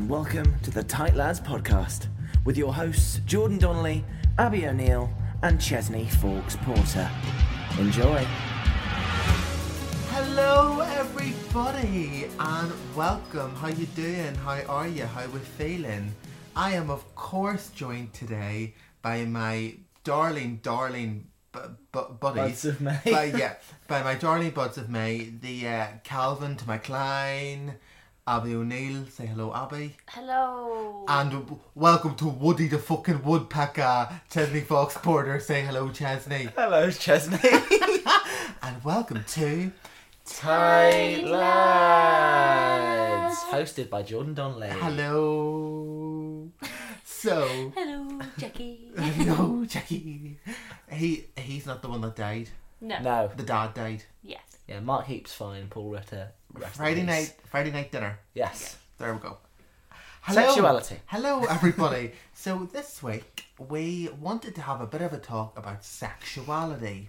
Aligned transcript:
Hello, 0.00 0.24
and 0.24 0.34
welcome 0.34 0.58
to 0.60 0.70
the 0.70 0.82
Tight 0.82 1.14
Lads 1.14 1.40
podcast 1.40 2.06
with 2.46 2.56
your 2.56 2.72
hosts 2.72 3.20
Jordan 3.26 3.58
Donnelly, 3.58 4.02
Abby 4.38 4.66
O'Neill, 4.66 5.10
and 5.42 5.60
Chesney 5.60 6.06
Fawkes 6.06 6.56
Porter. 6.56 7.10
Enjoy. 7.78 8.24
Hello, 10.08 10.80
everybody, 10.80 12.28
and 12.38 12.72
welcome. 12.96 13.54
How 13.56 13.68
you 13.68 13.84
doing? 13.86 14.34
How 14.36 14.62
are 14.68 14.88
you? 14.88 15.04
How 15.04 15.26
we 15.26 15.40
feeling? 15.40 16.14
I 16.56 16.72
am, 16.72 16.88
of 16.88 17.14
course, 17.14 17.68
joined 17.70 18.14
today 18.14 18.74
by 19.02 19.26
my 19.26 19.74
darling, 20.04 20.60
darling 20.62 21.26
bu- 21.52 21.76
bu- 21.92 22.14
buddies. 22.14 22.62
Buds 22.62 22.64
of 22.64 22.80
May. 22.80 23.00
by, 23.04 23.24
yeah, 23.24 23.54
by 23.86 24.02
my 24.02 24.14
darling 24.14 24.50
buds 24.52 24.78
of 24.78 24.88
May. 24.88 25.30
The 25.40 25.68
uh, 25.68 25.86
Calvin 26.04 26.56
to 26.56 26.66
my 26.66 26.78
Klein, 26.78 27.74
Abby 28.26 28.54
O'Neill. 28.54 29.06
Say 29.06 29.26
hello, 29.26 29.52
Abby. 29.54 29.96
Hello. 30.08 31.04
And 31.08 31.30
w- 31.30 31.58
welcome 31.74 32.14
to 32.16 32.26
Woody 32.28 32.68
the 32.68 32.78
fucking 32.78 33.22
woodpecker, 33.24 34.20
Chesney 34.30 34.60
Fox 34.60 34.96
Porter. 34.98 35.40
Say 35.40 35.62
hello, 35.62 35.88
Chesney. 35.90 36.48
Hello, 36.56 36.90
Chesney. 36.90 37.38
And 38.62 38.84
welcome 38.84 39.24
to 39.26 39.72
Tight 40.26 41.24
Lads, 41.24 43.36
hosted 43.50 43.88
by 43.88 44.02
Jordan 44.02 44.34
Donnelly. 44.34 44.68
Hello. 44.68 46.50
So, 47.04 47.72
Hello, 47.74 48.20
Jackie. 48.38 48.90
hello, 48.98 49.64
Jackie. 49.64 50.36
He 50.90 51.24
he's 51.36 51.64
not 51.66 51.80
the 51.82 51.88
one 51.88 52.02
that 52.02 52.16
died. 52.16 52.50
No. 52.82 52.98
No, 53.00 53.30
The 53.34 53.42
dad 53.44 53.72
died. 53.74 54.04
Yes. 54.22 54.42
Yeah, 54.70 54.78
Mark 54.78 55.06
Heap's 55.06 55.34
fine. 55.34 55.66
Paul 55.68 55.90
Ritter. 55.90 56.28
rest 56.52 56.76
Friday 56.76 57.02
night. 57.02 57.34
Friday 57.46 57.72
night 57.72 57.90
dinner. 57.90 58.20
Yes. 58.34 58.76
There 58.98 59.12
we 59.12 59.18
go. 59.18 59.38
Sexuality. 60.30 61.00
Hello, 61.06 61.42
everybody. 61.44 62.12
so 62.34 62.68
this 62.72 63.02
week 63.02 63.46
we 63.58 64.08
wanted 64.20 64.54
to 64.54 64.60
have 64.60 64.80
a 64.80 64.86
bit 64.86 65.02
of 65.02 65.12
a 65.12 65.18
talk 65.18 65.58
about 65.58 65.84
sexuality. 65.84 67.08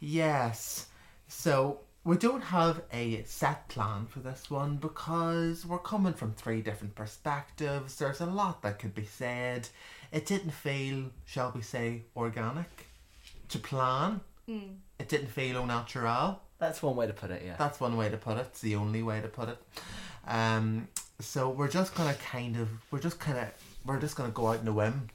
Yes. 0.00 0.86
So 1.28 1.80
we 2.04 2.16
don't 2.16 2.44
have 2.44 2.80
a 2.90 3.22
set 3.24 3.68
plan 3.68 4.06
for 4.06 4.20
this 4.20 4.50
one 4.50 4.76
because 4.76 5.66
we're 5.66 5.78
coming 5.78 6.14
from 6.14 6.32
three 6.32 6.62
different 6.62 6.94
perspectives. 6.94 7.96
There's 7.96 8.22
a 8.22 8.26
lot 8.26 8.62
that 8.62 8.78
could 8.78 8.94
be 8.94 9.04
said. 9.04 9.68
It 10.10 10.24
didn't 10.24 10.52
feel, 10.52 11.10
shall 11.26 11.52
we 11.54 11.60
say, 11.60 12.04
organic 12.16 12.86
to 13.50 13.58
plan. 13.58 14.22
Hmm. 14.48 14.76
It 14.98 15.10
didn't 15.10 15.28
feel 15.28 15.58
au 15.58 15.66
natural. 15.66 16.40
That's 16.58 16.82
one 16.82 16.96
way 16.96 17.06
to 17.06 17.12
put 17.12 17.30
it. 17.30 17.42
Yeah. 17.44 17.56
That's 17.58 17.80
one 17.80 17.96
way 17.96 18.08
to 18.08 18.16
put 18.16 18.38
it. 18.38 18.46
It's 18.50 18.60
the 18.60 18.76
only 18.76 19.02
way 19.02 19.20
to 19.20 19.28
put 19.28 19.48
it. 19.48 19.58
Um, 20.26 20.88
so 21.20 21.50
we're 21.50 21.68
just 21.68 21.94
gonna 21.94 22.14
kind 22.14 22.56
of, 22.56 22.68
we're 22.90 23.00
just 23.00 23.20
kind 23.20 23.38
of, 23.38 23.48
we're 23.84 24.00
just 24.00 24.16
gonna 24.16 24.30
go 24.30 24.48
out 24.48 24.60
in 24.60 24.68
a 24.68 24.72
whim, 24.72 25.08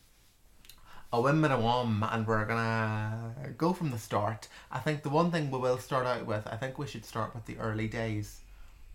a 1.12 1.20
whim 1.20 1.44
and 1.44 1.54
a 1.54 1.58
whim, 1.58 2.04
and 2.04 2.26
we're 2.28 2.46
gonna 2.46 3.54
go 3.58 3.74
from 3.74 3.92
the 3.92 3.98
start. 3.98 4.48
I 4.72 4.80
think 4.80 5.04
the 5.04 5.10
one 5.10 5.32
thing 5.32 5.52
we 5.52 5.58
will 5.58 5.78
start 5.78 6.06
out 6.06 6.26
with, 6.26 6.48
I 6.48 6.58
think 6.58 6.78
we 6.78 6.88
should 6.88 7.06
start 7.06 7.34
with 7.36 7.46
the 7.46 7.58
early 7.58 7.88
days 7.88 8.42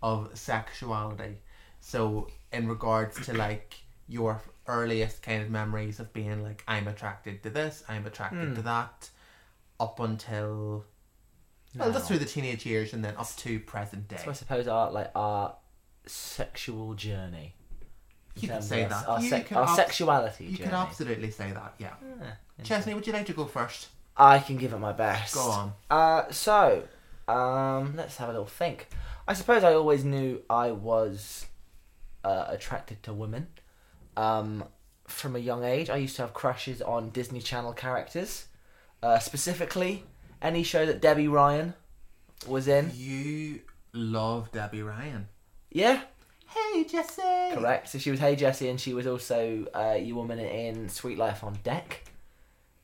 of 0.01 0.37
sexuality. 0.37 1.37
So 1.79 2.29
in 2.51 2.67
regards 2.67 3.23
to 3.25 3.33
like 3.33 3.75
your 4.07 4.41
earliest 4.67 5.21
kind 5.21 5.41
of 5.43 5.49
memories 5.49 5.99
of 5.99 6.11
being 6.13 6.43
like, 6.43 6.63
I'm 6.67 6.87
attracted 6.87 7.43
to 7.43 7.49
this, 7.49 7.83
I'm 7.89 8.05
attracted 8.07 8.55
to 8.55 8.61
that, 8.63 9.09
up 9.79 9.99
until. 9.99 10.85
Well, 11.77 11.91
just 11.91 12.07
through 12.07 12.19
the 12.19 12.25
teenage 12.25 12.65
years 12.65 12.93
and 12.93 13.03
then 13.03 13.15
up 13.17 13.33
to 13.37 13.59
present 13.59 14.07
day. 14.07 14.17
So 14.23 14.29
I 14.29 14.33
suppose 14.33 14.67
our 14.67 14.91
like 14.91 15.11
our 15.15 15.55
sexual 16.05 16.93
journey. 16.93 17.53
You 18.35 18.47
can 18.49 18.61
say 18.61 18.85
that. 18.85 19.07
Our, 19.07 19.19
You 19.21 19.29
sec- 19.29 19.47
can 19.47 19.57
our 19.57 19.63
abs- 19.63 19.75
sexuality 19.75 20.45
You 20.45 20.57
journey. 20.57 20.69
can 20.69 20.73
absolutely 20.79 21.31
say 21.31 21.51
that, 21.51 21.73
yeah. 21.79 21.93
Yeah. 22.21 22.63
Chesney, 22.63 22.93
would 22.93 23.07
you 23.07 23.13
like 23.13 23.25
to 23.25 23.33
go 23.33 23.45
first? 23.45 23.87
I 24.15 24.37
can 24.39 24.57
give 24.57 24.73
it 24.73 24.77
my 24.79 24.91
best. 24.93 25.33
Go 25.33 25.41
on. 25.41 25.73
Uh, 25.89 26.31
so, 26.31 26.83
um, 27.27 27.95
let's 27.95 28.17
have 28.17 28.29
a 28.29 28.31
little 28.31 28.45
think. 28.47 28.89
I 29.27 29.33
suppose 29.33 29.63
I 29.63 29.73
always 29.73 30.03
knew 30.05 30.41
I 30.49 30.71
was 30.71 31.47
uh, 32.23 32.45
attracted 32.47 33.01
to 33.03 33.13
women. 33.13 33.47
Um, 34.15 34.65
from 35.07 35.35
a 35.35 35.39
young 35.39 35.63
age, 35.63 35.89
I 35.89 35.97
used 35.97 36.15
to 36.17 36.21
have 36.23 36.33
crushes 36.35 36.79
on 36.81 37.09
Disney 37.09 37.39
Channel 37.41 37.73
characters. 37.73 38.45
Uh, 39.01 39.17
specifically, 39.19 40.03
any 40.41 40.63
show 40.63 40.85
that 40.85 41.01
Debby 41.01 41.27
Ryan 41.27 41.73
was 42.47 42.67
in. 42.67 42.91
You 42.95 43.61
love 43.93 44.51
Debby 44.51 44.81
Ryan. 44.81 45.27
Yeah, 45.71 46.01
Hey, 46.47 46.85
Jessie. 46.85 47.21
correct. 47.53 47.89
So 47.89 47.97
she 47.97 48.09
was 48.09 48.19
Hey 48.19 48.35
Jessie, 48.35 48.69
and 48.69 48.79
she 48.79 48.93
was 48.93 49.05
also 49.05 49.65
uh, 49.75 49.97
your 49.99 50.15
woman 50.15 50.39
in 50.39 50.89
Suite 50.89 51.17
Life 51.17 51.43
on 51.43 51.57
Deck. 51.63 52.05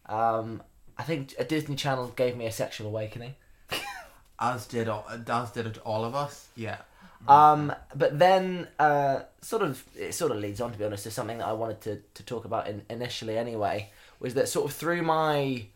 Um, 0.08 0.62
I 0.97 1.03
think 1.03 1.34
a 1.40 1.44
Disney 1.46 1.75
Channel 1.75 2.08
gave 2.16 2.36
me 2.36 2.46
a 2.46 2.52
sexual 2.52 2.88
awakening. 2.88 3.36
As 4.40 4.66
did 4.68 4.90
all, 4.90 5.08
as 5.09 5.52
did 5.52 5.68
it 5.68 5.78
all 5.85 6.03
of 6.03 6.16
us. 6.16 6.47
Yeah. 6.56 6.78
Um, 7.28 7.74
but 7.96 8.20
then, 8.20 8.68
uh, 8.78 9.22
sort 9.41 9.62
of, 9.62 9.81
it 9.96 10.14
sort 10.14 10.31
of 10.31 10.38
leads 10.40 10.59
on 10.59 10.74
to 10.74 10.78
be 10.78 10.84
honest 10.84 11.03
to 11.03 11.12
something 11.12 11.38
that 11.38 11.47
I 11.47 11.53
wanted 11.53 11.80
to, 11.81 12.02
to 12.16 12.24
talk 12.24 12.44
about 12.44 12.68
in, 12.68 12.81
initially 12.90 13.38
anyway, 13.38 13.91
was 14.20 14.34
that 14.34 14.50
sort 14.50 14.70
of 14.70 14.75
through 14.75 15.03
my 15.03 15.68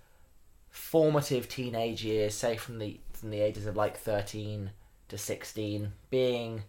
formative 0.78 1.50
teenage 1.50 2.04
years, 2.04 2.34
say 2.34 2.56
from 2.58 2.80
the 2.80 3.00
from 3.14 3.32
the 3.32 3.42
ages 3.42 3.66
of 3.66 3.76
like 3.76 3.98
thirteen 3.98 4.72
to 5.10 5.18
sixteen, 5.18 5.94
being 6.10 6.64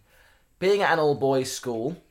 being 0.59 0.81
at 0.81 0.93
an 0.93 0.99
all 0.99 1.15
boys 1.15 1.51
school 1.51 2.01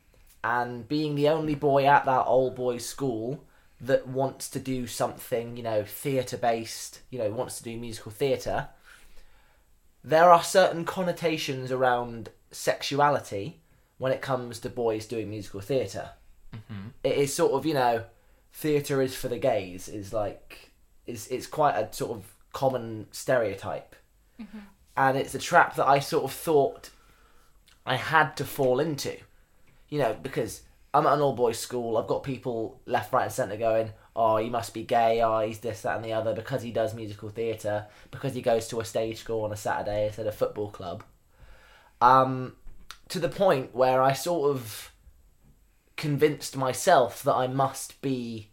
and 0.43 0.89
being 0.89 1.15
the 1.15 1.29
only 1.29 1.55
boy 1.55 1.85
at 1.85 2.05
that 2.07 2.27
all 2.27 2.51
boys 2.51 2.87
school 2.87 3.45
that 3.81 4.09
wants 4.09 4.49
to 4.49 4.59
do 4.59 4.87
something, 4.87 5.57
you 5.57 5.63
know, 5.63 5.85
theatre 5.85 6.37
based, 6.37 7.01
you 7.11 7.19
know, 7.19 7.31
wants 7.31 7.59
to 7.59 7.65
do 7.65 7.77
musical 7.77 8.11
theatre 8.11 8.69
there 10.05 10.31
are 10.31 10.43
certain 10.43 10.85
connotations 10.85 11.71
around 11.71 12.31
sexuality 12.51 13.61
when 13.99 14.13
it 14.13 14.23
comes 14.23 14.59
to 14.61 14.71
boys 14.71 15.07
doing 15.07 15.29
musical 15.29 15.61
theater 15.61 16.11
mm-hmm. 16.55 16.89
It 17.05 17.19
is 17.19 17.35
sort 17.35 17.53
of 17.53 17.67
you 17.67 17.75
know, 17.75 18.05
theatre 18.53 19.03
is 19.03 19.15
for 19.15 19.29
the 19.29 19.39
gays 19.39 19.89
is 19.89 20.13
like 20.13 20.68
is 21.09 21.27
it's 21.29 21.47
quite 21.47 21.75
a 21.75 21.93
sort 21.93 22.13
of 22.13 22.35
common 22.53 23.07
stereotype, 23.11 23.97
and 24.97 25.17
it's 25.17 25.35
a 25.35 25.39
trap 25.39 25.75
that 25.77 25.87
I 25.89 25.99
sort 25.99 26.25
of 26.25 26.33
thought 26.33 26.91
I 27.87 27.97
had 27.97 28.37
to 28.37 28.45
fall 28.45 28.79
into, 28.81 29.17
you 29.89 29.99
know, 29.99 30.17
because 30.23 30.63
I'm 30.93 31.07
at 31.07 31.15
an 31.15 31.21
all 31.21 31.35
boys 31.35 31.59
school. 31.59 31.97
I've 31.97 32.07
got 32.07 32.23
people 32.23 32.81
left, 32.87 33.13
right, 33.13 33.25
and 33.25 33.33
centre 33.33 33.57
going, 33.57 33.93
"Oh, 34.15 34.37
he 34.37 34.51
must 34.51 34.75
be 34.75 34.83
gay. 34.85 35.23
Oh, 35.23 35.41
he's 35.41 35.61
this, 35.61 35.83
that, 35.83 35.97
and 35.97 36.05
the 36.05 36.13
other," 36.13 36.35
because 36.35 36.63
he 36.63 36.71
does 36.73 36.95
musical 36.95 37.29
theatre, 37.29 37.87
because 38.11 38.35
he 38.35 38.43
goes 38.43 38.69
to 38.69 38.81
a 38.81 38.85
stage 38.85 39.19
school 39.19 39.45
on 39.45 39.53
a 39.53 39.57
Saturday 39.57 40.07
instead 40.07 40.27
of 40.27 40.35
football 40.35 40.71
club. 40.71 41.03
Um, 42.01 42.57
to 43.09 43.19
the 43.19 43.29
point 43.29 43.75
where 43.75 44.03
I 44.03 44.13
sort 44.13 44.51
of 44.51 44.93
convinced 45.97 46.57
myself 46.57 47.23
that 47.25 47.35
I 47.35 47.47
must 47.49 48.01
be 48.01 48.51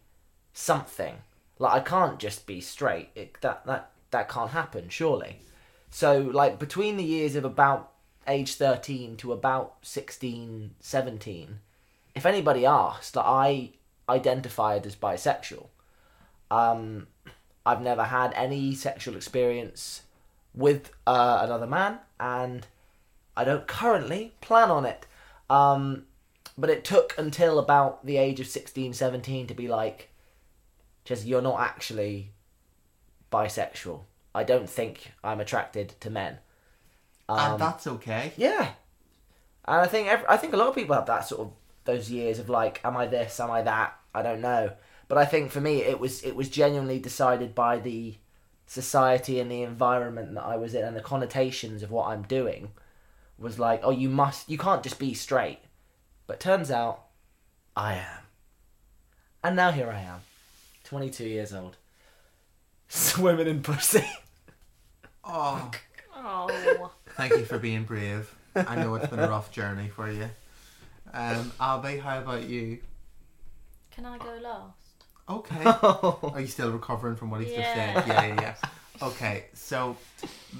something. 0.52 1.16
Like 1.58 1.72
I 1.72 1.80
can't 1.80 2.18
just 2.18 2.46
be 2.46 2.60
straight. 2.60 3.10
It, 3.14 3.40
that 3.40 3.66
that 3.66 3.90
that 4.10 4.28
can't 4.28 4.50
happen, 4.50 4.88
surely. 4.88 5.40
So 5.90 6.20
like 6.20 6.58
between 6.58 6.96
the 6.96 7.04
years 7.04 7.36
of 7.36 7.44
about 7.44 7.92
age 8.28 8.54
13 8.54 9.16
to 9.18 9.32
about 9.32 9.76
16, 9.82 10.74
17, 10.80 11.58
if 12.14 12.26
anybody 12.26 12.66
asked, 12.66 13.16
like, 13.16 13.26
I 13.26 13.70
identified 14.08 14.86
as 14.86 14.96
bisexual. 14.96 15.66
Um, 16.50 17.06
I've 17.64 17.82
never 17.82 18.04
had 18.04 18.32
any 18.34 18.74
sexual 18.74 19.16
experience 19.16 20.02
with 20.54 20.90
uh, 21.06 21.40
another 21.42 21.66
man, 21.66 21.98
and 22.18 22.66
I 23.36 23.44
don't 23.44 23.66
currently 23.66 24.34
plan 24.40 24.70
on 24.70 24.86
it. 24.86 25.06
Um, 25.50 26.04
but 26.56 26.70
it 26.70 26.84
took 26.84 27.14
until 27.18 27.58
about 27.58 28.04
the 28.06 28.16
age 28.16 28.40
of 28.40 28.46
16, 28.46 28.94
17 28.94 29.46
to 29.46 29.54
be 29.54 29.68
like, 29.68 30.10
just 31.06 31.24
you're 31.24 31.42
not 31.42 31.60
actually 31.60 32.32
bisexual. 33.32 34.02
I 34.34 34.44
don't 34.44 34.68
think 34.68 35.12
I'm 35.24 35.40
attracted 35.40 35.94
to 36.00 36.10
men. 36.10 36.38
Um, 37.28 37.52
and 37.52 37.60
that's 37.60 37.86
okay. 37.86 38.32
Yeah, 38.36 38.72
and 39.64 39.80
I 39.80 39.86
think 39.86 40.08
every, 40.08 40.26
I 40.28 40.36
think 40.36 40.52
a 40.52 40.56
lot 40.56 40.68
of 40.68 40.74
people 40.74 40.94
have 40.94 41.06
that 41.06 41.26
sort 41.26 41.40
of 41.40 41.52
those 41.84 42.10
years 42.10 42.38
of 42.38 42.48
like, 42.48 42.80
am 42.84 42.96
I 42.96 43.06
this? 43.06 43.40
Am 43.40 43.50
I 43.50 43.62
that? 43.62 43.98
I 44.14 44.22
don't 44.22 44.40
know. 44.40 44.72
But 45.08 45.18
I 45.18 45.24
think 45.24 45.50
for 45.50 45.60
me, 45.60 45.82
it 45.82 45.98
was 45.98 46.22
it 46.22 46.36
was 46.36 46.48
genuinely 46.48 46.98
decided 46.98 47.54
by 47.54 47.78
the 47.78 48.16
society 48.66 49.38
and 49.40 49.50
the 49.50 49.62
environment 49.62 50.34
that 50.34 50.44
I 50.44 50.56
was 50.56 50.74
in 50.74 50.84
and 50.84 50.96
the 50.96 51.00
connotations 51.00 51.82
of 51.82 51.90
what 51.90 52.08
I'm 52.08 52.22
doing 52.22 52.72
was 53.38 53.58
like, 53.58 53.80
oh, 53.82 53.90
you 53.90 54.08
must, 54.08 54.48
you 54.48 54.58
can't 54.58 54.82
just 54.82 54.98
be 54.98 55.14
straight. 55.14 55.60
But 56.26 56.40
turns 56.40 56.70
out, 56.70 57.04
I 57.76 57.94
am. 57.94 58.22
And 59.44 59.54
now 59.54 59.70
here 59.70 59.90
I 59.90 60.00
am, 60.00 60.20
22 60.86 61.24
years 61.24 61.52
old, 61.52 61.76
swimming 62.88 63.46
in 63.48 63.62
pussy. 63.62 64.04
Oh, 65.24 65.70
Oh. 66.18 66.90
thank 67.16 67.32
you 67.36 67.44
for 67.44 67.58
being 67.58 67.84
brave. 67.84 68.34
I 68.54 68.76
know 68.76 68.94
it's 68.94 69.08
been 69.08 69.18
a 69.18 69.28
rough 69.28 69.52
journey 69.52 69.88
for 69.88 70.10
you. 70.10 70.28
Um, 71.12 71.52
Abby, 71.60 71.98
how 71.98 72.18
about 72.20 72.44
you? 72.44 72.78
Can 73.90 74.06
I 74.06 74.18
go 74.18 74.38
last? 74.42 74.72
Okay. 75.28 75.64
Are 76.34 76.40
you 76.40 76.46
still 76.46 76.70
recovering 76.72 77.16
from 77.16 77.30
what 77.30 77.40
he's 77.42 77.52
just 77.54 77.68
said? 77.74 78.04
Yeah, 78.06 78.26
yeah, 78.26 78.40
yeah. 78.40 78.54
Okay, 79.02 79.44
so 79.52 79.96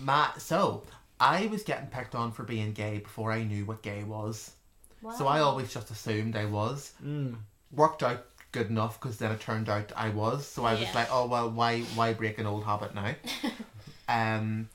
my 0.02 0.29
so 0.38 0.82
I 1.19 1.46
was 1.46 1.62
getting 1.62 1.87
picked 1.87 2.14
on 2.14 2.32
for 2.32 2.43
being 2.43 2.72
gay 2.72 2.99
before 2.99 3.32
I 3.32 3.44
knew 3.44 3.64
what 3.64 3.82
gay 3.82 4.05
was. 4.05 4.52
So 5.17 5.26
I 5.26 5.40
always 5.40 5.72
just 5.72 5.90
assumed 5.90 6.37
I 6.37 6.46
was. 6.46 6.93
Mm. 7.05 7.37
Worked 7.72 8.02
out 8.02 8.26
good 8.56 8.70
enough 8.70 8.99
because 9.00 9.19
then 9.19 9.31
it 9.32 9.41
turned 9.41 9.69
out 9.69 9.93
I 9.97 10.08
was. 10.11 10.47
So 10.47 10.64
I 10.64 10.73
was 10.73 10.82
Yeah. 10.82 10.93
like, 10.94 11.08
oh 11.11 11.26
well, 11.26 11.50
why 11.50 11.82
why 11.94 12.12
break 12.14 12.38
an 12.38 12.47
old 12.47 12.64
habit 12.64 12.94
now? 12.94 13.14
um, 14.08 14.69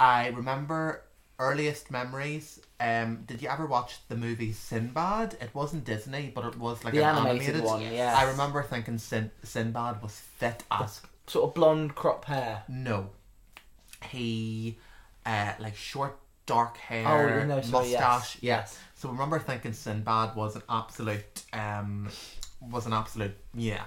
I 0.00 0.28
remember 0.28 1.02
earliest 1.38 1.90
memories. 1.90 2.60
Um, 2.80 3.24
did 3.26 3.42
you 3.42 3.48
ever 3.48 3.66
watch 3.66 3.98
the 4.08 4.16
movie 4.16 4.52
Sinbad? 4.52 5.36
It 5.40 5.50
wasn't 5.54 5.84
Disney, 5.84 6.32
but 6.34 6.44
it 6.46 6.56
was 6.58 6.82
like 6.84 6.94
the 6.94 7.02
an 7.04 7.16
animated, 7.16 7.56
animated 7.56 7.64
one, 7.64 7.82
yeah. 7.92 8.14
I 8.18 8.24
remember 8.30 8.62
thinking 8.62 8.98
Sin- 8.98 9.30
Sinbad 9.42 10.02
was 10.02 10.12
fit 10.38 10.64
as 10.70 11.00
Sort 11.26 11.48
of 11.48 11.54
blonde 11.54 11.94
crop 11.94 12.24
hair. 12.24 12.64
no. 12.68 13.10
He, 14.10 14.78
uh, 15.26 15.52
like 15.58 15.76
short 15.76 16.18
dark 16.46 16.78
hair, 16.78 17.06
Oh, 17.06 17.28
hair, 17.28 17.44
no, 17.46 17.60
sorry, 17.60 17.90
mustache. 17.90 18.36
yes. 18.40 18.42
Yes. 18.42 18.78
So 18.94 19.08
I 19.08 19.12
remember 19.12 19.38
thinking 19.38 19.72
Sinbad 19.74 20.34
was 20.34 20.56
an 20.56 20.62
absolute, 20.68 21.42
um, 21.52 22.08
was 22.60 22.86
an 22.86 22.92
absolute 22.92 23.36
yeah. 23.54 23.84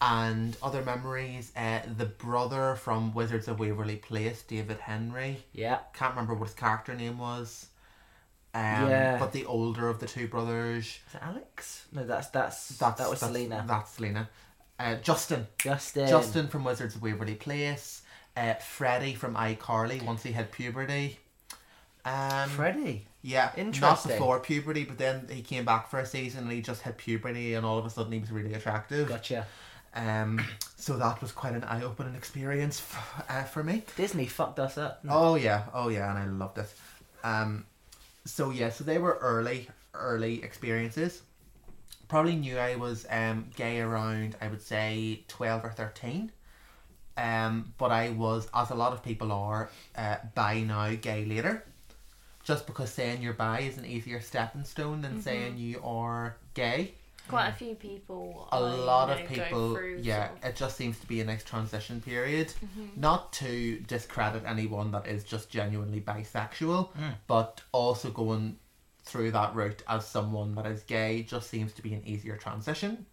And 0.00 0.56
other 0.62 0.82
memories, 0.82 1.50
uh, 1.56 1.80
the 1.96 2.06
brother 2.06 2.76
from 2.76 3.12
Wizards 3.14 3.48
of 3.48 3.58
Waverly 3.58 3.96
Place, 3.96 4.42
David 4.42 4.78
Henrie. 4.78 5.38
Yeah. 5.52 5.78
Can't 5.92 6.12
remember 6.12 6.34
what 6.34 6.46
his 6.46 6.54
character 6.54 6.94
name 6.94 7.18
was. 7.18 7.66
Um, 8.54 8.62
Yeah. 8.88 9.18
But 9.18 9.32
the 9.32 9.44
older 9.44 9.88
of 9.88 9.98
the 9.98 10.06
two 10.06 10.28
brothers. 10.28 10.84
Is 11.08 11.14
it 11.14 11.20
Alex? 11.22 11.86
No, 11.92 12.04
that's 12.04 12.28
that's, 12.28 12.68
That's 12.78 12.98
that 13.00 13.10
was 13.10 13.20
that's, 13.20 13.32
Selena. 13.32 13.64
That's 13.66 13.90
Selena. 13.90 14.28
Uh, 14.78 14.94
Justin. 14.96 15.48
Justin. 15.58 16.08
Justin 16.08 16.46
from 16.46 16.62
Wizards 16.62 16.94
of 16.94 17.02
Waverly 17.02 17.34
Place, 17.34 18.02
uh, 18.36 18.54
Freddie 18.54 19.14
from 19.14 19.34
iCarly 19.34 20.00
once 20.04 20.22
he 20.22 20.30
had 20.30 20.52
puberty. 20.52 21.18
Um, 22.04 22.48
Freddie. 22.50 23.07
Yeah, 23.22 23.46
not 23.46 23.58
Interesting. 23.58 24.12
before 24.12 24.40
puberty, 24.40 24.84
but 24.84 24.98
then 24.98 25.26
he 25.30 25.42
came 25.42 25.64
back 25.64 25.88
for 25.90 25.98
a 25.98 26.06
season 26.06 26.44
and 26.44 26.52
he 26.52 26.62
just 26.62 26.82
hit 26.82 26.98
puberty, 26.98 27.54
and 27.54 27.66
all 27.66 27.78
of 27.78 27.84
a 27.86 27.90
sudden 27.90 28.12
he 28.12 28.18
was 28.18 28.30
really 28.30 28.54
attractive. 28.54 29.08
Gotcha. 29.08 29.46
Um, 29.94 30.44
so 30.76 30.96
that 30.98 31.20
was 31.20 31.32
quite 31.32 31.54
an 31.54 31.64
eye-opening 31.64 32.14
experience 32.14 32.80
f- 32.80 33.24
uh, 33.28 33.42
for 33.44 33.64
me. 33.64 33.82
Disney 33.96 34.26
fucked 34.26 34.58
us 34.60 34.78
up. 34.78 35.00
Oh 35.08 35.34
yeah, 35.34 35.64
oh 35.74 35.88
yeah, 35.88 36.10
and 36.10 36.18
I 36.18 36.26
loved 36.26 36.58
it. 36.58 36.72
Um, 37.24 37.66
so 38.24 38.50
yeah, 38.50 38.70
so 38.70 38.84
they 38.84 38.98
were 38.98 39.18
early, 39.20 39.68
early 39.94 40.42
experiences. 40.44 41.22
Probably 42.06 42.36
knew 42.36 42.56
I 42.58 42.76
was 42.76 43.06
um 43.10 43.50
gay 43.56 43.80
around 43.80 44.36
I 44.40 44.48
would 44.48 44.62
say 44.62 45.24
twelve 45.28 45.64
or 45.64 45.70
thirteen. 45.70 46.32
Um, 47.16 47.72
but 47.78 47.90
I 47.90 48.10
was, 48.10 48.48
as 48.54 48.70
a 48.70 48.76
lot 48.76 48.92
of 48.92 49.02
people 49.02 49.32
are, 49.32 49.70
uh, 49.96 50.18
bi 50.36 50.60
now, 50.60 50.94
gay 50.94 51.24
later. 51.24 51.64
Just 52.48 52.66
because 52.66 52.90
saying 52.90 53.20
you're 53.20 53.34
bi 53.34 53.60
is 53.60 53.76
an 53.76 53.84
easier 53.84 54.22
stepping 54.22 54.64
stone 54.64 55.02
than 55.02 55.20
saying 55.20 55.58
you 55.58 55.82
are 55.84 56.34
gay. 56.54 56.94
Quite 57.28 57.48
a 57.48 57.52
few 57.52 57.74
people. 57.74 58.48
A 58.50 58.54
I 58.54 58.58
lot 58.58 59.10
of 59.10 59.18
know 59.18 59.36
go 59.36 59.44
people, 59.44 59.74
through 59.74 59.98
yeah, 60.02 60.28
sort 60.28 60.38
of- 60.38 60.44
it 60.48 60.56
just 60.56 60.76
seems 60.78 60.98
to 61.00 61.06
be 61.06 61.20
a 61.20 61.26
nice 61.26 61.44
transition 61.44 62.00
period. 62.00 62.48
Mm-hmm. 62.48 62.98
Not 62.98 63.34
to 63.34 63.80
discredit 63.80 64.44
anyone 64.46 64.92
that 64.92 65.06
is 65.06 65.24
just 65.24 65.50
genuinely 65.50 66.00
bisexual, 66.00 66.88
Mm. 66.94 67.14
but 67.26 67.60
also 67.70 68.10
going 68.10 68.56
through 69.04 69.32
that 69.32 69.54
route 69.54 69.82
as 69.86 70.06
someone 70.06 70.54
that 70.54 70.64
is 70.64 70.82
gay 70.84 71.24
just 71.24 71.50
seems 71.50 71.74
to 71.74 71.82
be 71.82 71.92
an 71.92 72.02
easier 72.06 72.38
transition. 72.38 73.04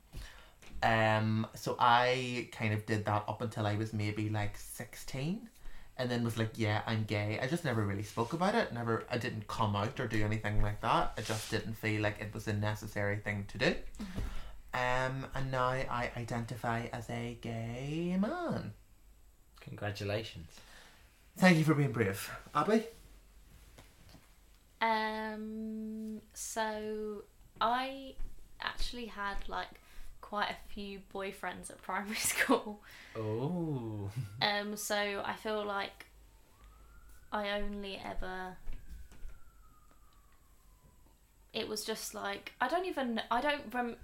Um, 0.82 1.46
so 1.56 1.76
I 1.78 2.48
kind 2.54 2.74
of 2.74 2.86
did 2.86 3.04
that 3.04 3.26
up 3.28 3.42
until 3.42 3.68
I 3.68 3.76
was 3.76 3.92
maybe 3.92 4.30
like 4.30 4.56
sixteen, 4.58 5.50
and 5.98 6.10
then 6.12 6.24
was 6.24 6.38
like, 6.38 6.52
yeah, 6.58 6.82
I'm 6.86 7.04
gay. 7.06 7.40
I 7.42 7.48
just 7.48 7.64
never 7.64 7.86
really 7.86 8.04
spoke 8.04 8.34
about 8.34 8.56
it. 8.56 8.74
Never, 8.74 9.06
I 9.10 9.18
didn't 9.18 9.48
come 9.48 9.76
out 9.76 10.00
or 10.00 10.08
do 10.08 10.24
anything 10.24 10.62
like 10.62 10.82
that. 10.82 11.14
I 11.18 11.22
just 11.22 11.50
didn't 11.50 11.76
feel 11.76 12.02
like 12.02 12.20
it 12.20 12.34
was 12.34 12.48
a 12.48 12.54
necessary 12.54 13.18
thing 13.18 13.46
to 13.50 13.58
do. 13.58 13.76
Um, 14.74 15.26
and 15.34 15.52
now 15.52 15.68
I 15.68 16.12
identify 16.18 16.88
as 16.92 17.10
a 17.10 17.38
gay 17.40 18.18
man. 18.20 18.74
Congratulations. 19.62 20.50
Thank 21.38 21.58
you 21.58 21.64
for 21.64 21.74
being 21.74 21.92
brave, 21.92 22.30
Abby. 22.54 22.84
Um. 24.82 26.22
So 26.34 27.24
I 27.62 28.16
actually 28.62 29.06
had 29.06 29.38
like 29.48 29.80
quite 30.26 30.50
a 30.50 30.74
few 30.74 31.00
boyfriends 31.14 31.70
at 31.70 31.80
primary 31.84 32.16
school. 32.34 32.82
Oh. 33.16 34.10
Um. 34.42 34.76
So 34.76 34.96
I 35.24 35.34
feel 35.34 35.64
like 35.64 36.08
I 37.32 37.52
only 37.52 38.02
ever. 38.04 38.58
It 41.54 41.70
was 41.70 41.86
just 41.86 42.14
like 42.14 42.54
I 42.60 42.68
don't 42.68 42.86
even 42.86 43.22
I 43.30 43.40
don't 43.40 43.74
rem. 43.74 43.96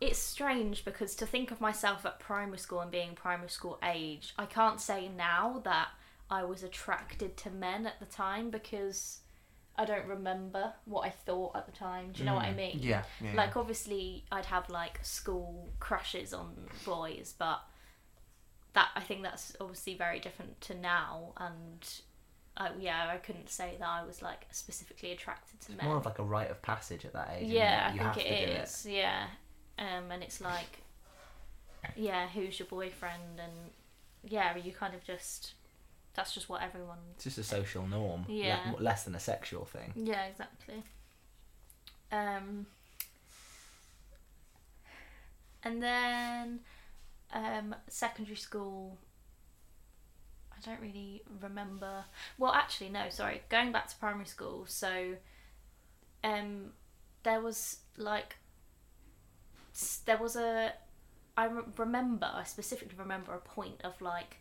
It's 0.00 0.18
strange 0.18 0.84
because 0.84 1.14
to 1.16 1.26
think 1.26 1.52
of 1.52 1.60
myself 1.60 2.04
at 2.04 2.18
primary 2.18 2.58
school 2.58 2.80
and 2.80 2.90
being 2.90 3.14
primary 3.14 3.48
school 3.48 3.78
age, 3.84 4.34
I 4.36 4.46
can't 4.46 4.80
say 4.80 5.08
now 5.08 5.60
that 5.64 5.88
I 6.28 6.42
was 6.42 6.64
attracted 6.64 7.36
to 7.38 7.50
men 7.50 7.86
at 7.86 8.00
the 8.00 8.06
time 8.06 8.50
because 8.50 9.20
I 9.76 9.84
don't 9.86 10.06
remember 10.06 10.72
what 10.84 11.06
I 11.06 11.10
thought 11.10 11.56
at 11.56 11.66
the 11.66 11.72
time. 11.72 12.10
Do 12.12 12.20
you 12.20 12.26
know 12.26 12.34
what 12.34 12.44
I 12.44 12.52
mean? 12.52 12.78
Yeah, 12.82 13.04
yeah. 13.22 13.32
Like 13.34 13.56
obviously 13.56 14.24
I'd 14.30 14.46
have 14.46 14.68
like 14.68 14.98
school 15.02 15.68
crushes 15.80 16.34
on 16.34 16.54
boys, 16.84 17.34
but 17.38 17.60
that 18.74 18.88
I 18.94 19.00
think 19.00 19.22
that's 19.22 19.56
obviously 19.60 19.94
very 19.94 20.18
different 20.20 20.60
to 20.62 20.74
now 20.74 21.32
and 21.38 21.88
uh, 22.56 22.68
yeah, 22.78 23.08
I 23.10 23.16
couldn't 23.16 23.48
say 23.48 23.76
that 23.78 23.88
I 23.88 24.04
was 24.04 24.20
like 24.20 24.46
specifically 24.50 25.12
attracted 25.12 25.58
to 25.62 25.72
It's 25.72 25.80
men. 25.80 25.86
more 25.88 25.96
of 25.96 26.04
like 26.04 26.18
a 26.18 26.22
rite 26.22 26.50
of 26.50 26.60
passage 26.60 27.04
at 27.06 27.14
that 27.14 27.30
age. 27.38 27.50
yeah, 27.50 27.88
I 27.94 28.12
think 28.12 28.26
to 28.26 28.32
it. 28.32 28.82
Yeah. 28.86 29.26
Um 29.78 30.10
and 30.10 30.22
it's 30.22 30.40
like 30.40 30.80
yeah, 31.96 32.28
who's 32.28 32.58
your 32.58 32.68
boyfriend 32.68 33.40
and 33.42 33.52
yeah, 34.24 34.54
you 34.56 34.72
kind 34.72 34.94
of 34.94 35.02
just 35.02 35.54
that's 36.14 36.32
just 36.34 36.48
what 36.48 36.62
everyone 36.62 36.98
It's 37.14 37.24
just 37.24 37.38
a 37.38 37.42
social 37.44 37.86
norm. 37.86 38.24
le- 38.28 38.34
Yeah. 38.34 38.72
less 38.78 39.04
than 39.04 39.14
a 39.14 39.20
sexual 39.20 39.64
thing. 39.64 39.92
Yeah, 39.96 40.24
exactly. 40.26 40.82
Um, 42.10 42.66
and 45.64 45.82
then 45.82 46.60
um, 47.32 47.74
secondary 47.88 48.36
school. 48.36 48.98
I 50.52 50.60
don't 50.68 50.80
really 50.80 51.22
remember. 51.40 52.04
Well, 52.38 52.52
actually, 52.52 52.90
no. 52.90 53.08
Sorry, 53.10 53.42
going 53.48 53.72
back 53.72 53.88
to 53.88 53.96
primary 53.96 54.26
school. 54.26 54.64
So, 54.68 55.16
um, 56.22 56.72
there 57.22 57.40
was 57.40 57.78
like 57.96 58.36
there 60.04 60.18
was 60.18 60.36
a. 60.36 60.72
I 61.36 61.48
remember. 61.78 62.30
I 62.32 62.44
specifically 62.44 62.96
remember 62.98 63.32
a 63.32 63.38
point 63.38 63.80
of 63.82 64.00
like, 64.02 64.36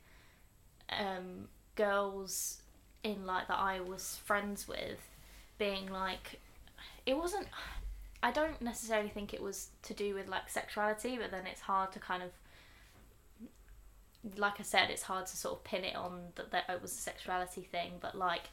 um, 0.90 1.48
girls 1.76 2.62
in 3.04 3.26
like 3.26 3.48
that 3.48 3.60
I 3.60 3.80
was 3.80 4.20
friends 4.26 4.68
with 4.68 5.00
being 5.58 5.92
like 5.92 6.40
it 7.06 7.18
wasn't 7.18 7.48
I 8.24 8.32
don't 8.32 8.62
necessarily 8.62 9.10
think 9.10 9.34
it 9.34 9.42
was 9.42 9.70
to 9.84 9.94
do 9.94 10.14
with 10.14 10.28
like 10.28 10.50
sexuality 10.50 11.18
but 11.18 11.32
then 11.32 11.48
it's 11.48 11.62
hard 11.62 11.92
to 11.94 12.00
kind 12.00 12.22
of 12.24 12.30
like 14.38 14.60
I 14.60 14.64
said 14.64 14.90
it's 14.90 15.04
hard 15.04 15.26
to 15.28 15.38
sort 15.38 15.58
of 15.58 15.64
pin 15.64 15.84
it 15.84 15.96
on 15.96 16.22
that, 16.36 16.52
that 16.52 16.66
it 16.70 16.82
was 16.82 16.92
a 16.92 17.02
sexuality 17.02 17.62
thing 17.62 17.94
but 18.00 18.16
like 18.16 18.50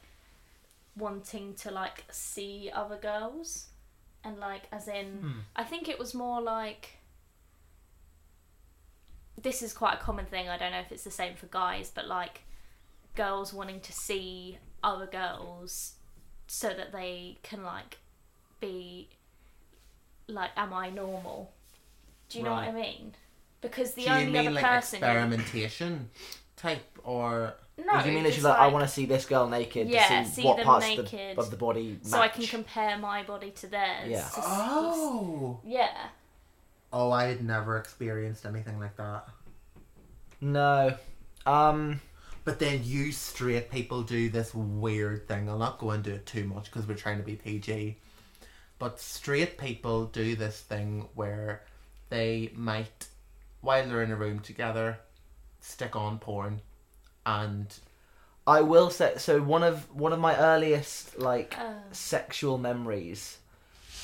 wanting 0.95 1.53
to 1.55 1.71
like 1.71 2.03
see 2.09 2.71
other 2.73 2.97
girls 2.97 3.67
and 4.23 4.39
like 4.39 4.63
as 4.71 4.87
in 4.87 5.05
hmm. 5.05 5.31
I 5.55 5.63
think 5.63 5.87
it 5.87 5.99
was 5.99 6.13
more 6.13 6.41
like 6.41 6.97
this 9.41 9.61
is 9.61 9.73
quite 9.73 9.93
a 9.95 9.97
common 9.97 10.25
thing 10.25 10.49
I 10.49 10.57
don't 10.57 10.71
know 10.71 10.79
if 10.79 10.91
it's 10.91 11.03
the 11.03 11.11
same 11.11 11.35
for 11.35 11.45
guys 11.47 11.91
but 11.93 12.07
like 12.07 12.41
girls 13.15 13.53
wanting 13.53 13.79
to 13.81 13.93
see 13.93 14.57
other 14.83 15.05
girls 15.07 15.93
so 16.47 16.69
that 16.69 16.91
they 16.91 17.37
can 17.43 17.63
like 17.63 17.97
be 18.59 19.09
like 20.27 20.51
am 20.57 20.73
I 20.73 20.89
normal? 20.89 21.51
Do 22.29 22.37
you 22.39 22.43
know 22.43 22.51
what 22.51 22.63
I 22.63 22.71
mean? 22.71 23.13
Because 23.61 23.93
the 23.93 24.03
Do 24.03 24.09
you 24.09 24.15
only 24.15 24.25
mean 24.31 24.37
other 24.47 24.51
like 24.51 24.63
person 24.63 24.97
experimentation 24.99 26.09
type 26.55 26.83
or 27.03 27.53
no, 27.77 27.93
Or 27.93 28.01
do 28.03 28.09
you 28.09 28.15
mean 28.15 28.23
just 28.25 28.37
literally 28.37 28.57
like, 28.59 28.59
I 28.59 28.67
want 28.73 28.85
to 28.85 28.91
see 28.93 29.05
this 29.05 29.25
girl 29.25 29.47
naked 29.47 29.87
Yeah, 29.89 30.21
to 30.23 30.25
see, 30.29 30.41
see 30.41 30.47
what 30.47 30.57
them 30.57 30.65
parts 30.65 30.89
of 30.89 30.95
the, 30.97 31.03
naked. 31.03 31.37
of 31.37 31.49
the 31.49 31.55
body 31.57 31.91
match? 32.03 32.11
so 32.11 32.19
I 32.19 32.27
can 32.27 32.45
compare 32.45 32.97
my 32.97 33.23
body 33.23 33.51
to 33.51 33.67
theirs. 33.67 34.07
Yeah. 34.09 34.19
to 34.21 34.39
s- 34.39 34.43
oh 34.45 35.59
yeah. 35.65 36.07
oh 36.93 37.11
I 37.11 37.25
had 37.25 37.43
never 37.43 37.77
experienced 37.77 38.45
anything 38.45 38.79
like 38.79 38.95
that. 38.97 39.27
No. 40.41 40.93
Um. 41.45 42.01
But 42.45 42.59
then 42.59 42.81
you 42.83 43.11
straight 43.11 43.69
people 43.69 44.01
do 44.03 44.29
this 44.29 44.53
weird 44.53 45.27
thing. 45.27 45.49
I'll 45.49 45.57
not 45.57 45.77
go 45.79 45.91
into 45.91 46.13
it 46.13 46.25
too 46.25 46.45
much 46.45 46.65
because 46.65 46.87
we're 46.87 46.95
trying 46.95 47.17
to 47.17 47.23
be 47.23 47.35
PG. 47.35 47.97
But 48.79 48.99
straight 48.99 49.57
people 49.57 50.05
do 50.05 50.35
this 50.35 50.59
thing 50.61 51.09
where 51.13 51.63
they 52.09 52.51
might, 52.55 53.07
while 53.61 53.85
they're 53.87 54.03
in 54.03 54.11
a 54.11 54.15
room 54.15 54.39
together, 54.39 54.99
stick 55.59 55.95
on 55.95 56.17
porn, 56.19 56.61
and 57.25 57.77
I 58.47 58.61
will 58.61 58.89
say 58.89 59.13
so. 59.17 59.41
One 59.41 59.63
of 59.63 59.93
one 59.93 60.13
of 60.13 60.19
my 60.19 60.35
earliest 60.37 61.19
like 61.19 61.55
Oh. 61.59 61.75
sexual 61.91 62.57
memories 62.57 63.37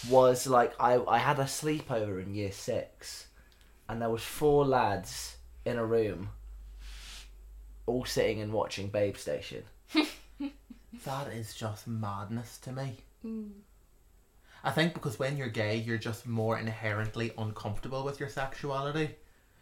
was 0.10 0.46
like 0.46 0.74
I 0.80 1.02
I 1.08 1.18
had 1.20 1.40
a 1.40 1.46
sleepover 1.46 2.22
in 2.22 2.36
year 2.36 2.52
six, 2.52 3.28
and 3.88 4.02
there 4.02 4.10
was 4.10 4.22
four 4.24 4.66
lads 4.66 5.38
in 5.64 5.78
a 5.78 5.86
room, 5.86 6.30
all 7.86 8.06
sitting 8.06 8.42
and 8.42 8.52
watching 8.54 8.88
Babe 8.90 9.16
Station. 9.18 9.64
that 11.06 11.28
is 11.34 11.54
just 11.54 11.88
madness 11.88 12.58
to 12.60 12.72
me. 12.72 12.98
Mm. 13.26 13.52
I 14.64 14.72
think 14.72 14.94
because 14.94 15.20
when 15.20 15.38
you're 15.38 15.48
gay, 15.50 15.78
you're 15.78 15.98
just 15.98 16.26
more 16.26 16.58
inherently 16.58 17.32
uncomfortable 17.38 18.04
with 18.04 18.20
your 18.20 18.30
sexuality. 18.30 19.16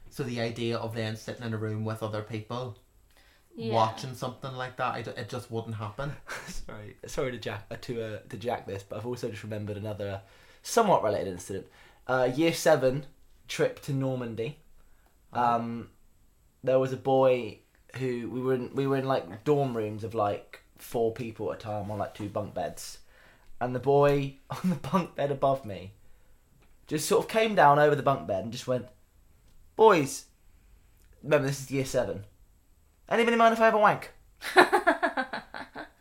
So 0.09 0.23
the 0.23 0.39
idea 0.41 0.77
of 0.77 0.95
then 0.95 1.15
sitting 1.15 1.43
in 1.45 1.53
a 1.53 1.57
room 1.57 1.83
with 1.83 2.01
other 2.03 2.21
people 2.21 2.77
Yeah. 3.55 3.73
watching 3.73 4.13
something 4.15 4.53
like 4.55 4.77
that, 4.77 5.07
it 5.07 5.27
just 5.29 5.51
wouldn't 5.51 5.75
happen. 5.75 6.13
sorry, 6.47 6.97
sorry 7.05 7.31
to 7.31 7.37
jack 7.37 7.65
uh, 7.69 7.75
to 7.81 8.01
uh, 8.01 8.19
to 8.29 8.37
jack 8.37 8.65
this, 8.65 8.83
but 8.83 8.97
I've 8.99 9.05
also 9.05 9.29
just 9.29 9.43
remembered 9.43 9.75
another 9.75 10.21
somewhat 10.61 11.03
related 11.03 11.27
incident. 11.33 11.67
Uh, 12.07 12.29
year 12.33 12.53
seven 12.53 13.05
trip 13.47 13.81
to 13.83 13.91
Normandy. 13.93 14.59
Um, 15.33 15.89
there 16.63 16.79
was 16.79 16.93
a 16.93 16.97
boy 16.97 17.59
who 17.97 18.29
we 18.29 18.41
were 18.41 18.53
in, 18.55 18.73
we 18.73 18.87
were 18.87 18.97
in 18.97 19.05
like 19.05 19.43
dorm 19.43 19.75
rooms 19.75 20.03
of 20.03 20.13
like 20.15 20.61
four 20.77 21.11
people 21.13 21.51
at 21.51 21.59
a 21.59 21.61
time 21.61 21.89
on 21.91 21.97
like 21.99 22.13
two 22.13 22.29
bunk 22.29 22.53
beds, 22.53 22.99
and 23.61 23.75
the 23.75 23.79
boy 23.79 24.35
on 24.49 24.69
the 24.69 24.75
bunk 24.75 25.15
bed 25.15 25.31
above 25.31 25.65
me 25.65 25.93
just 26.87 27.07
sort 27.07 27.23
of 27.23 27.29
came 27.31 27.55
down 27.55 27.79
over 27.79 27.95
the 27.95 28.03
bunk 28.03 28.27
bed 28.27 28.43
and 28.43 28.51
just 28.51 28.67
went, 28.67 28.87
"Boys, 29.75 30.25
remember 31.23 31.47
this 31.47 31.61
is 31.61 31.71
year 31.71 31.85
seven. 31.85 32.25
Anybody 33.09 33.37
mind 33.37 33.53
if 33.53 33.61
I 33.61 33.65
have 33.65 33.73
a 33.75 33.77
wank?" 33.77 34.11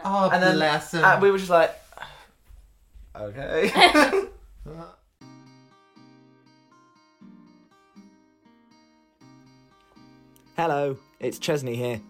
Oh, 0.04 0.28
And 0.30 0.42
then- 0.42 0.56
bless 0.56 0.94
uh, 0.94 0.98
him. 0.98 1.04
And 1.04 1.22
we 1.22 1.30
were 1.30 1.38
just 1.38 1.48
like, 1.50 1.70
"Okay." 3.14 3.70
Hello, 10.56 10.96
it's 11.22 11.38
Chesney 11.38 11.76
here. 11.76 12.00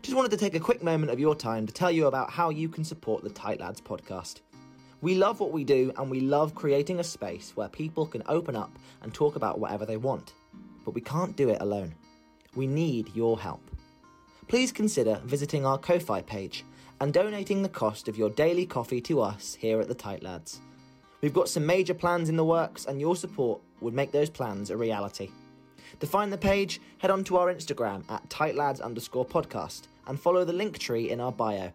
Just 0.00 0.14
wanted 0.14 0.30
to 0.30 0.36
take 0.36 0.54
a 0.54 0.60
quick 0.60 0.80
moment 0.80 1.10
of 1.10 1.18
your 1.18 1.34
time 1.34 1.66
to 1.66 1.72
tell 1.72 1.90
you 1.90 2.06
about 2.06 2.30
how 2.30 2.50
you 2.50 2.68
can 2.68 2.84
support 2.84 3.24
the 3.24 3.30
Tight 3.30 3.58
Lads 3.58 3.80
podcast. 3.80 4.42
We 5.00 5.16
love 5.16 5.40
what 5.40 5.50
we 5.50 5.64
do 5.64 5.92
and 5.96 6.08
we 6.08 6.20
love 6.20 6.54
creating 6.54 7.00
a 7.00 7.04
space 7.04 7.52
where 7.56 7.68
people 7.68 8.06
can 8.06 8.22
open 8.26 8.54
up 8.54 8.78
and 9.02 9.12
talk 9.12 9.34
about 9.34 9.58
whatever 9.58 9.84
they 9.84 9.96
want. 9.96 10.34
But 10.84 10.94
we 10.94 11.00
can't 11.00 11.34
do 11.34 11.48
it 11.48 11.60
alone. 11.60 11.96
We 12.54 12.68
need 12.68 13.10
your 13.12 13.40
help. 13.40 13.60
Please 14.46 14.70
consider 14.70 15.20
visiting 15.24 15.66
our 15.66 15.76
Ko-Fi 15.76 16.22
page 16.22 16.64
and 17.00 17.12
donating 17.12 17.60
the 17.60 17.68
cost 17.68 18.06
of 18.06 18.16
your 18.16 18.30
daily 18.30 18.66
coffee 18.66 19.00
to 19.00 19.20
us 19.20 19.56
here 19.56 19.80
at 19.80 19.88
the 19.88 19.94
Tight 19.94 20.22
Lads. 20.22 20.60
We've 21.22 21.34
got 21.34 21.48
some 21.48 21.66
major 21.66 21.94
plans 21.94 22.28
in 22.28 22.36
the 22.36 22.44
works 22.44 22.86
and 22.86 23.00
your 23.00 23.16
support 23.16 23.60
would 23.80 23.94
make 23.94 24.12
those 24.12 24.30
plans 24.30 24.70
a 24.70 24.76
reality. 24.76 25.30
To 26.00 26.06
find 26.06 26.32
the 26.32 26.38
page, 26.38 26.80
head 26.98 27.10
on 27.10 27.24
to 27.24 27.36
our 27.36 27.52
Instagram 27.52 28.04
at 28.10 28.28
tightlads 28.28 28.80
underscore 28.80 29.24
podcast 29.24 29.82
and 30.06 30.18
follow 30.18 30.44
the 30.44 30.52
link 30.52 30.78
tree 30.78 31.10
in 31.10 31.20
our 31.20 31.32
bio. 31.32 31.72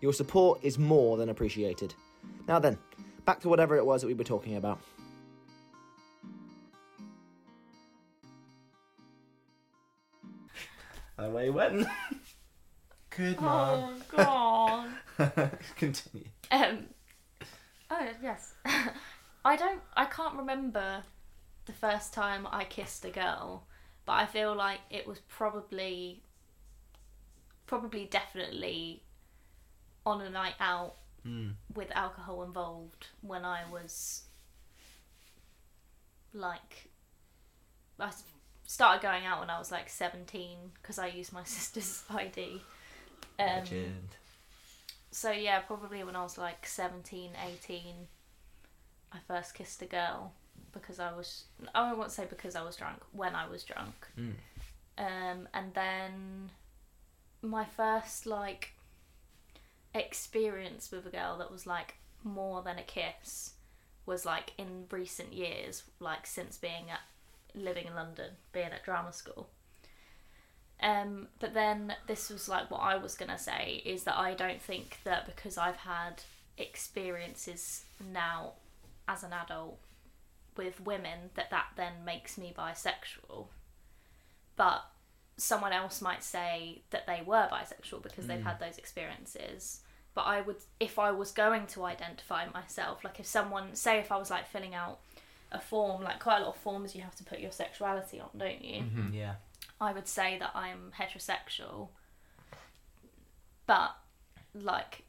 Your 0.00 0.12
support 0.12 0.60
is 0.62 0.78
more 0.78 1.16
than 1.16 1.30
appreciated. 1.30 1.94
Now 2.46 2.58
then, 2.58 2.78
back 3.24 3.40
to 3.40 3.48
whatever 3.48 3.76
it 3.76 3.84
was 3.84 4.02
that 4.02 4.06
we 4.06 4.14
were 4.14 4.24
talking 4.24 4.56
about. 4.56 4.78
Away 11.16 11.48
went. 11.50 11.86
Good 13.10 13.40
man. 13.40 13.94
Oh 14.10 14.88
god. 15.18 15.50
Continue. 15.76 16.28
um. 16.50 16.86
Oh 17.90 18.08
yes. 18.20 18.54
I 19.44 19.56
don't. 19.56 19.80
I 19.94 20.06
can't 20.06 20.34
remember 20.34 21.02
the 21.66 21.72
first 21.72 22.12
time 22.12 22.46
I 22.50 22.64
kissed 22.64 23.04
a 23.04 23.10
girl, 23.10 23.66
but 24.06 24.12
I 24.12 24.26
feel 24.26 24.54
like 24.54 24.80
it 24.90 25.06
was 25.06 25.20
probably, 25.20 26.22
probably 27.66 28.06
definitely, 28.06 29.02
on 30.04 30.20
a 30.20 30.30
night 30.30 30.54
out 30.60 30.96
with 31.74 31.90
alcohol 31.92 32.42
involved 32.42 33.06
when 33.22 33.44
I 33.44 33.62
was 33.70 34.24
like 36.34 36.88
I 37.98 38.10
started 38.66 39.00
going 39.02 39.24
out 39.24 39.40
when 39.40 39.48
I 39.48 39.58
was 39.58 39.72
like 39.72 39.88
17 39.88 40.58
because 40.74 40.98
I 40.98 41.06
used 41.06 41.32
my 41.32 41.44
sister's 41.44 42.02
ID. 42.10 42.60
Um, 43.38 43.46
Legend. 43.46 44.08
so 45.10 45.30
yeah, 45.30 45.60
probably 45.60 46.04
when 46.04 46.14
I 46.14 46.22
was 46.22 46.36
like 46.36 46.66
17, 46.66 47.30
18 47.64 47.82
I 49.12 49.18
first 49.26 49.54
kissed 49.54 49.80
a 49.80 49.86
girl 49.86 50.32
because 50.74 50.98
I 51.00 51.12
was 51.12 51.44
I 51.74 51.92
won't 51.94 52.12
say 52.12 52.26
because 52.28 52.56
I 52.56 52.62
was 52.62 52.76
drunk, 52.76 52.98
when 53.12 53.34
I 53.34 53.48
was 53.48 53.64
drunk. 53.64 53.94
Mm. 54.18 54.34
Um 54.98 55.48
and 55.54 55.72
then 55.74 56.50
my 57.42 57.64
first 57.64 58.26
like 58.26 58.72
experience 59.94 60.90
with 60.90 61.06
a 61.06 61.10
girl 61.10 61.38
that 61.38 61.50
was 61.50 61.66
like 61.66 61.94
more 62.22 62.62
than 62.62 62.78
a 62.78 62.82
kiss 62.82 63.52
was 64.06 64.26
like 64.26 64.52
in 64.58 64.84
recent 64.90 65.32
years, 65.32 65.84
like 66.00 66.26
since 66.26 66.58
being 66.58 66.90
at 66.90 67.00
living 67.54 67.86
in 67.86 67.94
London, 67.94 68.32
being 68.52 68.66
at 68.66 68.84
drama 68.84 69.12
school. 69.12 69.48
Um, 70.82 71.28
but 71.38 71.54
then 71.54 71.94
this 72.06 72.28
was 72.30 72.48
like 72.48 72.70
what 72.70 72.80
I 72.82 72.96
was 72.96 73.14
gonna 73.14 73.38
say 73.38 73.82
is 73.84 74.04
that 74.04 74.18
I 74.18 74.34
don't 74.34 74.60
think 74.60 74.98
that 75.04 75.26
because 75.26 75.56
I've 75.56 75.76
had 75.76 76.22
experiences 76.58 77.84
now 78.12 78.52
as 79.08 79.22
an 79.22 79.32
adult 79.32 79.78
with 80.56 80.80
women 80.80 81.30
that 81.34 81.50
that 81.50 81.66
then 81.76 82.04
makes 82.04 82.38
me 82.38 82.54
bisexual. 82.56 83.46
But 84.56 84.84
someone 85.36 85.72
else 85.72 86.00
might 86.00 86.22
say 86.22 86.82
that 86.90 87.06
they 87.06 87.22
were 87.24 87.48
bisexual 87.50 88.02
because 88.02 88.26
they've 88.26 88.38
hmm. 88.38 88.46
had 88.46 88.60
those 88.60 88.78
experiences. 88.78 89.80
But 90.14 90.22
I 90.22 90.42
would, 90.42 90.56
if 90.78 90.98
I 90.98 91.10
was 91.10 91.32
going 91.32 91.66
to 91.68 91.84
identify 91.84 92.46
myself, 92.54 93.02
like 93.02 93.18
if 93.18 93.26
someone, 93.26 93.74
say, 93.74 93.98
if 93.98 94.12
I 94.12 94.16
was 94.16 94.30
like 94.30 94.46
filling 94.46 94.74
out 94.74 95.00
a 95.50 95.60
form, 95.60 96.02
like 96.02 96.20
quite 96.20 96.38
a 96.38 96.44
lot 96.44 96.54
of 96.54 96.60
forms 96.60 96.94
you 96.94 97.02
have 97.02 97.16
to 97.16 97.24
put 97.24 97.40
your 97.40 97.50
sexuality 97.50 98.20
on, 98.20 98.28
don't 98.36 98.64
you? 98.64 98.82
Mm-hmm. 98.82 99.00
Mm-hmm. 99.00 99.14
Yeah. 99.14 99.34
I 99.80 99.92
would 99.92 100.06
say 100.06 100.38
that 100.38 100.52
I'm 100.54 100.92
heterosexual. 100.96 101.88
But 103.66 103.96
like 104.54 105.04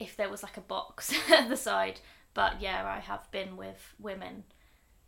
if 0.00 0.16
there 0.16 0.28
was 0.28 0.42
like 0.42 0.56
a 0.56 0.62
box 0.62 1.14
at 1.30 1.48
the 1.48 1.56
side, 1.56 2.00
but 2.34 2.60
yeah, 2.60 2.84
I 2.86 3.00
have 3.00 3.30
been 3.30 3.56
with 3.56 3.94
women. 3.98 4.44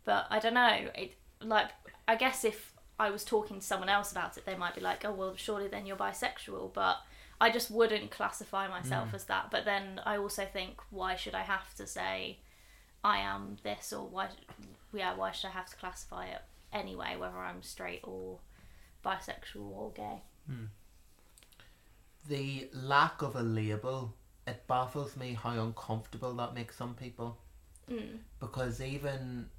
But 0.05 0.27
I 0.29 0.39
don't 0.39 0.53
know, 0.53 0.89
it 0.95 1.15
like 1.41 1.69
I 2.07 2.15
guess 2.15 2.43
if 2.43 2.73
I 2.99 3.09
was 3.09 3.23
talking 3.23 3.59
to 3.59 3.65
someone 3.65 3.89
else 3.89 4.11
about 4.11 4.37
it, 4.37 4.45
they 4.45 4.55
might 4.55 4.75
be 4.75 4.81
like, 4.81 5.05
"Oh, 5.05 5.11
well, 5.13 5.35
surely 5.35 5.67
then 5.67 5.85
you're 5.85 5.97
bisexual." 5.97 6.73
But 6.73 6.97
I 7.39 7.49
just 7.49 7.71
wouldn't 7.71 8.11
classify 8.11 8.67
myself 8.67 9.11
mm. 9.11 9.15
as 9.15 9.25
that. 9.25 9.51
But 9.51 9.65
then 9.65 9.99
I 10.05 10.17
also 10.17 10.45
think, 10.45 10.79
why 10.89 11.15
should 11.15 11.35
I 11.35 11.41
have 11.41 11.73
to 11.75 11.87
say 11.87 12.39
I 13.03 13.17
am 13.19 13.57
this 13.63 13.91
or 13.91 14.07
why 14.07 14.29
yeah, 14.93 15.15
why 15.15 15.31
should 15.31 15.47
I 15.47 15.51
have 15.51 15.69
to 15.69 15.75
classify 15.75 16.25
it 16.27 16.41
anyway 16.71 17.15
whether 17.17 17.37
I'm 17.37 17.61
straight 17.61 18.01
or 18.03 18.39
bisexual 19.03 19.71
or 19.75 19.91
gay? 19.91 20.21
Hmm. 20.47 20.65
The 22.29 22.69
lack 22.73 23.21
of 23.21 23.35
a 23.35 23.41
label, 23.41 24.15
it 24.47 24.65
baffles 24.67 25.15
me 25.15 25.37
how 25.41 25.51
uncomfortable 25.51 26.33
that 26.33 26.53
makes 26.53 26.75
some 26.75 26.95
people. 26.95 27.37
Mm. 27.89 28.17
Because 28.39 28.81
even 28.81 29.49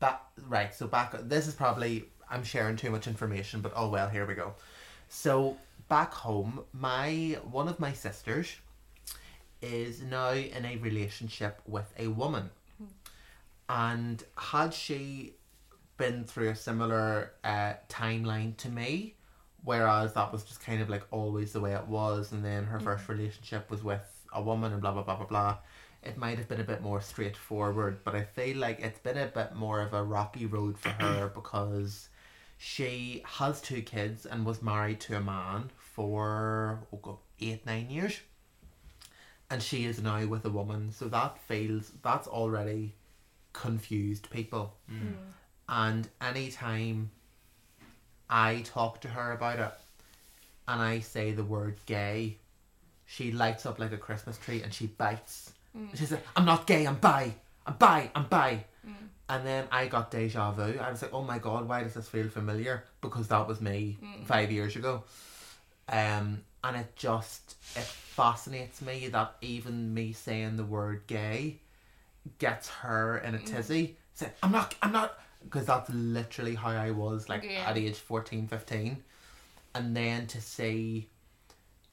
back 0.00 0.22
right, 0.48 0.74
so 0.74 0.86
back 0.86 1.14
this 1.22 1.46
is 1.46 1.54
probably 1.54 2.04
I'm 2.30 2.44
sharing 2.44 2.76
too 2.76 2.90
much 2.90 3.06
information, 3.06 3.60
but 3.60 3.72
oh 3.76 3.88
well, 3.88 4.08
here 4.08 4.26
we 4.26 4.34
go. 4.34 4.54
So 5.08 5.56
back 5.88 6.12
home, 6.12 6.60
my 6.72 7.38
one 7.50 7.68
of 7.68 7.78
my 7.78 7.92
sisters 7.92 8.56
is 9.62 10.02
now 10.02 10.32
in 10.32 10.64
a 10.64 10.76
relationship 10.76 11.60
with 11.66 11.92
a 11.98 12.08
woman. 12.08 12.50
And 13.68 14.22
had 14.36 14.74
she 14.74 15.34
been 15.96 16.24
through 16.24 16.50
a 16.50 16.56
similar 16.56 17.32
uh, 17.42 17.74
timeline 17.88 18.56
to 18.58 18.68
me, 18.68 19.13
whereas 19.64 20.12
that 20.14 20.30
was 20.32 20.44
just 20.44 20.60
kind 20.64 20.80
of 20.82 20.88
like 20.88 21.02
always 21.10 21.52
the 21.52 21.60
way 21.60 21.74
it 21.74 21.86
was, 21.88 22.32
and 22.32 22.44
then 22.44 22.64
her 22.64 22.80
first 22.80 23.08
relationship 23.08 23.70
was 23.70 23.82
with 23.82 24.02
a 24.32 24.42
woman 24.42 24.72
and 24.72 24.80
blah 24.82 24.92
blah 24.92 25.02
blah 25.02 25.16
blah 25.16 25.26
blah. 25.26 25.56
It 26.02 26.18
might 26.18 26.36
have 26.38 26.48
been 26.48 26.60
a 26.60 26.64
bit 26.64 26.82
more 26.82 27.00
straightforward, 27.00 28.04
but 28.04 28.14
I 28.14 28.24
feel 28.24 28.58
like 28.58 28.80
it's 28.80 28.98
been 28.98 29.16
a 29.16 29.26
bit 29.26 29.54
more 29.54 29.80
of 29.80 29.94
a 29.94 30.02
rocky 30.02 30.44
road 30.46 30.78
for 30.78 30.90
her 30.90 31.28
because 31.34 32.08
she 32.58 33.22
has 33.24 33.60
two 33.60 33.82
kids 33.82 34.26
and 34.26 34.44
was 34.44 34.62
married 34.62 35.00
to 35.00 35.16
a 35.16 35.20
man 35.20 35.70
for 35.76 36.80
oh 36.92 36.98
God, 37.02 37.16
eight 37.40 37.64
nine 37.66 37.88
years. 37.90 38.20
and 39.50 39.62
she 39.62 39.84
is 39.84 40.02
now 40.02 40.24
with 40.26 40.44
a 40.44 40.50
woman. 40.50 40.90
So 40.92 41.08
that 41.08 41.38
feels 41.38 41.92
that's 42.02 42.26
already 42.28 42.94
confused 43.52 44.30
people. 44.30 44.74
Mm. 44.90 45.14
And 45.68 46.08
anytime 46.20 47.10
I 48.28 48.62
talk 48.64 49.00
to 49.02 49.08
her 49.08 49.32
about 49.32 49.58
it 49.58 49.72
and 50.66 50.80
I 50.80 51.00
say 51.00 51.32
the 51.32 51.44
word 51.44 51.76
gay, 51.86 52.36
she 53.06 53.32
lights 53.32 53.66
up 53.66 53.78
like 53.78 53.92
a 53.92 53.98
Christmas 53.98 54.38
tree 54.38 54.62
and 54.62 54.72
she 54.72 54.86
bites. 54.86 55.52
Mm. 55.76 55.96
She 55.96 56.06
says, 56.06 56.18
I'm 56.36 56.44
not 56.44 56.66
gay, 56.66 56.86
I'm 56.86 56.96
bi. 56.96 57.34
I'm 57.66 57.74
bi, 57.74 58.10
I'm 58.14 58.24
bi. 58.24 58.64
Mm. 58.86 58.92
And 59.28 59.46
then 59.46 59.66
I 59.70 59.86
got 59.86 60.10
deja 60.10 60.52
vu. 60.52 60.78
I 60.78 60.90
was 60.90 61.02
like, 61.02 61.12
oh 61.12 61.22
my 61.22 61.38
god, 61.38 61.68
why 61.68 61.82
does 61.82 61.94
this 61.94 62.08
feel 62.08 62.28
familiar? 62.28 62.84
Because 63.00 63.28
that 63.28 63.46
was 63.46 63.60
me 63.60 63.98
mm. 64.02 64.24
five 64.24 64.50
years 64.50 64.76
ago. 64.76 65.04
Um, 65.88 66.42
and 66.62 66.76
it 66.76 66.96
just, 66.96 67.56
it 67.76 67.82
fascinates 67.82 68.80
me 68.80 69.08
that 69.08 69.34
even 69.42 69.92
me 69.92 70.12
saying 70.12 70.56
the 70.56 70.64
word 70.64 71.02
gay 71.06 71.58
gets 72.38 72.68
her 72.70 73.18
in 73.18 73.34
a 73.34 73.38
tizzy. 73.38 73.96
Say, 74.14 74.30
I'm 74.42 74.52
not, 74.52 74.74
I'm 74.80 74.92
not, 74.92 75.18
because 75.44 75.66
that's 75.66 75.90
literally 75.90 76.54
how 76.54 76.70
I 76.70 76.90
was 76.90 77.28
like 77.28 77.44
Yeah. 77.44 77.68
at 77.68 77.78
age 77.78 77.96
14, 77.96 78.48
15. 78.48 79.02
And 79.74 79.96
then 79.96 80.26
to 80.28 80.40
see 80.40 81.08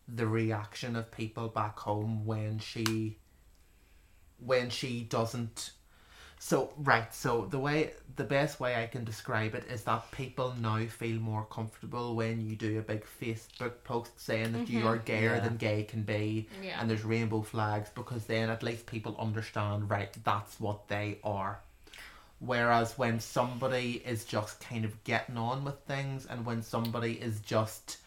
the 0.08 0.28
reaction 0.28 0.96
of 0.96 1.12
people 1.12 1.48
back 1.48 1.78
home 1.80 2.26
when 2.26 2.60
she 2.60 3.18
when 4.40 4.70
she 4.70 5.02
doesn't 5.04 5.72
so 6.40 6.74
right 6.78 7.14
so 7.14 7.46
the 7.52 7.60
way 7.60 7.92
the 8.16 8.24
best 8.24 8.60
way 8.60 8.82
i 8.82 8.88
can 8.88 9.04
describe 9.04 9.54
it 9.54 9.64
is 9.70 9.84
that 9.84 10.10
people 10.12 10.54
now 10.60 10.84
feel 10.88 11.20
more 11.20 11.46
comfortable 11.46 12.16
when 12.16 12.42
you 12.42 12.56
do 12.56 12.80
a 12.80 12.82
big 12.82 13.04
facebook 13.22 13.72
post 13.84 14.20
saying 14.20 14.52
that 14.52 14.68
you 14.68 14.80
mm-hmm. 14.80 14.88
are 14.88 14.98
gayer 14.98 15.36
Yeah. 15.36 15.40
than 15.42 15.58
gay 15.58 15.84
can 15.84 16.02
be 16.02 16.50
Yeah. 16.64 16.82
and 16.82 16.90
there's 16.90 17.06
rainbow 17.06 17.44
flags 17.44 17.92
because 17.94 18.26
then 18.26 18.50
at 18.50 18.64
least 18.64 18.88
people 18.88 19.16
understand 19.20 19.90
right 19.90 20.12
that's 20.24 20.60
what 20.60 20.88
they 20.88 21.20
are 21.24 21.62
whereas 22.44 22.98
when 22.98 23.20
somebody 23.20 24.02
is 24.06 24.26
just 24.26 24.60
kind 24.60 24.84
of 24.84 25.02
getting 25.04 25.38
on 25.38 25.64
with 25.64 25.80
things 25.86 26.26
and 26.26 26.46
when 26.46 26.62
somebody 26.62 27.14
is 27.14 27.40
just 27.40 27.98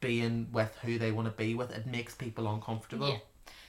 being 0.00 0.46
with 0.52 0.74
who 0.82 0.98
they 0.98 1.12
want 1.12 1.26
to 1.26 1.32
be 1.32 1.54
with 1.54 1.70
it 1.72 1.86
makes 1.86 2.14
people 2.14 2.52
uncomfortable 2.52 3.08
Yeah. 3.08 3.18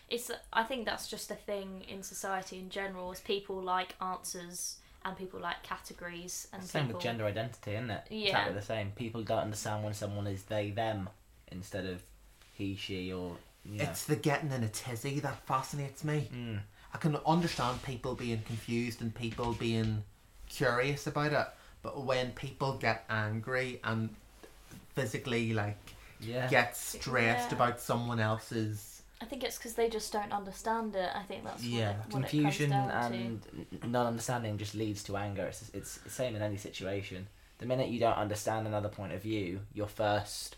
It's. 0.09 0.29
I 0.51 0.63
think 0.63 0.85
that's 0.85 1.07
just 1.07 1.31
a 1.31 1.35
thing 1.35 1.85
in 1.87 2.03
society 2.03 2.59
in 2.59 2.69
general. 2.69 3.11
Is 3.11 3.19
people 3.21 3.59
like 3.61 3.95
answers 4.01 4.77
and 5.03 5.17
people 5.17 5.39
like 5.39 5.63
categories 5.63 6.47
and 6.53 6.61
Same 6.63 6.83
people. 6.83 6.97
with 6.97 7.03
gender 7.03 7.25
identity, 7.25 7.71
isn't 7.71 7.89
it? 7.89 8.03
Yeah. 8.09 8.27
Exactly 8.27 8.53
the 8.53 8.61
same. 8.61 8.91
People 8.91 9.23
don't 9.23 9.39
understand 9.39 9.83
when 9.83 9.93
someone 9.93 10.27
is 10.27 10.43
they 10.43 10.69
them 10.71 11.09
instead 11.51 11.85
of 11.85 12.03
he 12.53 12.75
she 12.75 13.11
or 13.11 13.37
you 13.65 13.77
know. 13.77 13.85
It's 13.85 14.05
the 14.05 14.15
getting 14.15 14.51
in 14.51 14.63
a 14.63 14.69
tizzy 14.69 15.19
that 15.21 15.45
fascinates 15.47 16.03
me. 16.03 16.29
Mm. 16.33 16.59
I 16.93 16.97
can 16.97 17.15
understand 17.25 17.81
people 17.83 18.15
being 18.15 18.41
confused 18.43 19.01
and 19.01 19.13
people 19.13 19.53
being 19.53 20.03
curious 20.49 21.07
about 21.07 21.33
it, 21.33 21.47
but 21.81 22.03
when 22.05 22.31
people 22.31 22.73
get 22.73 23.05
angry 23.09 23.79
and 23.83 24.09
physically 24.95 25.53
like 25.53 25.77
Yeah. 26.19 26.47
get 26.47 26.77
stressed 26.77 27.49
Yeah. 27.51 27.55
about 27.55 27.79
someone 27.81 28.19
else's 28.19 28.89
I 29.21 29.25
think 29.25 29.43
it's 29.45 29.57
because 29.57 29.75
they 29.75 29.89
just 29.89 30.11
don't 30.11 30.33
understand 30.33 30.95
it. 30.97 31.09
I 31.15 31.23
think 31.23 31.45
that's 31.45 31.63
Yeah. 31.63 31.91
what, 31.91 31.95
it, 31.95 31.97
what 31.97 32.11
Confusion 32.29 32.71
it 32.73 32.75
comes 32.75 32.91
down 32.91 33.13
and 33.13 33.47
n- 33.83 33.91
non-understanding 33.91 34.57
just 34.57 34.75
leads 34.75 35.01
to 35.05 35.15
anger. 35.15 35.45
It's, 35.45 35.69
it's 35.73 35.95
the 35.99 36.09
same 36.09 36.35
in 36.35 36.41
any 36.41 36.57
situation. 36.57 37.27
The 37.59 37.65
minute 37.65 37.87
you 37.87 37.99
don't 38.01 38.17
understand 38.17 38.67
another 38.67 38.89
point 38.89 39.13
of 39.13 39.21
view, 39.21 39.61
your 39.73 39.87
first 39.87 40.57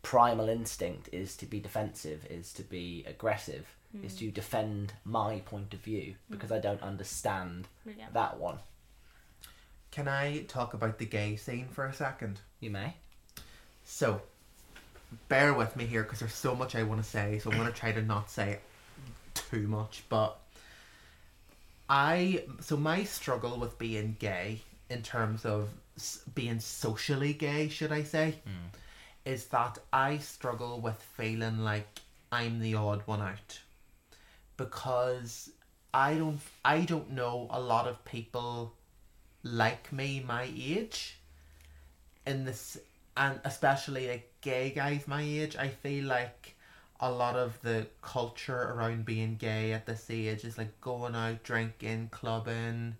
primal 0.00 0.48
instinct 0.48 1.10
is 1.12 1.36
to 1.36 1.44
be 1.44 1.60
defensive, 1.60 2.24
is 2.30 2.54
to 2.54 2.62
be 2.62 3.04
aggressive, 3.06 3.66
Mm. 3.96 4.06
is 4.06 4.16
to 4.16 4.30
defend 4.30 4.94
my 5.04 5.40
point 5.40 5.74
of 5.74 5.80
view 5.80 6.14
mm. 6.14 6.14
because 6.30 6.50
I 6.50 6.58
don't 6.58 6.82
understand. 6.82 7.68
Yeah. 7.84 8.06
that 8.12 8.38
one. 8.38 8.58
Can 9.90 10.08
I 10.08 10.44
talk 10.44 10.72
about 10.72 10.98
the 10.98 11.04
gay 11.04 11.36
scene 11.36 11.68
for 11.70 11.84
a 11.84 11.92
second? 11.92 12.40
You 12.60 12.70
may. 12.70 12.94
So, 13.84 14.22
bear 15.28 15.52
with 15.52 15.76
me 15.76 15.84
here 15.84 16.02
because 16.02 16.20
there's 16.20 16.32
so 16.32 16.54
much 16.54 16.74
I 16.74 16.82
want 16.84 17.02
to 17.02 17.08
say, 17.08 17.38
so 17.38 17.50
I'm 17.50 17.58
going 17.58 17.70
to 17.70 17.78
try 17.78 17.92
to 17.92 18.00
not 18.00 18.30
say 18.30 18.60
too 19.34 19.68
much. 19.68 20.04
But 20.08 20.38
I, 21.90 22.44
so 22.60 22.78
my 22.78 23.04
struggle 23.04 23.58
with 23.58 23.78
being 23.78 24.16
gay, 24.18 24.62
in 24.88 25.02
terms 25.02 25.44
of 25.44 25.68
being 26.34 26.60
socially 26.60 27.34
gay, 27.34 27.68
should 27.68 27.92
I 27.92 28.02
say, 28.02 28.36
hmm. 28.46 28.68
is 29.26 29.46
that 29.46 29.78
I 29.92 30.18
struggle 30.18 30.80
with 30.80 30.96
feeling 31.16 31.58
like 31.58 31.86
I'm 32.30 32.60
the 32.60 32.76
odd 32.76 33.02
one 33.04 33.20
out 33.20 33.60
because 34.64 35.50
I 35.92 36.14
don't, 36.14 36.40
I 36.64 36.80
don't 36.82 37.10
know 37.10 37.48
a 37.50 37.60
lot 37.60 37.86
of 37.88 38.04
people 38.04 38.72
like 39.42 39.92
me 39.92 40.22
my 40.26 40.48
age 40.56 41.18
in 42.24 42.44
this 42.44 42.78
and 43.16 43.40
especially 43.44 44.06
like 44.08 44.30
gay 44.40 44.70
guys 44.70 45.02
my 45.08 45.20
age 45.20 45.56
i 45.56 45.66
feel 45.68 46.04
like 46.04 46.54
a 47.00 47.10
lot 47.10 47.34
of 47.34 47.60
the 47.62 47.84
culture 48.02 48.62
around 48.72 49.04
being 49.04 49.34
gay 49.34 49.72
at 49.72 49.84
this 49.84 50.06
age 50.08 50.44
is 50.44 50.56
like 50.56 50.80
going 50.80 51.16
out 51.16 51.42
drinking 51.42 52.08
clubbing 52.12 52.94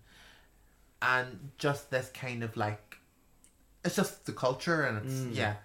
and 1.01 1.49
just 1.57 1.89
this 1.89 2.09
kind 2.13 2.43
of 2.43 2.57
like 2.57 2.97
it's 3.85 3.95
just 3.95 4.25
the 4.25 4.33
culture 4.33 4.83
and 4.83 4.97
it's 5.05 5.21
Mm. 5.21 5.35
yeah 5.35 5.55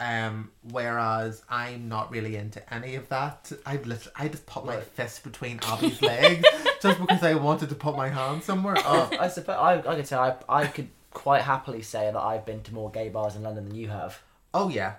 um 0.00 0.50
whereas 0.72 1.42
i'm 1.48 1.88
not 1.88 2.10
really 2.10 2.36
into 2.36 2.60
any 2.74 2.96
of 2.96 3.08
that 3.08 3.50
i 3.64 3.76
literally 3.76 4.12
i 4.16 4.28
just 4.28 4.44
put 4.44 4.64
my 4.66 4.74
Right. 4.76 4.84
fist 4.84 5.24
between 5.24 5.58
abby's 5.62 6.02
legs 6.02 6.44
just 6.82 7.00
because 7.00 7.22
i 7.22 7.34
wanted 7.34 7.70
to 7.70 7.74
put 7.74 7.96
my 7.96 8.08
hand 8.08 8.42
somewhere 8.42 8.76
oh 8.78 9.08
I 9.18 9.28
suppose 9.28 9.56
I, 9.56 9.78
I 9.78 9.96
could 9.96 10.06
say 10.06 10.16
I, 10.16 10.36
I 10.48 10.66
could 10.66 10.88
quite 11.14 11.42
happily 11.42 11.80
say 11.80 12.10
that 12.12 12.18
I've 12.20 12.44
been 12.44 12.62
to 12.64 12.74
more 12.74 12.90
gay 12.90 13.08
bars 13.08 13.36
in 13.36 13.42
London 13.42 13.68
than 13.68 13.74
you 13.74 13.88
have. 13.88 14.20
Oh 14.52 14.68
yeah, 14.68 14.96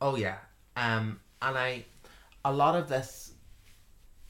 oh 0.00 0.16
yeah. 0.16 0.36
Um, 0.76 1.20
and 1.42 1.58
I, 1.58 1.84
a 2.42 2.50
lot 2.50 2.74
of 2.74 2.88
this. 2.88 3.32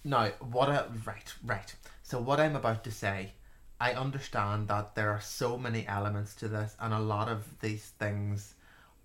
No, 0.02 0.32
what 0.50 0.68
I 0.68 0.84
right, 1.06 1.32
right. 1.44 1.74
So 2.02 2.20
what 2.20 2.40
I'm 2.40 2.56
about 2.56 2.82
to 2.84 2.90
say, 2.90 3.34
I 3.80 3.92
understand 3.92 4.66
that 4.66 4.96
there 4.96 5.10
are 5.10 5.20
so 5.20 5.56
many 5.56 5.86
elements 5.86 6.34
to 6.36 6.48
this, 6.48 6.74
and 6.80 6.92
a 6.92 6.98
lot 6.98 7.28
of 7.28 7.44
these 7.60 7.92
things 8.00 8.54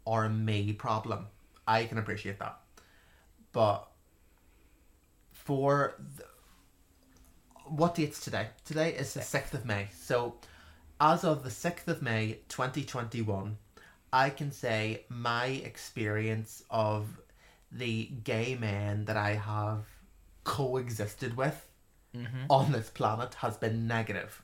are 0.05 0.25
a 0.25 0.29
me 0.29 0.73
problem. 0.73 1.27
I 1.67 1.85
can 1.85 1.97
appreciate 1.97 2.39
that, 2.39 2.59
but 3.51 3.87
for 5.31 5.95
the, 6.17 6.25
what 7.65 7.95
date's 7.95 8.23
today? 8.23 8.47
Today 8.65 8.93
is 8.93 9.13
the 9.13 9.21
sixth 9.21 9.53
of 9.53 9.65
May. 9.65 9.87
So, 9.97 10.35
as 10.99 11.23
of 11.23 11.43
the 11.43 11.49
sixth 11.51 11.87
of 11.87 12.01
May, 12.01 12.39
twenty 12.49 12.83
twenty 12.83 13.21
one. 13.21 13.57
I 14.11 14.29
can 14.29 14.51
say 14.51 15.05
my 15.09 15.47
experience 15.47 16.63
of 16.69 17.07
the 17.71 18.05
gay 18.23 18.55
men 18.59 19.05
that 19.05 19.17
I 19.17 19.33
have 19.33 19.85
coexisted 20.43 21.35
with 21.35 21.65
Mm-hmm. 22.15 22.45
on 22.47 22.71
this 22.71 22.91
planet 22.91 23.33
has 23.39 23.57
been 23.57 23.87
negative. 23.87 24.42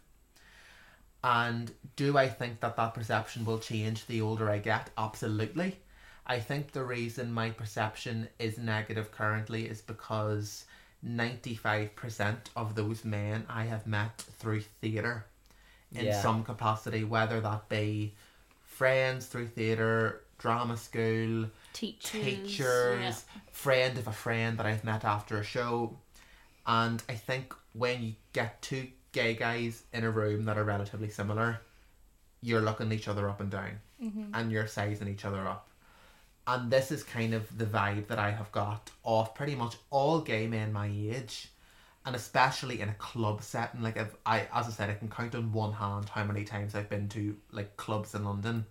And 1.23 1.71
do 1.95 2.17
I 2.17 2.29
think 2.29 2.61
that 2.61 2.75
that 2.77 2.93
perception 2.93 3.43
will 3.45 3.59
change 3.59 4.05
the 4.05 4.21
older 4.21 4.49
I 4.49 4.59
get? 4.59 4.89
Absolutely. 4.97 5.77
I 6.25 6.39
think 6.39 6.71
the 6.71 6.83
reason 6.83 7.33
my 7.33 7.49
perception 7.49 8.29
is 8.37 8.57
negative 8.57 9.11
currently 9.11 9.65
is 9.67 9.81
because 9.81 10.65
95% 11.05 12.35
of 12.55 12.75
those 12.75 13.03
men 13.03 13.45
I 13.49 13.63
have 13.65 13.87
met 13.87 14.17
through 14.37 14.61
theatre 14.61 15.25
in 15.93 16.05
Yeah. 16.05 16.21
some 16.21 16.43
capacity, 16.43 17.03
whether 17.03 17.41
that 17.41 17.67
be 17.67 18.15
friends 18.63 19.25
through 19.25 19.47
theatre, 19.47 20.21
drama 20.37 20.77
school, 20.77 21.49
Teachers. 21.73 22.11
teachers, 22.11 23.01
yeah. 23.01 23.41
friend 23.51 23.97
of 23.97 24.07
a 24.07 24.13
friend 24.13 24.57
that 24.59 24.65
I've 24.65 24.83
met 24.83 25.03
after 25.03 25.37
a 25.37 25.43
show. 25.43 25.97
And 26.65 27.01
I 27.09 27.15
think 27.15 27.53
when 27.73 28.03
you 28.03 28.15
get 28.33 28.61
two 28.61 28.87
gay 29.11 29.33
guys 29.33 29.83
in 29.93 30.03
a 30.03 30.09
room 30.11 30.45
that 30.45 30.57
are 30.57 30.63
relatively 30.63 31.09
similar, 31.09 31.61
you're 32.41 32.61
looking 32.61 32.91
each 32.91 33.07
other 33.07 33.29
up 33.29 33.41
and 33.41 33.49
down 33.51 33.79
Mm-hmm. 34.03 34.33
and 34.33 34.49
you're 34.49 34.65
sizing 34.65 35.09
each 35.09 35.25
other 35.25 35.45
up. 35.45 35.67
And 36.47 36.71
this 36.71 36.89
is 36.89 37.03
kind 37.03 37.33
of 37.33 37.57
the 37.57 37.65
vibe 37.65 38.07
that 38.07 38.17
I 38.17 38.31
have 38.31 38.49
got 38.53 38.89
of 39.03 39.35
pretty 39.35 39.55
much 39.55 39.75
all 39.89 40.21
gay 40.21 40.47
men 40.47 40.71
my 40.71 40.87
age. 40.87 41.49
And 42.05 42.15
especially 42.15 42.79
in 42.79 42.87
a 42.87 42.93
club 42.93 43.43
setting, 43.43 43.81
like 43.81 43.97
if 43.97 44.15
I, 44.25 44.47
as 44.53 44.67
I 44.67 44.69
said, 44.69 44.89
I 44.89 44.93
can 44.93 45.09
count 45.09 45.35
on 45.35 45.51
one 45.51 45.73
hand 45.73 46.07
how 46.07 46.23
many 46.23 46.45
times 46.45 46.75
I've 46.75 46.89
been 46.89 47.09
to 47.09 47.35
like 47.51 47.75
clubs 47.75 48.15
in 48.15 48.23
London. 48.23 48.65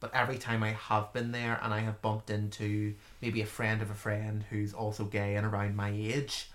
But 0.00 0.14
every 0.14 0.38
time 0.38 0.62
I 0.62 0.70
have 0.70 1.12
been 1.12 1.32
there 1.32 1.60
and 1.62 1.72
I 1.74 1.80
have 1.80 2.00
bumped 2.00 2.30
into 2.30 2.94
maybe 3.20 3.42
a 3.42 3.46
friend 3.46 3.82
of 3.82 3.90
a 3.90 3.94
friend 3.94 4.42
who's 4.48 4.72
also 4.72 5.04
gay 5.04 5.36
and 5.36 5.46
around 5.46 5.76
my 5.76 5.90
age, 5.90 6.50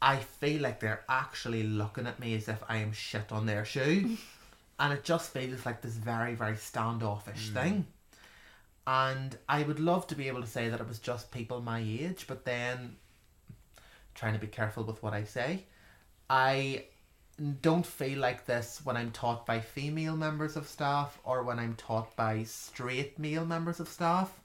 I 0.00 0.16
feel 0.16 0.62
like 0.62 0.80
they're 0.80 1.04
actually 1.08 1.62
looking 1.62 2.06
at 2.06 2.20
me 2.20 2.34
as 2.36 2.48
if 2.48 2.62
I 2.68 2.78
am 2.78 2.92
shit 2.92 3.32
on 3.32 3.46
their 3.46 3.64
shoe. 3.64 4.16
and 4.78 4.92
it 4.92 5.04
just 5.04 5.32
feels 5.32 5.66
like 5.66 5.82
this 5.82 5.94
very, 5.94 6.34
very 6.34 6.56
standoffish 6.56 7.48
hmm. 7.48 7.54
thing. 7.54 7.86
And 8.86 9.36
I 9.48 9.64
would 9.64 9.80
love 9.80 10.06
to 10.06 10.14
be 10.14 10.28
able 10.28 10.40
to 10.40 10.46
say 10.46 10.68
that 10.68 10.80
it 10.80 10.88
was 10.88 10.98
just 10.98 11.30
people 11.30 11.60
my 11.60 11.80
age, 11.80 12.24
but 12.26 12.44
then 12.44 12.96
trying 14.14 14.32
to 14.32 14.38
be 14.38 14.46
careful 14.46 14.84
with 14.84 15.02
what 15.02 15.12
I 15.12 15.24
say. 15.24 15.64
I 16.30 16.84
don't 17.60 17.86
feel 17.86 18.18
like 18.18 18.46
this 18.46 18.80
when 18.84 18.96
I'm 18.96 19.10
taught 19.10 19.46
by 19.46 19.60
female 19.60 20.16
members 20.16 20.56
of 20.56 20.66
staff 20.66 21.18
or 21.22 21.42
when 21.42 21.58
I'm 21.58 21.74
taught 21.74 22.16
by 22.16 22.44
straight 22.44 23.18
male 23.18 23.44
members 23.44 23.78
of 23.78 23.88
staff. 23.88 24.40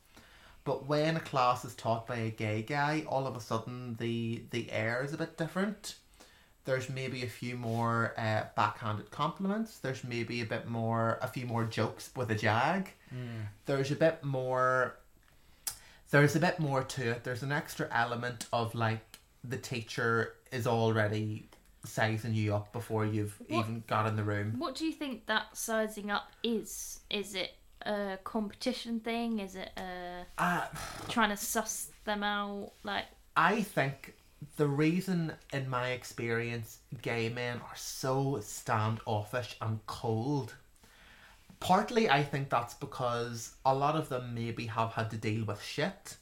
But 0.65 0.87
when 0.87 1.17
a 1.17 1.19
class 1.19 1.65
is 1.65 1.75
taught 1.75 2.07
by 2.07 2.15
a 2.17 2.29
gay 2.29 2.61
guy, 2.61 3.03
all 3.07 3.27
of 3.27 3.35
a 3.35 3.41
sudden 3.41 3.95
the 3.99 4.43
the 4.51 4.71
air 4.71 5.03
is 5.03 5.13
a 5.13 5.17
bit 5.17 5.37
different. 5.37 5.95
There's 6.65 6.89
maybe 6.89 7.23
a 7.23 7.27
few 7.27 7.57
more 7.57 8.13
uh, 8.17 8.43
backhanded 8.55 9.11
compliments. 9.11 9.79
There's 9.79 10.01
maybe 10.05 10.39
a 10.39 10.45
bit 10.45 10.69
more, 10.69 11.19
a 11.21 11.27
few 11.27 11.45
more 11.45 11.65
jokes 11.65 12.09
with 12.15 12.31
a 12.31 12.35
jag. 12.35 12.89
There's 13.65 13.91
a 13.91 13.95
bit 13.95 14.23
more. 14.23 14.95
There's 16.11 16.35
a 16.35 16.39
bit 16.39 16.59
more 16.59 16.83
to 16.83 17.09
it. 17.11 17.23
There's 17.25 17.43
an 17.43 17.51
extra 17.51 17.89
element 17.91 18.45
of 18.53 18.75
like 18.75 19.19
the 19.43 19.57
teacher 19.57 20.35
is 20.53 20.65
already 20.65 21.49
sizing 21.85 22.33
you 22.33 22.55
up 22.55 22.71
before 22.71 23.05
you've 23.05 23.35
What- 23.47 23.59
even 23.65 23.83
got 23.87 24.07
in 24.07 24.15
the 24.15 24.23
room. 24.23 24.57
What 24.57 24.75
do 24.75 24.85
you 24.85 24.93
think 24.93 25.25
that 25.25 25.57
sizing 25.57 26.09
up 26.11 26.31
is? 26.43 27.01
Is 27.09 27.35
it 27.35 27.51
a 27.85 28.17
competition 28.23 28.99
thing? 28.99 29.39
Is 29.39 29.55
it 29.55 29.71
a 29.77 30.25
Uh, 30.37 30.67
trying 31.09 31.29
to 31.29 31.37
suss 31.37 31.89
them 32.05 32.23
out? 32.23 32.71
Like, 32.83 33.05
I 33.35 33.61
think 33.63 34.15
the 34.57 34.67
reason, 34.67 35.33
in 35.51 35.69
my 35.69 35.89
experience, 35.89 36.79
gay 37.01 37.29
men 37.29 37.57
are 37.61 37.75
so 37.75 38.39
standoffish 38.41 39.55
and 39.61 39.79
cold. 39.87 40.55
Partly, 41.59 42.09
I 42.09 42.23
think 42.23 42.49
that's 42.49 42.73
because 42.73 43.55
a 43.65 43.73
lot 43.73 43.95
of 43.95 44.09
them 44.09 44.33
maybe 44.33 44.65
have 44.67 44.91
had 44.93 45.09
to 45.11 45.17
deal 45.17 45.45
with 45.45 45.61
shit. 45.63 46.17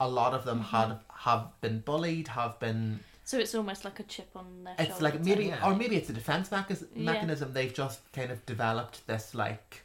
A 0.00 0.08
lot 0.08 0.34
of 0.34 0.44
them 0.44 0.60
had 0.60 0.98
have 1.18 1.48
been 1.60 1.78
bullied, 1.80 2.28
have 2.28 2.58
been. 2.58 2.98
so 3.24 3.38
it's 3.38 3.54
almost 3.54 3.84
like 3.84 4.00
a 4.00 4.02
chip 4.02 4.30
on 4.34 4.64
their 4.64 4.74
It's 4.80 5.00
like 5.00 5.20
maybe, 5.24 5.44
Yeah. 5.46 5.64
or 5.64 5.76
maybe 5.76 5.94
it's 5.94 6.10
a 6.10 6.12
defense 6.12 6.48
mechan- 6.48 6.88
Yeah. 6.96 7.12
mechanism. 7.12 7.52
They've 7.52 7.72
just 7.72 8.00
kind 8.12 8.32
of 8.32 8.44
developed 8.44 9.06
this 9.06 9.32
like 9.34 9.82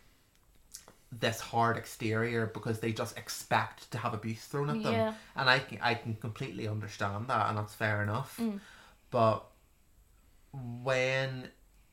this 1.11 1.39
hard 1.39 1.77
exterior 1.77 2.47
because 2.47 2.79
they 2.79 2.91
just 2.91 3.17
expect 3.17 3.89
to 3.91 3.97
have 3.97 4.13
abuse 4.13 4.43
thrown 4.45 4.69
at 4.69 4.83
them 4.83 4.91
Yeah. 4.93 5.13
and 5.35 5.49
I 5.49 5.59
can 5.59 5.79
I 5.81 5.93
can 5.93 6.15
completely 6.15 6.67
understand 6.67 7.27
that, 7.27 7.49
and 7.49 7.57
that's 7.57 7.73
fair 7.73 8.03
enough. 8.03 8.37
Mm. 8.37 8.59
But 9.09 9.45
when 10.83 11.49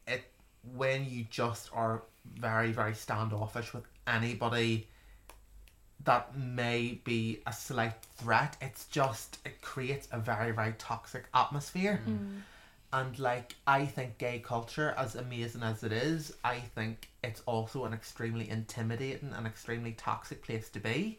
it 0.07 0.25
when 0.75 1.09
you 1.09 1.27
just 1.31 1.71
are 1.73 2.03
very 2.39 2.73
very 2.73 2.95
standoffish 2.95 3.73
with 3.73 3.85
anybody 4.07 4.89
that 6.05 6.37
may 6.37 7.01
be 7.05 7.41
a 7.47 7.53
slight 7.53 7.95
threat, 8.17 8.57
it's 8.61 8.87
just 8.87 9.39
it 9.45 9.61
creates 9.63 10.09
a 10.13 10.19
very 10.19 10.51
very 10.53 10.75
toxic 10.79 11.25
atmosphere. 11.35 12.03
Mm. 12.07 12.41
And 12.95 13.19
like 13.19 13.57
I 13.67 13.87
think 13.87 14.19
gay 14.19 14.39
culture, 14.39 14.95
as 14.97 15.17
amazing 15.17 15.65
as 15.65 15.83
it 15.83 15.91
is, 15.91 16.33
I 16.45 16.61
think 16.61 17.09
it's 17.25 17.43
also 17.45 17.87
an 17.87 17.93
extremely 17.93 18.49
intimidating 18.49 19.33
and 19.37 19.49
extremely 19.49 19.95
toxic 19.95 20.45
place 20.45 20.69
to 20.71 20.79
be. 20.79 21.19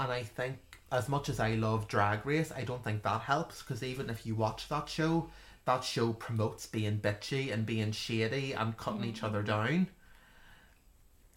And 0.00 0.10
I 0.10 0.22
think 0.22 0.56
as 0.90 1.06
much 1.06 1.28
as 1.28 1.38
I 1.38 1.52
love 1.52 1.86
Drag 1.86 2.24
Race, 2.24 2.50
I 2.50 2.64
don't 2.64 2.82
think 2.82 3.02
that 3.02 3.20
helps 3.20 3.62
because 3.62 3.82
even 3.82 4.08
if 4.08 4.24
you 4.24 4.34
watch 4.34 4.70
that 4.70 4.88
show, 4.88 5.28
that 5.66 5.84
show 5.84 6.14
promotes 6.14 6.64
being 6.64 6.98
bitchy 6.98 7.52
and 7.52 7.66
being 7.66 7.92
shady 7.92 8.54
and 8.54 8.74
cutting 8.78 9.04
each 9.04 9.22
other 9.22 9.42
down. 9.42 9.88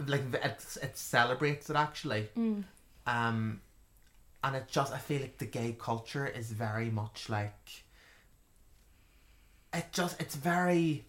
Like 0.08 0.34
it, 0.36 0.78
it 0.82 0.98
celebrates 0.98 1.69
it 1.69 1.76
actually. 1.76 2.30
Mm. 2.38 2.63
Um, 3.06 3.60
and 4.41 4.56
it 4.56 4.69
just 4.69 4.93
I 4.93 5.00
feel 5.00 5.19
like 5.19 5.38
the 5.38 5.45
gay 5.45 5.76
culture 5.78 6.26
is 6.26 6.50
very 6.50 6.89
much 6.89 7.28
like 7.28 7.84
it 9.73 9.86
just 9.91 10.19
it's 10.21 10.36
very 10.36 11.05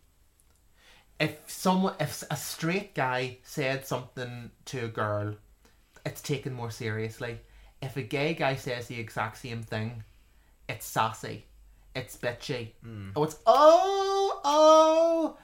if 1.19 1.39
someone 1.47 1.95
if 2.01 2.23
a 2.31 2.37
straight 2.37 2.95
guy 2.95 3.39
said 3.43 3.87
something 3.87 4.51
to 4.67 4.85
a 4.85 4.89
girl 4.89 5.35
it's 6.07 6.23
taken 6.23 6.55
more 6.55 6.71
seriously. 6.71 7.39
If 7.83 7.97
a 7.97 8.03
gay 8.03 8.33
guy 8.35 8.57
says 8.57 8.87
the 8.87 8.99
exact 8.99 9.39
same 9.39 9.63
thing 9.63 10.05
it's 10.69 10.87
sassy 10.87 11.45
it's 11.95 12.17
bitchy. 12.17 12.71
Oh 13.17 13.25
it's 13.25 13.37
oh 13.47 14.41
oh. 14.45 15.37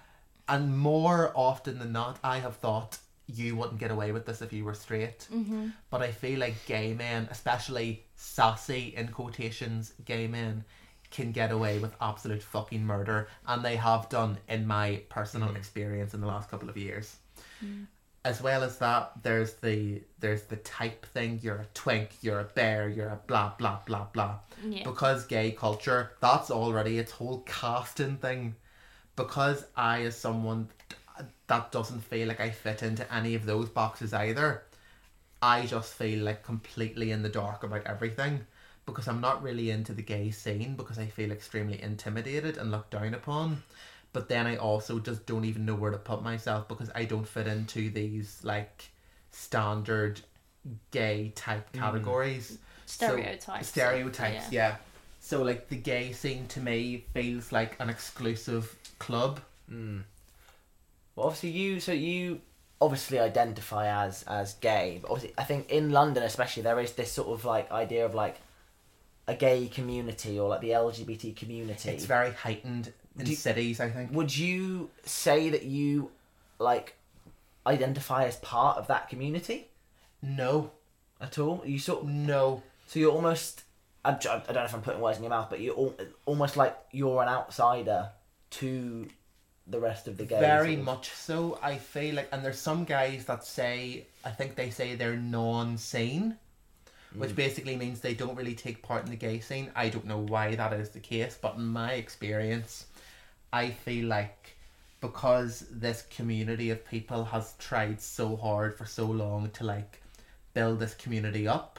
And 0.48 0.79
more 0.79 1.33
often 1.35 1.79
than 1.79 1.92
not 1.92 2.18
i 2.22 2.38
have 2.38 2.57
thought 2.57 2.98
you 3.26 3.57
wouldn't 3.57 3.81
get 3.81 3.90
away 3.90 4.12
with 4.12 4.24
this 4.24 4.40
if 4.42 4.52
you 4.52 4.64
were 4.64 4.74
straight. 4.74 5.26
Mm-hmm. 5.33 5.68
but 5.90 6.00
I 6.02 6.12
feel 6.12 6.38
like 6.38 6.55
gay 6.66 6.94
men, 6.94 7.29
especially 7.31 8.05
sassy 8.14 8.94
in 8.96 9.09
quotations, 9.09 9.92
gay 10.05 10.26
men 10.29 10.64
can 11.16 11.33
get 11.33 11.50
away 11.50 11.79
with 11.79 11.96
absolute 12.00 12.42
fucking 12.42 12.85
murder, 12.85 13.29
and 13.46 13.64
they 13.64 13.76
have 13.76 14.09
done 14.11 14.37
in 14.48 14.66
my 14.66 15.00
personal 15.09 15.48
mm. 15.48 15.57
experience 15.57 16.12
in 16.12 16.20
the 16.20 16.26
last 16.26 16.50
couple 16.50 16.68
of 16.68 16.76
years. 16.76 17.16
Mm. 17.64 17.87
As 18.24 18.42
well 18.42 18.62
as 18.62 18.79
that, 18.79 19.12
there's 19.22 19.55
the 19.55 20.02
there's 20.20 20.42
the 20.42 20.57
type 20.57 21.07
thing. 21.07 21.40
You're 21.42 21.57
a 21.57 21.66
twink. 21.72 22.11
You're 22.20 22.40
a 22.40 22.44
bear. 22.44 22.88
You're 22.88 23.09
a 23.09 23.20
blah 23.26 23.52
blah 23.57 23.79
blah 23.87 24.07
blah. 24.12 24.38
Yeah. 24.62 24.83
Because 24.85 25.24
gay 25.24 25.52
culture, 25.52 26.12
that's 26.20 26.50
already 26.50 26.98
its 26.98 27.12
whole 27.12 27.40
casting 27.46 28.16
thing. 28.18 28.57
Because 29.14 29.64
I, 29.74 30.02
as 30.02 30.16
someone 30.16 30.68
that 31.46 31.72
doesn't 31.72 32.00
feel 32.00 32.29
like 32.29 32.40
I 32.40 32.50
fit 32.50 32.83
into 32.83 33.11
any 33.14 33.35
of 33.35 33.46
those 33.46 33.70
boxes 33.70 34.12
either, 34.12 34.64
I 35.40 35.64
just 35.64 35.94
feel 35.94 36.24
like 36.24 36.42
completely 36.42 37.12
in 37.12 37.22
the 37.22 37.31
dark 37.31 37.62
about 37.62 37.87
everything 37.87 38.44
because 38.87 39.09
I'm 39.09 39.20
not 39.20 39.42
really 39.42 39.70
into 39.70 39.92
the 39.92 40.03
gay 40.03 40.31
scene 40.31 40.75
because 40.77 40.99
I 40.99 41.07
feel 41.07 41.33
extremely 41.33 41.83
intimidated 41.83 42.57
and 42.57 42.70
looked 42.70 42.90
down 42.92 43.14
upon. 43.14 43.62
But 44.12 44.29
then 44.29 44.46
I 44.46 44.57
also 44.57 44.99
just 44.99 45.27
don't 45.27 45.44
even 45.44 45.66
know 45.66 45.75
where 45.75 45.90
to 45.90 45.99
put 45.99 46.22
myself 46.22 46.68
because 46.68 46.90
I 46.94 47.05
don't 47.05 47.29
fit 47.29 47.46
into 47.46 47.90
these 47.90 48.40
like 48.42 48.88
standard 49.31 50.20
gay 50.90 51.33
type 51.35 51.72
categories. 51.72 52.59
So- 52.87 53.09
Stereotypes. 53.09 53.66
stereotypes, 53.66 54.53
yeah. 54.53 54.77
So 55.18 55.42
like 55.42 55.68
the 55.68 55.77
gay 55.77 56.12
scene 56.12 56.46
to 56.49 56.61
me 56.61 57.05
feels 57.12 57.51
like 57.51 57.75
an 57.81 57.90
exclusive 57.90 58.77
club. 59.01 59.40
Mm. 59.68 60.05
Well, 61.16 61.27
obviously 61.27 61.51
you. 61.51 61.81
So 61.81 61.90
you 61.90 62.40
obviously 62.81 63.18
identify 63.18 64.07
as 64.07 64.22
as 64.29 64.55
gay, 64.55 65.01
but 65.03 65.11
obviously 65.11 65.35
I 65.37 65.42
think 65.42 65.68
in 65.68 65.90
London 65.90 66.22
especially 66.22 66.62
there 66.62 66.79
is 66.79 66.92
this 66.92 67.11
sort 67.11 67.29
of 67.29 67.44
like 67.44 67.72
idea 67.72 68.07
of 68.07 68.14
like 68.14 68.37
a 69.29 69.35
gay 69.35 69.67
community 69.67 70.39
or 70.39 70.49
like 70.49 70.61
the 70.61 70.71
LGBT 70.71 71.35
community. 71.37 71.91
It's 71.91 72.05
very 72.05 72.33
heightened 72.33 72.93
in 73.19 73.27
you- 73.27 73.35
cities, 73.37 73.81
I 73.81 73.91
think. 73.91 74.12
Would 74.12 74.37
you 74.37 74.91
say 75.05 75.49
that 75.51 75.65
you 75.65 76.11
like 76.59 76.95
identify 77.67 78.25
as 78.25 78.37
part 78.37 78.79
of 78.79 78.87
that 78.87 79.09
community 79.09 79.69
No, 80.23 80.71
at 81.21 81.39
all? 81.39 81.62
You 81.67 81.79
sort 81.79 82.03
of, 82.05 82.09
no. 82.09 82.62
so 82.87 82.99
you're 83.01 83.12
almost. 83.12 83.62
I'm, 84.05 84.19
don't 84.21 84.49
know 84.55 84.62
if 84.65 84.73
I'm 84.75 84.83
putting 84.83 85.01
words 85.01 85.19
in 85.19 85.25
your 85.25 85.31
mouth, 85.31 85.49
but 85.51 85.61
you're 85.61 85.93
almost 86.27 86.57
like 86.57 86.77
you're 86.93 87.21
an 87.23 87.29
outsider 87.29 88.11
to 88.51 89.09
the 89.67 89.81
rest 89.81 90.07
of 90.07 90.17
the 90.17 90.25
gays. 90.25 90.39
Very 90.39 90.77
much 90.77 91.11
so. 91.11 91.59
I 91.61 91.77
feel 91.77 92.15
like, 92.15 92.29
and 92.31 92.45
there's 92.45 92.61
some 92.61 92.85
guys 92.85 93.25
that 93.25 93.45
say, 93.45 94.07
I 94.25 94.31
think 94.31 94.55
they 94.55 94.71
say 94.71 94.95
they're 94.95 95.17
non-scene, 95.17 96.37
which 97.14 97.35
basically 97.37 97.77
means 97.77 98.01
they 98.01 98.14
don't 98.14 98.37
really 98.37 98.55
take 98.55 98.83
part 98.83 99.05
in 99.05 99.11
the 99.11 99.16
gay 99.16 99.40
scene. 99.40 99.71
I 99.75 99.88
don't 99.88 100.07
know 100.07 100.19
why 100.19 100.55
that 100.57 100.73
is 100.73 100.90
the 100.90 101.01
case, 101.01 101.38
but 101.40 101.57
in 101.57 101.66
my 101.66 101.92
experience, 101.92 102.87
I 103.53 103.71
feel 103.71 104.07
like 104.07 104.57
because 105.01 105.66
this 105.71 106.03
community 106.11 106.71
of 106.71 106.85
people 106.87 107.25
has 107.25 107.55
tried 107.59 108.01
so 108.01 108.37
hard 108.37 108.77
for 108.77 108.87
so 108.87 109.07
long 109.07 109.51
to 109.51 109.64
like 109.64 110.03
build 110.55 110.79
this 110.79 110.95
community 110.95 111.47
up 111.47 111.79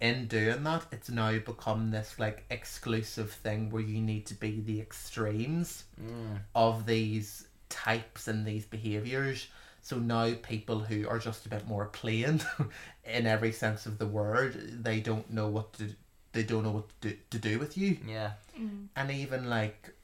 in 0.00 0.26
doing 0.26 0.62
that 0.64 0.84
it's 0.90 1.10
now 1.10 1.30
become 1.38 1.90
this 1.90 2.18
like 2.18 2.44
exclusive 2.50 3.30
thing 3.30 3.70
where 3.70 3.82
you 3.82 4.00
need 4.00 4.26
to 4.26 4.34
be 4.34 4.60
the 4.60 4.80
extremes 4.80 5.84
Mm. 6.02 6.38
of 6.54 6.86
these 6.86 7.46
types 7.68 8.26
and 8.26 8.46
these 8.46 8.64
behaviors 8.64 9.46
so 9.82 9.96
now 9.98 10.32
people 10.42 10.80
who 10.80 11.08
are 11.08 11.18
just 11.18 11.46
a 11.46 11.48
bit 11.48 11.66
more 11.66 11.86
plain 11.86 12.40
in 13.04 13.26
every 13.26 13.52
sense 13.52 13.86
of 13.86 13.98
the 13.98 14.06
word 14.06 14.82
they 14.84 15.00
don't 15.00 15.30
know 15.32 15.48
what 15.48 15.72
to 15.74 15.94
they 16.32 16.42
don't 16.42 16.62
know 16.62 16.70
what 16.70 16.88
to 17.00 17.10
do, 17.10 17.16
to 17.30 17.38
do 17.38 17.58
with 17.58 17.76
you 17.76 17.96
Yeah. 18.06 18.32
Mm. 18.58 18.86
and 18.96 19.10
even 19.10 19.48
like 19.50 19.94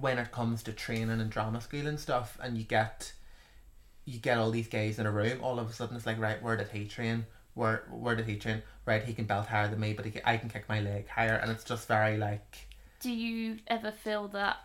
when 0.00 0.18
it 0.18 0.32
comes 0.32 0.62
to 0.64 0.72
training 0.72 1.10
and 1.20 1.30
drama 1.30 1.60
school 1.60 1.86
and 1.86 1.98
stuff 2.00 2.38
and 2.42 2.56
you 2.56 2.64
get 2.64 3.12
you 4.04 4.18
get 4.18 4.38
all 4.38 4.50
these 4.50 4.68
guys 4.68 4.98
in 4.98 5.06
a 5.06 5.10
room 5.10 5.38
all 5.42 5.58
of 5.58 5.68
a 5.68 5.72
sudden 5.72 5.96
it's 5.96 6.06
like 6.06 6.18
right 6.18 6.42
where 6.42 6.56
did 6.56 6.68
he 6.68 6.86
train 6.86 7.26
where 7.54 7.84
where 7.90 8.14
did 8.16 8.26
he 8.26 8.36
train 8.36 8.62
right 8.86 9.04
he 9.04 9.12
can 9.14 9.24
belt 9.24 9.46
higher 9.46 9.68
than 9.68 9.80
me 9.80 9.92
but 9.92 10.04
he 10.04 10.12
I 10.24 10.36
can 10.36 10.48
kick 10.48 10.68
my 10.68 10.80
leg 10.80 11.08
higher 11.08 11.34
and 11.34 11.50
it's 11.50 11.64
just 11.64 11.88
very 11.88 12.16
like 12.16 12.66
Do 13.00 13.10
you 13.10 13.58
ever 13.66 13.90
feel 13.92 14.28
that 14.28 14.56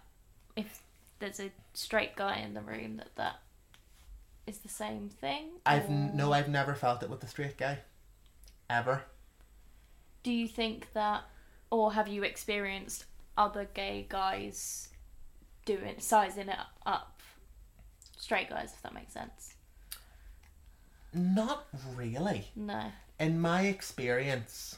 if 0.56 0.82
there's 1.20 1.40
a 1.40 1.52
straight 1.74 2.16
guy 2.16 2.38
in 2.38 2.54
the 2.54 2.62
room 2.62 2.98
that 2.98 3.16
that 3.16 3.40
is 4.50 4.58
the 4.60 4.70
same 4.70 5.10
thing? 5.10 5.46
I've 5.66 5.90
or 5.90 6.12
no 6.14 6.34
I've 6.34 6.50
never 6.50 6.74
felt 6.74 7.04
it 7.04 7.10
with 7.10 7.24
a 7.24 7.28
straight 7.28 7.58
guy 7.58 7.80
ever 8.70 9.04
Do 10.24 10.32
you 10.32 10.48
think 10.48 10.92
that, 10.94 11.24
or 11.72 11.94
have 11.94 12.08
you 12.08 12.24
experienced 12.24 13.06
other 13.38 13.66
gay 13.74 14.06
guys 14.10 14.90
doing 15.66 15.96
sizing 16.00 16.50
it 16.50 16.58
up 16.86 17.22
straight 18.18 18.50
guys 18.50 18.74
if 18.74 18.82
that 18.82 18.94
makes 18.94 19.14
sense 19.14 19.54
Not 21.14 21.68
really. 21.96 22.48
no 22.56 22.92
In 23.20 23.40
my 23.40 23.62
experience, 23.64 24.78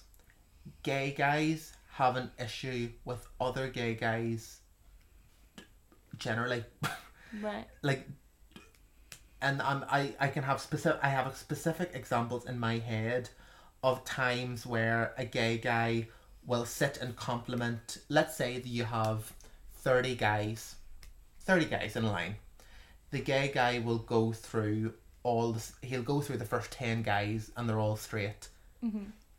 gay 0.84 1.12
guys 1.18 1.74
have 1.94 2.16
an 2.16 2.32
issue 2.40 2.90
with 3.06 3.28
other 3.40 3.68
gay 3.70 3.94
guys 3.96 4.60
generally. 6.18 6.64
right 7.42 7.66
like 7.82 8.06
and 9.42 9.62
um, 9.62 9.86
I, 9.90 10.14
I 10.20 10.28
can 10.28 10.44
have 10.44 10.62
specific 10.62 11.00
I 11.04 11.10
have 11.10 11.36
specific 11.36 11.92
examples 11.94 12.46
in 12.46 12.60
my 12.60 12.78
head 12.78 13.30
of 13.84 14.04
times 14.06 14.66
where 14.66 15.14
a 15.18 15.26
gay 15.26 15.58
guy 15.58 16.08
will 16.46 16.66
sit 16.66 16.98
and 16.98 17.16
compliment 17.16 18.00
let's 18.10 18.36
say 18.36 18.56
that 18.60 18.68
you 18.68 18.84
have 18.84 19.34
30 19.76 20.16
guys 20.16 20.76
30 21.42 21.66
guys 21.66 21.96
in 21.96 22.04
a 22.04 22.12
line. 22.12 22.36
The 23.10 23.20
gay 23.20 23.52
guy 23.54 23.80
will 23.80 23.98
go 23.98 24.32
through 24.32 24.94
all 25.24 25.52
this 25.52 25.74
he'll 25.82 26.04
go 26.04 26.22
through 26.22 26.38
the 26.38 26.46
first 26.46 26.72
10 26.72 27.04
guys 27.04 27.52
and 27.58 27.68
they're 27.68 27.80
all 27.80 27.96
straight. 27.96 28.48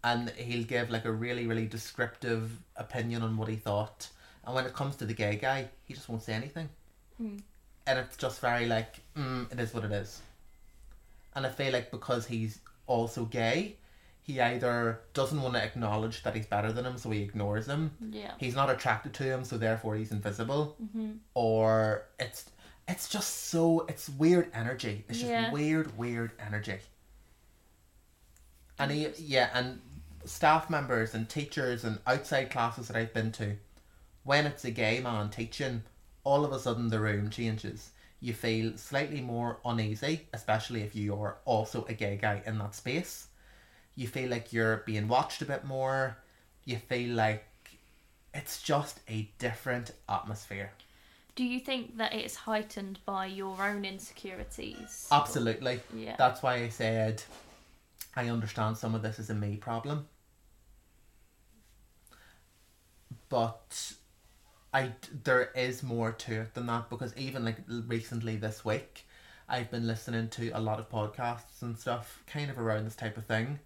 And 0.05 0.31
he'll 0.31 0.65
give 0.65 0.91
like 0.91 1.05
a 1.05 1.13
really 1.13 1.47
really 1.47 1.67
descriptive 1.67 2.51
opinion 2.77 3.23
on 3.23 3.37
what 3.37 3.49
he 3.49 3.57
thought. 3.57 4.09
And 4.45 4.55
when 4.55 4.67
it 4.67 4.75
comes 4.75 4.97
to 4.97 5.07
the 5.07 5.15
gay 5.15 5.37
guy 5.37 5.69
he 5.85 5.95
just 5.95 6.09
won't 6.09 6.23
say 6.23 6.33
anything 6.35 6.69
and 7.87 7.99
it's 7.99 8.17
just 8.17 8.41
very 8.41 8.67
like 8.67 8.97
mm, 9.17 9.51
it 9.53 9.59
is 9.61 9.75
what 9.75 9.85
it 9.85 9.93
is. 9.93 10.21
And 11.35 11.47
i 11.47 11.49
feel 11.51 11.73
like 11.73 11.91
because 11.91 12.27
he's 12.27 12.59
also 12.87 13.25
gay 13.25 13.77
he 14.25 14.41
either 14.41 15.01
doesn't 15.15 15.43
want 15.43 15.55
to 15.55 15.63
acknowledge 15.65 16.23
that 16.23 16.37
he's 16.37 16.47
better 16.47 16.73
than 16.73 16.87
him 16.87 16.97
so 16.97 17.11
he 17.11 17.23
ignores 17.23 17.67
him. 17.67 17.91
Yeah. 18.11 18.31
He's 18.39 18.55
not 18.55 18.71
attracted 18.71 19.13
to 19.15 19.25
him 19.25 19.43
so 19.45 19.59
therefore 19.59 19.97
he's 19.97 20.13
invisible. 20.13 20.77
Or 21.35 22.05
it's 22.21 22.49
it's 22.87 23.09
just 23.09 23.49
so 23.49 23.85
it's 23.89 24.09
weird 24.09 24.49
energy. 24.55 25.05
It's 25.09 25.19
just 25.19 25.29
Yeah. 25.31 25.51
weird 25.51 25.99
weird 25.99 26.31
energy. 26.39 26.79
And 28.79 28.91
he, 28.93 29.09
yeah 29.19 29.51
and 29.55 29.81
staff 30.25 30.71
members 30.71 31.15
and 31.15 31.29
teachers 31.29 31.83
and 31.85 31.99
outside 32.07 32.49
classes 32.49 32.87
that 32.87 32.97
i've 32.97 33.13
been 33.13 33.33
to 33.33 33.57
when 34.23 34.47
it's 34.47 34.65
a 34.65 34.71
gay 34.71 35.01
man 35.01 35.29
teaching 35.31 35.83
all 36.25 36.45
of 36.45 36.53
a 36.53 36.59
sudden 36.59 36.89
the 36.89 37.01
room 37.01 37.31
changes. 37.31 37.91
You 38.21 38.35
feel 38.35 38.77
slightly 38.77 39.21
more 39.21 39.59
uneasy 39.65 40.29
especially 40.33 40.83
if 40.83 40.95
you're 40.95 41.39
also 41.45 41.85
a 41.89 41.95
gay 41.95 42.17
guy 42.21 42.43
in 42.47 42.59
that 42.59 42.75
space. 42.75 43.29
You 43.95 44.07
feel 44.07 44.31
like 44.31 44.53
you're 44.53 44.79
being 44.87 45.09
watched 45.09 45.43
a 45.43 45.45
bit 45.47 45.65
more. 45.65 46.17
You 46.65 46.77
feel 46.79 47.15
like 47.15 47.45
it's 48.33 48.63
just 48.63 49.01
a 49.09 49.29
different 49.39 49.93
atmosphere. 50.09 50.71
Do 51.35 51.45
you 51.45 51.61
think 51.61 51.97
that 51.97 52.15
it's 52.15 52.35
heightened 52.35 52.99
by 53.05 53.27
your 53.27 53.61
own 53.63 53.85
insecurities? 53.85 55.09
Absolutely. 55.11 55.81
Yeah. 55.95 56.17
That's 56.19 56.43
why 56.43 56.57
i 56.57 56.69
said 56.69 57.23
i 58.15 58.29
understand 58.29 58.77
some 58.77 58.95
of 58.95 59.03
this 59.03 59.19
is 59.19 59.31
a 59.31 59.35
me 59.35 59.57
problem. 59.57 60.07
But 63.29 63.95
I 64.75 64.93
there 65.25 65.51
is 65.55 65.83
more 65.83 66.13
to 66.13 66.41
it 66.43 66.55
than 66.55 66.67
that 66.67 66.89
because 66.89 67.15
even 67.17 67.45
like 67.45 67.59
recently 67.87 68.37
this 68.37 68.65
week, 68.65 69.07
I've 69.49 69.71
been 69.71 69.87
listening 69.87 70.29
to 70.31 70.49
a 70.51 70.61
lot 70.61 70.81
of 70.81 70.89
podcasts 70.91 71.61
and 71.61 71.79
stuff, 71.79 72.23
kind 72.27 72.51
of 72.51 72.59
around 72.59 72.85
this 72.87 72.97
type 72.97 73.17
of 73.19 73.27
thing, 73.27 73.59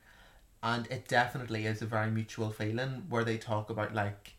and 0.62 0.86
it 0.90 1.06
definitely 1.08 1.66
is 1.66 1.80
a 1.82 1.86
very 1.86 2.10
mutual 2.10 2.50
feeling 2.50 3.04
where 3.08 3.24
they 3.24 3.38
talk 3.38 3.70
about 3.70 3.94
like, 3.94 4.34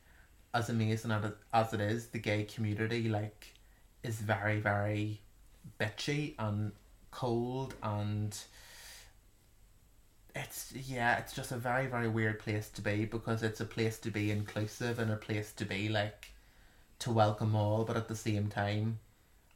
as 0.54 0.70
amazing 0.70 1.12
as 1.12 1.32
as 1.54 1.74
it 1.74 1.80
is, 1.82 2.08
the 2.08 2.20
gay 2.20 2.44
community 2.44 3.08
like, 3.08 3.54
is 4.04 4.16
very 4.18 4.60
very, 4.60 5.22
bitchy 5.80 6.36
and 6.40 6.72
cold 7.12 7.76
and. 7.84 8.38
It's 10.36 10.72
yeah, 10.72 11.18
it's 11.18 11.34
just 11.34 11.52
a 11.52 11.58
very 11.58 11.88
very 11.88 12.08
weird 12.08 12.40
place 12.40 12.70
to 12.72 12.82
be 12.82 13.06
because 13.06 13.42
it's 13.42 13.60
a 13.60 13.66
place 13.66 13.98
to 14.00 14.12
be 14.12 14.30
inclusive 14.30 15.00
and 15.00 15.10
a 15.12 15.16
place 15.16 15.52
to 15.54 15.66
be 15.66 15.90
like 15.90 16.30
to 17.00 17.12
welcome 17.12 17.56
all, 17.56 17.84
but 17.84 17.98
at 17.98 18.08
the 18.08 18.16
same 18.16 18.48
time, 18.48 19.00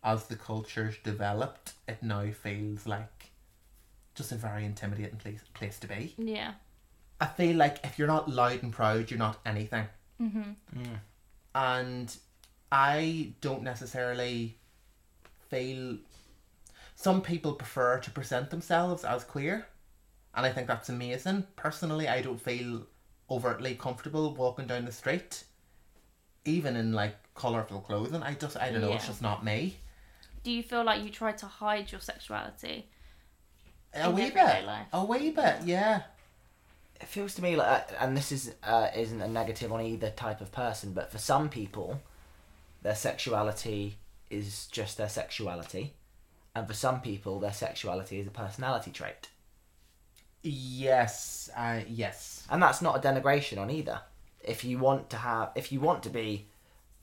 as 0.03 0.25
the 0.25 0.35
culture's 0.35 0.97
developed, 1.03 1.73
it 1.87 2.01
now 2.01 2.31
feels 2.31 2.85
like 2.87 3.31
just 4.15 4.31
a 4.31 4.35
very 4.35 4.65
intimidating 4.65 5.17
place 5.17 5.41
place 5.53 5.79
to 5.79 5.87
be. 5.87 6.13
yeah 6.17 6.53
I 7.19 7.27
feel 7.27 7.55
like 7.55 7.79
if 7.83 7.99
you're 7.99 8.07
not 8.07 8.29
loud 8.29 8.63
and 8.63 8.73
proud, 8.73 9.11
you're 9.11 9.19
not 9.19 9.39
anything. 9.45 9.85
mm-hmm. 10.19 10.93
And 11.53 12.15
I 12.71 13.33
don't 13.41 13.61
necessarily 13.61 14.57
feel 15.49 15.97
some 16.95 17.21
people 17.21 17.53
prefer 17.53 17.99
to 17.99 18.11
present 18.11 18.49
themselves 18.49 19.03
as 19.03 19.23
queer, 19.23 19.67
and 20.33 20.45
I 20.45 20.51
think 20.51 20.67
that's 20.67 20.89
amazing. 20.89 21.45
Personally, 21.55 22.07
I 22.07 22.21
don't 22.21 22.41
feel 22.41 22.87
overtly 23.29 23.75
comfortable 23.75 24.33
walking 24.33 24.67
down 24.67 24.85
the 24.85 24.91
street, 24.91 25.43
even 26.45 26.75
in 26.75 26.93
like 26.93 27.15
colorful 27.35 27.81
clothing. 27.81 28.21
I 28.23 28.33
just 28.33 28.57
I 28.57 28.71
don't 28.71 28.81
know. 28.81 28.93
It's 28.93 29.07
just 29.07 29.21
not 29.21 29.43
me. 29.45 29.77
do 30.43 30.51
you 30.51 30.63
feel 30.63 30.83
like 30.83 31.03
you 31.03 31.09
try 31.09 31.31
to 31.31 31.45
hide 31.45 31.91
your 31.91 32.01
sexuality 32.01 32.87
A 33.93 34.09
In 34.09 34.15
wee 34.15 34.29
bit. 34.31 34.65
life. 34.65 34.87
A 34.93 35.05
wee 35.05 35.31
bit. 35.31 35.55
Yeah. 35.65 36.01
it 36.99 37.07
feels 37.07 37.33
to 37.35 37.41
me 37.41 37.55
like, 37.55 37.67
uh, 37.67 37.81
and 37.99 38.15
this 38.17 38.31
is 38.31 38.53
uh, 38.63 38.87
isn't 38.95 39.21
a 39.21 39.27
negative 39.27 39.71
on 39.71 39.81
either 39.81 40.09
type 40.11 40.41
of 40.41 40.51
person, 40.51 40.93
but 40.93 41.11
for 41.11 41.17
some 41.17 41.49
people, 41.49 41.99
their 42.81 42.95
sexuality 42.95 43.97
is 44.29 44.67
just 44.71 44.97
their 44.97 45.09
sexuality, 45.09 45.93
and 46.55 46.67
for 46.67 46.73
some 46.73 47.01
people, 47.01 47.39
their 47.39 47.53
sexuality 47.53 48.19
is 48.19 48.27
a 48.27 48.31
personality 48.31 48.91
trait, 48.91 49.29
Yes. 50.43 51.49
Uh, 51.55 51.81
yes. 51.87 52.45
and 52.49 52.61
that's 52.63 52.81
not 52.81 52.97
a 52.97 52.99
denigration 53.07 53.57
on 53.57 53.69
either. 53.69 54.01
If 54.43 54.63
you 54.63 54.77
want 54.77 55.09
to 55.11 55.17
have, 55.17 55.51
if 55.55 55.71
you 55.71 55.79
want 55.79 56.03
to 56.03 56.09
be, 56.09 56.47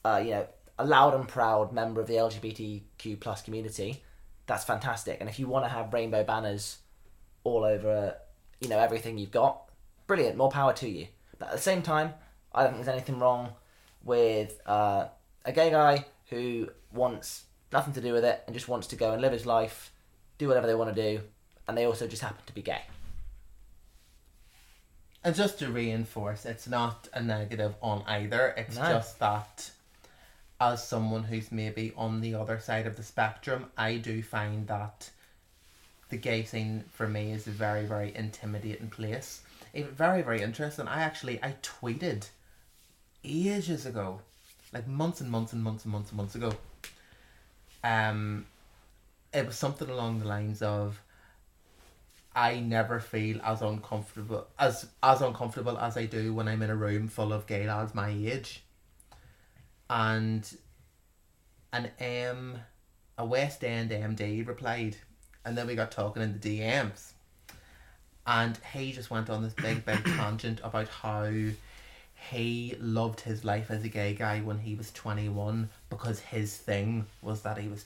uh, 0.05 0.21
you 0.25 0.31
know, 0.31 0.47
a 0.79 0.85
loud 0.85 1.15
and 1.15 1.27
proud 1.27 1.73
member 1.73 2.01
of 2.01 2.07
the 2.07 2.15
LGBTQ 2.15 3.21
plus 3.21 3.43
community, 3.43 4.03
that's 4.47 4.65
fantastic. 4.65 5.19
And 5.21 5.29
if 5.29 5.39
you 5.39 5.47
want 5.47 5.65
to 5.65 5.69
have 5.69 5.93
rainbow 5.93 6.25
banners 6.25 6.79
all 7.45 7.65
over, 7.65 8.17
you 8.61 8.69
know, 8.69 8.79
everything 8.79 9.19
you've 9.19 9.31
got, 9.31 9.71
brilliant. 10.07 10.37
More 10.37 10.51
power 10.51 10.73
to 10.75 10.89
you. 10.89 11.09
But 11.39 11.49
at 11.49 11.57
the 11.57 11.63
same 11.63 11.83
time, 11.83 12.15
I 12.53 12.63
don't 12.63 12.73
think 12.73 12.85
there's 12.85 12.97
anything 12.97 13.19
wrong 13.19 13.53
with 14.05 14.61
uh, 14.67 15.07
a 15.45 15.53
gay 15.53 15.71
guy 15.71 16.07
who 16.31 16.69
wants 16.93 17.45
nothing 17.73 17.93
to 17.95 18.01
do 18.01 18.13
with 18.13 18.25
it 18.25 18.43
and 18.47 18.55
just 18.55 18.69
wants 18.69 18.87
to 18.89 18.97
go 18.97 19.13
and 19.13 19.21
live 19.21 19.33
his 19.33 19.47
life, 19.47 19.93
do 20.39 20.49
whatever 20.49 20.67
they 20.67 20.75
want 20.75 20.95
to 20.95 21.03
do, 21.03 21.21
and 21.67 21.77
they 21.77 21.85
also 21.85 22.07
just 22.07 22.23
happen 22.23 22.45
to 22.47 22.53
be 22.53 22.63
gay. 22.63 22.83
And 25.25 25.35
just 25.35 25.59
to 25.59 25.69
reinforce, 25.71 26.47
it's 26.47 26.69
not 26.69 27.09
a 27.13 27.21
negative 27.23 27.75
on 27.83 28.03
either. 28.07 28.55
It's 28.57 28.77
No. 28.77 28.89
just 28.89 29.19
that, 29.19 29.71
as 30.61 30.87
someone 30.87 31.25
who's 31.25 31.51
maybe 31.53 31.93
on 31.97 32.21
the 32.21 32.35
other 32.35 32.61
side 32.61 32.87
of 32.87 32.97
the 32.97 33.03
spectrum, 33.03 33.71
I 33.77 33.97
do 33.97 34.23
find 34.23 34.67
that 34.69 35.11
the 36.09 36.17
gay 36.17 36.45
scene 36.45 36.85
for 36.93 37.09
me 37.09 37.33
is 37.33 37.47
a 37.47 37.51
very, 37.51 37.85
very 37.85 38.15
intimidating 38.15 38.91
place. 38.91 39.43
It, 39.75 39.91
very, 39.91 40.23
very 40.23 40.41
interesting. 40.41 40.89
I 40.89 41.03
actually 41.03 41.43
I 41.43 41.57
tweeted 41.63 42.29
ages 43.25 43.85
ago, 43.85 44.21
like 44.73 44.87
months 44.87 45.21
and 45.21 45.31
months 45.31 45.53
and 45.53 45.63
months 45.63 45.85
and 45.85 45.93
months 45.93 46.11
and 46.11 46.17
months 46.17 46.35
ago. 46.35 46.53
Um, 47.85 48.47
it 49.35 49.47
was 49.47 49.57
something 49.57 49.89
along 49.91 50.21
the 50.21 50.27
lines 50.27 50.63
of. 50.63 51.01
I 52.39 52.61
never 52.61 53.01
feel 53.01 53.41
as 53.43 53.63
uncomfortable 53.63 54.47
as 54.61 54.87
as 55.03 55.23
uncomfortable 55.23 55.77
as 55.77 55.97
I 55.97 56.07
do 56.07 56.33
when 56.33 56.47
I'm 56.47 56.63
in 56.63 56.71
a 56.71 56.77
room 56.77 57.09
full 57.09 57.33
of 57.33 57.49
gay 57.49 57.67
lads 57.67 57.97
my 57.97 58.11
age. 58.11 58.63
And 59.91 60.49
an 61.73 61.91
M 61.99 62.55
um, 62.55 62.61
a 63.19 63.25
West 63.27 63.65
End 63.65 63.91
MD 63.91 64.47
replied 64.47 64.97
and 65.45 65.59
then 65.59 65.67
we 65.67 65.75
got 65.75 65.91
talking 65.91 66.23
in 66.23 66.39
the 66.39 66.61
DMs. 66.61 67.11
And 68.25 68.57
he 68.73 68.93
just 68.93 69.11
went 69.11 69.31
on 69.31 69.43
this 69.43 69.55
big 69.55 69.85
big 69.85 70.05
tangent 70.05 70.61
about 70.63 70.87
how 70.87 71.33
he 72.31 72.77
loved 72.79 73.21
his 73.21 73.45
life 73.45 73.69
as 73.69 73.83
a 73.83 73.89
gay 73.89 74.15
guy 74.15 74.41
when 74.43 74.59
he 74.59 74.77
was 74.77 74.93
21 74.93 75.71
because 75.91 76.21
his 76.21 76.57
thing 76.57 77.07
was 77.21 77.43
that 77.43 77.59
he 77.59 77.67
was 77.67 77.83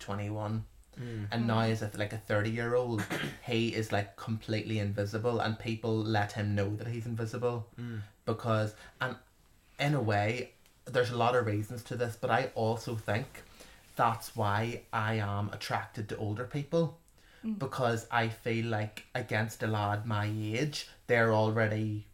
21 0.97 1.29
and 1.31 1.47
now 1.47 1.61
as 1.61 1.83
a, 1.83 1.91
like 1.97 2.13
a 2.13 2.19
30 2.19 2.51
year 2.51 2.75
old 2.75 3.05
he 3.47 3.69
is 3.69 3.93
like 3.93 4.17
completely 4.17 4.79
invisible 4.79 5.41
and 5.41 5.59
people 5.59 5.97
let 5.97 6.33
him 6.33 6.55
know 6.55 6.75
that 6.77 6.87
he's 6.87 7.07
invisible. 7.07 7.67
Mm. 7.81 8.01
Because 8.25 8.75
and 9.01 9.17
in 9.79 9.95
a 9.95 10.01
way 10.01 10.53
there's 10.85 11.11
a 11.11 11.17
lot 11.17 11.35
of 11.35 11.47
reasons 11.47 11.83
to 11.85 11.97
this 11.97 12.17
but 12.21 12.31
i 12.31 12.51
also 12.55 12.97
think 12.97 13.27
that's 13.95 14.35
why 14.35 14.83
i 14.93 15.15
am 15.15 15.51
attracted 15.53 16.09
to 16.09 16.17
older 16.17 16.45
people. 16.45 16.99
Mm. 17.45 17.59
Because 17.59 18.07
i 18.11 18.29
feel 18.29 18.67
like 18.67 19.05
against 19.15 19.63
a 19.63 19.67
lad 19.67 20.07
my 20.07 20.31
age 20.31 20.89
they're 21.07 21.33
already 21.33 22.07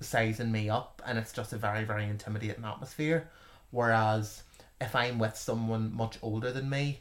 sizing 0.00 0.52
me 0.52 0.68
up 0.68 1.00
and 1.06 1.18
it's 1.18 1.32
just 1.32 1.52
a 1.52 1.56
very 1.56 1.84
very 1.84 2.04
intimidating 2.04 2.64
atmosphere. 2.64 3.28
Whereas 3.70 4.42
if 4.80 4.94
I'm 4.94 5.18
with 5.18 5.36
someone 5.36 5.94
much 5.94 6.18
older 6.22 6.52
than 6.52 6.68
me, 6.68 7.00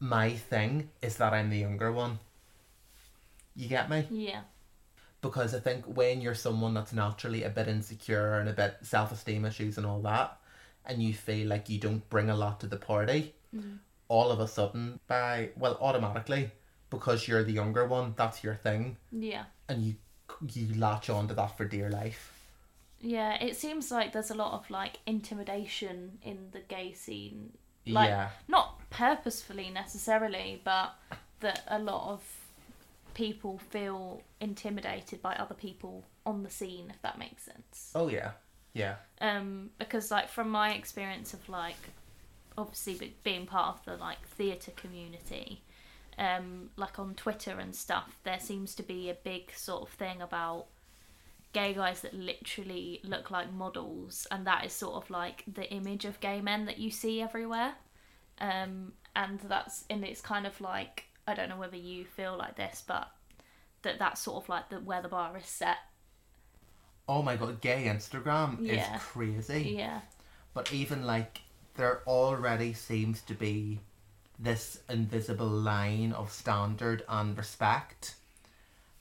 my 0.00 0.30
thing 0.30 0.90
is 1.02 1.16
that 1.16 1.32
I'm 1.32 1.50
the 1.50 1.58
younger 1.58 1.92
one. 1.92 2.18
You 3.56 3.68
get 3.68 3.88
me? 3.88 4.06
Yeah. 4.10 4.40
Because 5.20 5.54
I 5.54 5.60
think 5.60 5.84
when 5.86 6.20
you're 6.20 6.34
someone 6.34 6.74
that's 6.74 6.92
naturally 6.92 7.44
a 7.44 7.48
bit 7.50 7.68
insecure 7.68 8.34
and 8.38 8.48
a 8.48 8.52
bit 8.52 8.76
self 8.82 9.12
esteem 9.12 9.44
issues 9.44 9.78
and 9.78 9.86
all 9.86 10.00
that, 10.02 10.36
and 10.84 11.02
you 11.02 11.14
feel 11.14 11.48
like 11.48 11.68
you 11.70 11.78
don't 11.78 12.08
bring 12.10 12.28
a 12.30 12.36
lot 12.36 12.60
to 12.60 12.66
the 12.66 12.76
party, 12.76 13.34
Mm. 13.54 13.78
all 14.08 14.30
of 14.32 14.40
a 14.40 14.48
sudden, 14.48 14.98
by 15.06 15.50
well, 15.56 15.78
automatically, 15.80 16.50
because 16.90 17.28
you're 17.28 17.44
the 17.44 17.52
younger 17.52 17.86
one, 17.86 18.12
that's 18.16 18.42
your 18.42 18.54
thing, 18.56 18.96
Yeah. 19.12 19.44
and 19.68 19.82
you 19.82 19.94
you 20.52 20.74
latch 20.74 21.08
on 21.08 21.28
to 21.28 21.34
that 21.34 21.56
for 21.56 21.64
dear 21.64 21.88
life. 21.88 22.32
Yeah, 23.00 23.34
it 23.34 23.56
seems 23.56 23.90
like 23.92 24.12
there's 24.12 24.30
a 24.30 24.34
lot 24.34 24.54
of 24.54 24.68
like 24.68 24.98
intimidation 25.06 26.18
in 26.22 26.48
the 26.50 26.60
gay 26.60 26.92
scene. 26.92 27.56
Like, 27.86 28.08
yeah, 28.08 28.30
Not 28.48 28.80
purposefully 28.94 29.70
necessarily, 29.70 30.60
but 30.64 30.94
that 31.40 31.62
a 31.68 31.78
lot 31.78 32.12
of 32.12 32.22
people 33.14 33.58
feel 33.58 34.22
intimidated 34.40 35.20
by 35.20 35.34
other 35.34 35.54
people 35.54 36.04
on 36.24 36.42
the 36.42 36.50
scene, 36.50 36.86
if 36.90 37.00
that 37.02 37.18
makes 37.18 37.42
sense. 37.42 37.90
oh 37.94 38.08
yeah, 38.08 38.32
yeah, 38.72 38.96
Um, 39.20 39.70
because 39.78 40.10
like 40.10 40.28
from 40.28 40.48
my 40.50 40.72
experience 40.72 41.34
of 41.34 41.48
like 41.48 41.76
obviously 42.56 43.14
being 43.24 43.46
part 43.46 43.76
of 43.76 43.84
the 43.84 43.96
like 43.96 44.26
theatre 44.26 44.72
community, 44.76 45.62
um, 46.18 46.70
like 46.76 46.98
on 46.98 47.14
Twitter 47.14 47.58
and 47.58 47.74
stuff, 47.74 48.18
there 48.24 48.40
seems 48.40 48.74
to 48.76 48.82
be 48.82 49.10
a 49.10 49.14
big 49.14 49.52
sort 49.56 49.82
of 49.82 49.88
thing 49.90 50.22
about 50.22 50.66
gay 51.52 51.72
guys 51.72 52.00
that 52.00 52.14
literally 52.14 53.00
look 53.04 53.30
like 53.30 53.52
models, 53.52 54.26
and 54.30 54.46
that 54.46 54.64
is 54.64 54.72
sort 54.72 54.94
of 54.94 55.10
like 55.10 55.44
the 55.52 55.70
image 55.72 56.04
of 56.04 56.20
gay 56.20 56.40
men 56.40 56.64
that 56.66 56.78
you 56.78 56.90
see 56.90 57.20
everywhere. 57.20 57.74
Um, 58.40 58.92
and 59.16 59.40
that's 59.40 59.84
and 59.88 60.04
it's 60.04 60.20
kind 60.20 60.46
of 60.46 60.60
like 60.60 61.04
I 61.26 61.34
don't 61.34 61.48
know 61.48 61.56
whether 61.56 61.76
you 61.76 62.04
feel 62.04 62.36
like 62.36 62.56
this, 62.56 62.82
but 62.86 63.08
that 63.82 63.98
that's 63.98 64.22
sort 64.22 64.42
of 64.42 64.48
like 64.48 64.70
the 64.70 64.76
where 64.80 65.02
the 65.02 65.08
bar 65.08 65.36
is 65.36 65.46
set. 65.46 65.78
Oh 67.08 67.22
my 67.22 67.36
god, 67.36 67.60
gay 67.60 67.84
Instagram 67.84 68.58
Yeah. 68.60 68.96
is 68.96 69.02
crazy. 69.02 69.74
Yeah. 69.76 70.00
But 70.52 70.72
even 70.72 71.04
like 71.04 71.40
there 71.74 72.02
already 72.06 72.72
seems 72.72 73.20
to 73.22 73.34
be 73.34 73.80
this 74.38 74.80
invisible 74.88 75.48
line 75.48 76.12
of 76.12 76.32
standard 76.32 77.04
and 77.08 77.36
respect. 77.36 78.14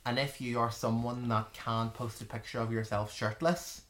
And 0.06 0.20
if 0.20 0.42
you 0.42 0.60
are 0.60 0.72
someone 0.72 1.30
that 1.30 1.54
can't 1.54 1.94
post 1.94 2.22
a 2.22 2.26
picture 2.26 2.60
of 2.60 2.72
yourself 2.72 3.14
shirtless, 3.14 3.82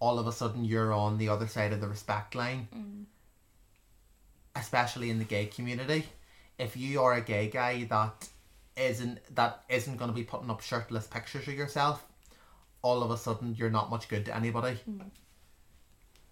all 0.00 0.18
of 0.18 0.26
a 0.26 0.32
sudden 0.32 0.64
you're 0.64 0.92
on 0.92 1.18
the 1.18 1.28
other 1.28 1.46
side 1.46 1.72
of 1.72 1.80
the 1.80 1.88
respect 1.88 2.34
line. 2.34 2.68
Mm. 2.74 3.04
Especially 4.58 5.10
in 5.10 5.18
the 5.18 5.24
gay 5.24 5.46
community. 5.46 6.06
If 6.58 6.76
you 6.76 7.00
are 7.02 7.14
a 7.14 7.20
gay 7.20 7.48
guy 7.48 7.84
that 7.84 8.28
isn't 8.76 9.18
that 9.34 9.62
isn't 9.68 9.96
gonna 9.96 10.12
be 10.12 10.24
putting 10.24 10.50
up 10.50 10.60
shirtless 10.60 11.06
pictures 11.06 11.46
of 11.48 11.54
yourself, 11.54 12.04
all 12.82 13.02
of 13.02 13.10
a 13.10 13.16
sudden 13.16 13.54
you're 13.58 13.70
not 13.70 13.90
much 13.90 14.08
good 14.08 14.24
to 14.26 14.34
anybody 14.36 14.76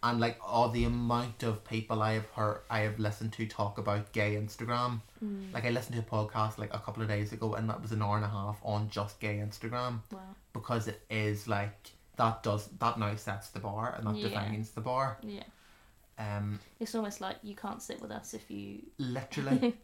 and 0.02 0.20
like 0.20 0.38
all 0.46 0.68
the 0.68 0.84
amount 0.84 1.42
of 1.42 1.64
people 1.64 2.02
I 2.02 2.12
have 2.12 2.28
heard 2.30 2.60
I 2.70 2.80
have 2.80 2.98
listened 2.98 3.32
to 3.34 3.46
talk 3.46 3.78
about 3.78 4.12
gay 4.12 4.34
Instagram. 4.36 5.00
Mm. 5.24 5.52
Like 5.52 5.64
I 5.64 5.70
listened 5.70 5.96
to 5.96 6.00
a 6.02 6.04
podcast 6.04 6.58
like 6.58 6.72
a 6.74 6.78
couple 6.78 7.02
of 7.02 7.08
days 7.08 7.32
ago 7.32 7.54
and 7.54 7.68
that 7.70 7.80
was 7.82 7.92
an 7.92 8.02
hour 8.02 8.16
and 8.16 8.24
a 8.24 8.28
half 8.28 8.58
on 8.62 8.88
just 8.90 9.18
gay 9.20 9.36
Instagram 9.38 10.00
Wow. 10.12 10.20
because 10.52 10.86
it 10.86 11.00
is 11.10 11.48
like 11.48 11.90
that 12.16 12.42
does 12.42 12.68
that 12.78 12.98
now 12.98 13.14
sets 13.16 13.48
the 13.50 13.58
bar 13.60 13.94
and 13.96 14.06
that 14.06 14.16
Yeah. 14.16 14.28
defines 14.28 14.70
the 14.70 14.80
bar. 14.80 15.18
Yeah. 15.22 15.42
Um 16.18 16.60
It's 16.80 16.94
almost 16.94 17.20
like 17.20 17.36
you 17.42 17.54
can't 17.54 17.82
sit 17.82 18.00
with 18.00 18.10
us 18.10 18.34
if 18.34 18.50
you 18.50 18.82
literally 18.98 19.76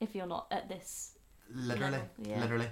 if 0.00 0.14
you're 0.14 0.26
not 0.26 0.46
at 0.50 0.68
this. 0.68 1.12
literally 1.52 1.92
Level, 1.92 2.08
yeah. 2.22 2.40
literally. 2.40 2.68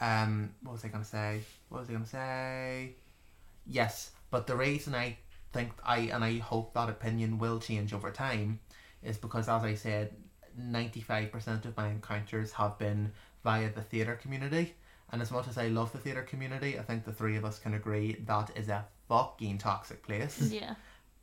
Um 0.00 0.54
what 0.62 0.72
was 0.72 0.84
I 0.84 0.88
gonna 0.88 1.04
say? 1.04 1.40
What 1.68 1.80
was 1.80 1.90
I 1.90 1.92
gonna 1.92 2.06
say? 2.06 2.94
Yes, 3.66 4.10
but 4.30 4.46
the 4.46 4.56
reason 4.56 4.94
I 4.94 5.18
think 5.52 5.72
I 5.84 5.98
and 6.14 6.24
I 6.24 6.38
hope 6.38 6.74
that 6.74 6.88
opinion 6.88 7.38
will 7.38 7.60
change 7.60 7.92
over 7.92 8.10
time 8.10 8.60
is 9.02 9.16
because 9.18 9.48
as 9.48 9.62
I 9.62 9.74
said, 9.74 10.14
ninety 10.56 11.00
five 11.00 11.30
percent 11.32 11.64
of 11.66 11.76
my 11.76 11.88
encounters 11.88 12.52
have 12.52 12.78
been 12.78 13.12
via 13.42 13.70
the 13.70 13.82
theatre 13.82 14.16
community. 14.16 14.74
And 15.12 15.22
as 15.22 15.30
much 15.30 15.46
as 15.48 15.58
I 15.58 15.68
love 15.68 15.92
the 15.92 15.98
theatre 15.98 16.22
community, 16.22 16.78
I 16.78 16.82
think 16.82 17.04
the 17.04 17.12
three 17.12 17.36
of 17.36 17.44
us 17.44 17.58
can 17.58 17.74
agree 17.74 18.16
that 18.26 18.50
is 18.56 18.68
a 18.68 18.84
fucking 19.08 19.58
toxic 19.58 20.02
place. 20.02 20.40
Yeah. 20.50 20.74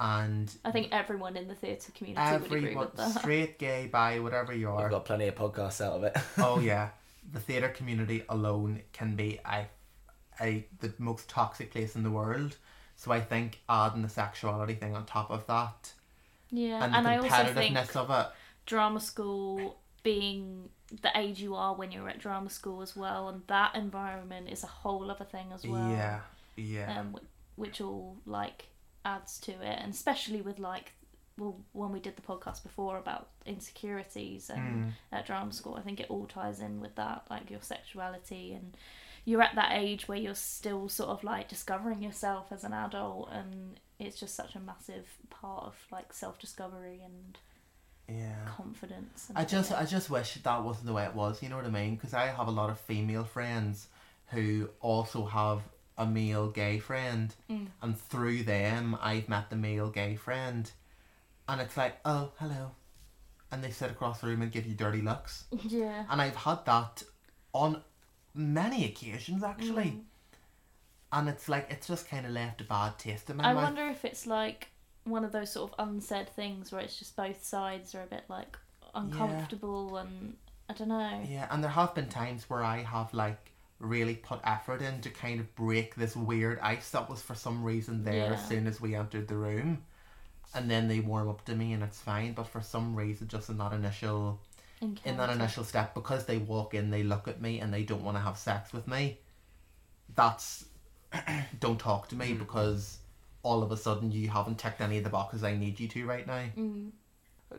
And 0.02 0.52
I 0.66 0.72
think 0.72 0.90
everyone 0.92 1.38
in 1.38 1.48
the 1.48 1.54
theatre 1.56 1.92
community 1.94 2.32
would 2.32 2.44
agree 2.44 2.70
everyone, 2.70 2.86
with 2.88 2.96
that. 2.96 3.20
straight, 3.20 3.60
gay, 3.60 3.88
bi, 3.88 4.20
whatever 4.20 4.52
you 4.54 4.70
are, 4.72 4.86
I've 4.86 4.92
got 4.92 5.06
plenty 5.06 5.28
of 5.28 5.36
podcasts 5.36 5.80
out 5.80 5.94
of 5.94 6.04
it. 6.04 6.18
oh 6.40 6.60
yeah, 6.60 6.90
the 7.32 7.40
theatre 7.40 7.70
community 7.70 8.24
alone 8.28 8.82
can 8.94 9.16
be 9.16 9.40
a, 9.46 9.68
a 10.42 10.68
the 10.80 10.94
most 10.98 11.30
toxic 11.30 11.72
place 11.72 11.96
in 11.96 12.04
the 12.04 12.12
world. 12.12 12.58
So 12.96 13.12
I 13.12 13.22
think 13.22 13.62
adding 13.70 14.02
the 14.02 14.10
sexuality 14.10 14.76
thing 14.76 14.96
on 14.96 15.06
top 15.06 15.30
of 15.32 15.46
that 15.48 15.94
Yeah, 16.50 16.84
and 16.84 16.96
and, 16.96 17.06
the 17.06 17.12
I 17.12 17.18
also 17.18 17.48
think 17.54 17.78
competitiveness 17.78 17.96
of 17.96 18.10
it. 18.10 18.28
drama 18.66 19.00
school 19.00 19.78
being 20.04 20.70
the 21.02 21.12
age 21.18 21.42
you 21.42 21.56
are 21.56 21.76
when 21.76 21.92
you're 21.92 22.10
at 22.10 22.20
drama 22.20 22.50
school 22.50 22.82
as 22.82 22.96
well, 22.96 23.30
and 23.30 23.44
that 23.48 23.76
environment 23.76 24.50
is 24.50 24.64
a 24.64 24.68
whole 24.68 25.10
other 25.12 25.26
thing 25.26 25.52
as 25.54 25.66
well. 25.68 25.90
Yeah, 25.90 26.22
yeah, 26.56 27.00
Um, 27.00 27.18
which 27.56 27.82
all 27.82 28.18
like 28.26 28.71
adds 29.06 29.40
to 29.42 29.52
it, 29.52 29.80
and 29.82 29.94
especially 29.94 30.42
with 30.42 30.60
like. 30.60 30.94
Well, 31.38 31.56
when 31.72 31.92
we 31.92 32.00
did 32.02 32.18
the 32.18 32.22
podcast 32.22 32.62
before 32.62 32.98
about 33.00 33.30
insecurities 33.46 34.50
and 34.50 34.86
Mm. 34.88 34.92
at 35.12 35.26
drama 35.26 35.54
school, 35.54 35.76
I 35.76 35.82
think 35.82 36.00
it 36.00 36.08
all 36.10 36.28
ties 36.28 36.60
in 36.60 36.82
with 36.82 36.96
that, 36.96 37.26
like 37.30 37.50
your 37.50 37.62
sexuality, 37.62 38.54
and 38.54 38.76
you're 39.26 39.42
at 39.42 39.56
that 39.56 39.72
age 39.72 40.08
where 40.08 40.18
you're 40.18 40.36
still 40.36 40.90
sort 40.90 41.10
of 41.10 41.24
like 41.24 41.48
discovering 41.48 42.04
yourself 42.04 42.52
as 42.52 42.64
an 42.64 42.74
adult, 42.74 43.30
and 43.32 43.80
it's 43.98 44.20
just 44.20 44.36
such 44.36 44.56
a 44.56 44.60
massive 44.60 45.08
part 45.30 45.64
of 45.64 45.76
like 45.90 46.12
self 46.14 46.38
discovery 46.38 47.02
and 47.04 47.38
yeah. 48.08 48.46
confidence. 48.46 49.30
And 49.30 49.38
I 49.38 49.46
just, 49.46 49.72
I 49.72 49.86
just 49.86 50.10
wish 50.10 50.34
that 50.36 50.64
wasn't 50.64 50.88
the 50.88 50.94
way 50.94 51.06
it 51.06 51.16
was. 51.16 51.42
You 51.42 51.50
know 51.50 51.56
what 51.56 51.66
I 51.66 51.70
mean? 51.70 51.96
Because 51.96 52.14
I 52.14 52.28
have 52.28 52.48
a 52.50 52.52
lot 52.52 52.70
of 52.70 52.80
female 52.80 53.24
friends 53.24 53.88
who 54.28 54.70
also 54.82 55.26
have 55.26 55.62
a 55.98 56.06
male 56.06 56.50
gay 56.50 56.80
friend, 56.80 57.34
Mm. 57.50 57.68
and 57.82 58.00
through 58.00 58.44
them, 58.44 58.98
I've 59.02 59.30
met 59.30 59.50
the 59.50 59.56
male 59.56 59.90
gay 59.90 60.16
friend, 60.16 60.72
and 61.48 61.62
it's 61.62 61.78
like, 61.78 61.98
oh, 62.06 62.32
hello, 62.40 62.72
and 63.52 63.64
they 63.64 63.72
sit 63.72 63.92
across 63.92 64.22
the 64.22 64.28
room 64.28 64.42
and 64.42 64.52
give 64.52 64.66
you 64.66 64.74
dirty 64.76 65.02
looks, 65.02 65.46
yeah. 65.64 66.06
and 66.10 66.22
I've 66.22 66.36
had 66.38 66.66
that 66.66 67.04
on 67.54 67.82
many 68.34 68.86
occasions 68.86 69.44
actually, 69.44 69.84
Mm. 69.92 70.04
and 71.12 71.30
it's 71.30 71.50
like 71.50 71.68
it's 71.70 71.88
just 71.88 72.08
kind 72.08 72.26
of 72.26 72.32
left 72.32 72.62
a 72.62 72.64
bad 72.64 72.98
taste 72.98 73.30
in 73.30 73.38
my 73.38 73.44
I 73.50 73.54
mouth. 73.54 73.62
I 73.62 73.66
wonder 73.66 73.88
if 73.88 74.06
it's 74.06 74.26
like 74.26 74.70
one 75.04 75.26
of 75.26 75.32
those 75.34 75.52
sort 75.52 75.74
of 75.74 75.88
unsaid 75.88 76.30
things 76.30 76.72
where 76.72 76.80
it's 76.82 76.98
just 76.98 77.16
both 77.16 77.44
sides 77.44 77.94
are 77.96 78.04
a 78.04 78.06
bit 78.06 78.24
like 78.30 78.58
uncomfortable 78.96 79.98
and 79.98 80.36
I 80.70 80.74
don't 80.74 80.88
know. 80.88 81.22
Yeah, 81.28 81.48
and 81.52 81.62
there 81.64 81.72
have 81.72 81.94
been 81.96 82.08
times 82.08 82.50
where 82.50 82.64
I 82.64 82.78
have 82.84 83.14
like 83.14 83.52
really 83.82 84.16
put 84.16 84.40
effort 84.44 84.82
in 84.82 85.02
to 85.02 85.10
kind 85.10 85.40
of 85.40 85.54
break 85.56 85.96
this 85.96 86.16
weird 86.16 86.60
ice 86.60 86.92
that 86.92 87.10
was 87.10 87.22
for 87.22 87.36
some 87.36 87.64
reason 87.64 88.04
there 88.04 88.34
as 88.34 88.48
soon 88.48 88.68
as 88.68 88.80
we 88.80 88.96
entered 88.96 89.28
the 89.28 89.36
room. 89.36 89.84
And 90.54 90.70
then 90.70 90.88
they 90.88 91.00
warm 91.00 91.30
up 91.30 91.46
to 91.46 91.56
me 91.56 91.74
and 91.74 91.82
it's 91.82 92.00
fine, 92.00 92.34
but 92.34 92.48
for 92.48 92.62
some 92.62 92.96
reason 92.96 93.28
just 93.28 93.50
in 93.50 93.58
that 93.58 93.74
initial 93.74 94.40
in 94.82 95.18
that 95.18 95.30
initial 95.30 95.64
step, 95.64 95.94
because 95.94 96.26
they 96.26 96.38
walk 96.38 96.74
in, 96.74 96.90
they 96.90 97.04
look 97.04 97.28
at 97.28 97.40
me 97.40 97.60
and 97.60 97.72
they 97.72 97.84
don't 97.84 98.04
want 98.04 98.18
to 98.18 98.22
have 98.22 98.38
sex 98.38 98.74
with 98.74 98.88
me, 98.88 99.20
that's 100.16 100.66
don't 101.60 101.80
talk 101.80 102.08
to 102.10 102.16
me 102.16 102.34
because 102.34 102.98
all 103.44 103.62
of 103.64 103.72
a 103.72 103.78
sudden 103.78 104.12
you 104.12 104.30
haven't 104.30 104.58
ticked 104.58 104.82
any 104.82 104.98
of 104.98 105.04
the 105.04 105.10
boxes 105.10 105.44
I 105.44 105.56
need 105.56 105.80
you 105.80 105.88
to 105.90 106.06
right 106.06 106.26
now. 106.26 106.44
Mm. 106.58 106.92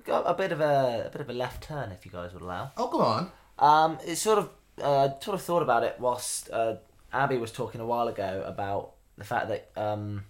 got 0.05 0.25
a 0.27 0.35
bit 0.35 0.53
of 0.53 0.61
a, 0.61 1.05
a 1.07 1.11
bit 1.11 1.21
of 1.21 1.31
a 1.31 1.33
left 1.33 1.63
turn, 1.63 1.93
if 1.93 2.05
you 2.05 2.11
guys 2.11 2.33
would 2.33 2.43
allow. 2.43 2.73
Oh 2.77 2.89
go 2.89 3.01
on. 3.01 3.31
Um, 3.59 3.99
it's 4.05 4.21
sort 4.21 4.39
of 4.39 4.51
uh, 4.81 5.11
sort 5.21 5.35
of 5.35 5.43
thought 5.43 5.63
about 5.63 5.83
it 5.83 5.97
whilst 5.99 6.51
uh, 6.51 6.77
Abby 7.13 7.37
was 7.37 7.53
talking 7.53 7.81
a 7.81 7.87
while 7.87 8.09
ago 8.09 8.43
about 8.47 8.93
the 9.19 9.25
fact 9.25 9.49
that 9.49 9.71
um, 9.77 10.25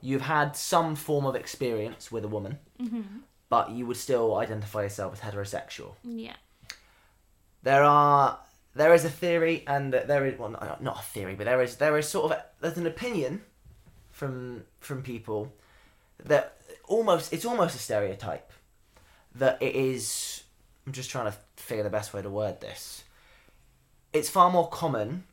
you've 0.00 0.22
had 0.22 0.56
some 0.56 0.94
form 0.94 1.26
of 1.26 1.34
experience 1.34 2.12
with 2.12 2.24
a 2.24 2.28
woman, 2.28 2.58
hmm 2.78 3.02
but 3.52 3.70
you 3.70 3.84
would 3.84 3.98
still 3.98 4.36
identify 4.36 4.80
yourself 4.80 5.12
as 5.12 5.20
heterosexual. 5.20 5.92
Yeah. 6.02 6.36
There 7.62 7.84
are 7.84 8.38
there 8.74 8.94
is 8.94 9.04
a 9.04 9.10
theory, 9.10 9.62
and 9.66 9.92
there 9.92 10.24
is 10.24 10.38
well, 10.38 10.48
not, 10.48 10.82
not 10.82 10.98
a 11.00 11.02
theory, 11.02 11.34
but 11.34 11.44
there 11.44 11.60
is 11.60 11.76
there 11.76 11.98
is 11.98 12.08
sort 12.08 12.32
of 12.32 12.38
a, 12.38 12.44
there's 12.62 12.78
an 12.78 12.86
opinion 12.86 13.42
from 14.10 14.64
from 14.80 15.02
people 15.02 15.52
that 16.24 16.56
almost 16.88 17.30
it's 17.34 17.44
almost 17.44 17.74
a 17.76 17.78
stereotype 17.78 18.50
that 19.34 19.60
it 19.60 19.74
is. 19.74 20.44
I'm 20.86 20.94
just 20.94 21.10
trying 21.10 21.30
to 21.30 21.36
figure 21.56 21.84
the 21.84 21.90
best 21.90 22.14
way 22.14 22.22
to 22.22 22.30
word 22.30 22.62
this. 22.62 23.04
It's 24.12 24.28
far 24.28 24.50
more 24.50 24.68
common 24.68 25.24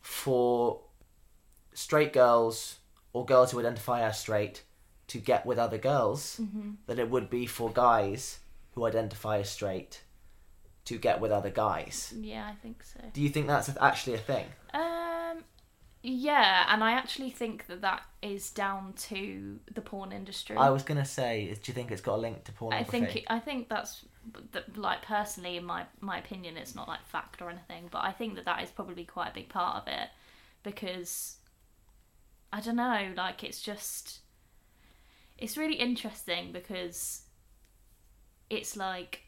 for 0.00 0.80
straight 1.72 2.12
girls 2.12 2.78
or 3.12 3.24
girls 3.24 3.50
who 3.52 3.60
identify 3.60 4.02
as 4.02 4.18
straight 4.20 4.62
to 5.08 5.18
get 5.18 5.44
with 5.46 5.58
other 5.58 5.78
girls 5.78 6.38
Mhm. 6.40 6.76
than 6.86 6.98
it 6.98 7.10
would 7.10 7.28
be 7.30 7.46
for 7.46 7.70
guys 7.70 8.38
who 8.74 8.84
identify 8.86 9.38
as 9.38 9.50
straight 9.50 10.02
to 10.84 10.98
get 10.98 11.20
with 11.20 11.30
other 11.30 11.50
guys. 11.50 12.12
Yeah, 12.16 12.46
I 12.48 12.54
think 12.56 12.82
so. 12.82 13.00
Do 13.12 13.20
you 13.20 13.28
think 13.28 13.46
that's 13.46 13.70
actually 13.80 14.14
a 14.14 14.18
thing? 14.18 14.46
Yeah, 16.04 16.66
and 16.68 16.82
I 16.82 16.92
actually 16.92 17.30
think 17.30 17.66
that 17.68 17.80
that 17.82 18.02
is 18.22 18.50
down 18.50 18.94
to 18.94 19.60
the 19.72 19.80
porn 19.80 20.10
industry. 20.10 20.56
I 20.56 20.70
was 20.70 20.82
gonna 20.82 21.04
say, 21.04 21.56
do 21.62 21.70
you 21.70 21.74
think 21.74 21.92
it's 21.92 22.00
got 22.00 22.16
a 22.16 22.20
link 22.20 22.42
to 22.44 22.52
porn? 22.52 22.74
I 22.74 22.82
think 22.82 23.16
it, 23.16 23.24
I 23.28 23.38
think 23.38 23.68
that's 23.68 24.04
that, 24.52 24.76
like 24.76 25.02
personally 25.02 25.56
in 25.56 25.64
my 25.64 25.84
my 26.00 26.18
opinion 26.18 26.56
it's 26.56 26.74
not 26.74 26.88
like 26.88 27.04
fact 27.04 27.42
or 27.42 27.50
anything 27.50 27.88
but 27.90 28.04
I 28.04 28.12
think 28.12 28.36
that 28.36 28.44
that 28.44 28.62
is 28.62 28.70
probably 28.70 29.04
quite 29.04 29.30
a 29.30 29.34
big 29.34 29.48
part 29.48 29.82
of 29.82 29.88
it 29.88 30.10
because 30.62 31.36
I 32.52 32.60
don't 32.60 32.76
know 32.76 33.12
like 33.16 33.42
it's 33.42 33.60
just 33.60 34.20
it's 35.38 35.56
really 35.56 35.74
interesting 35.74 36.52
because 36.52 37.22
it's 38.48 38.76
like 38.76 39.22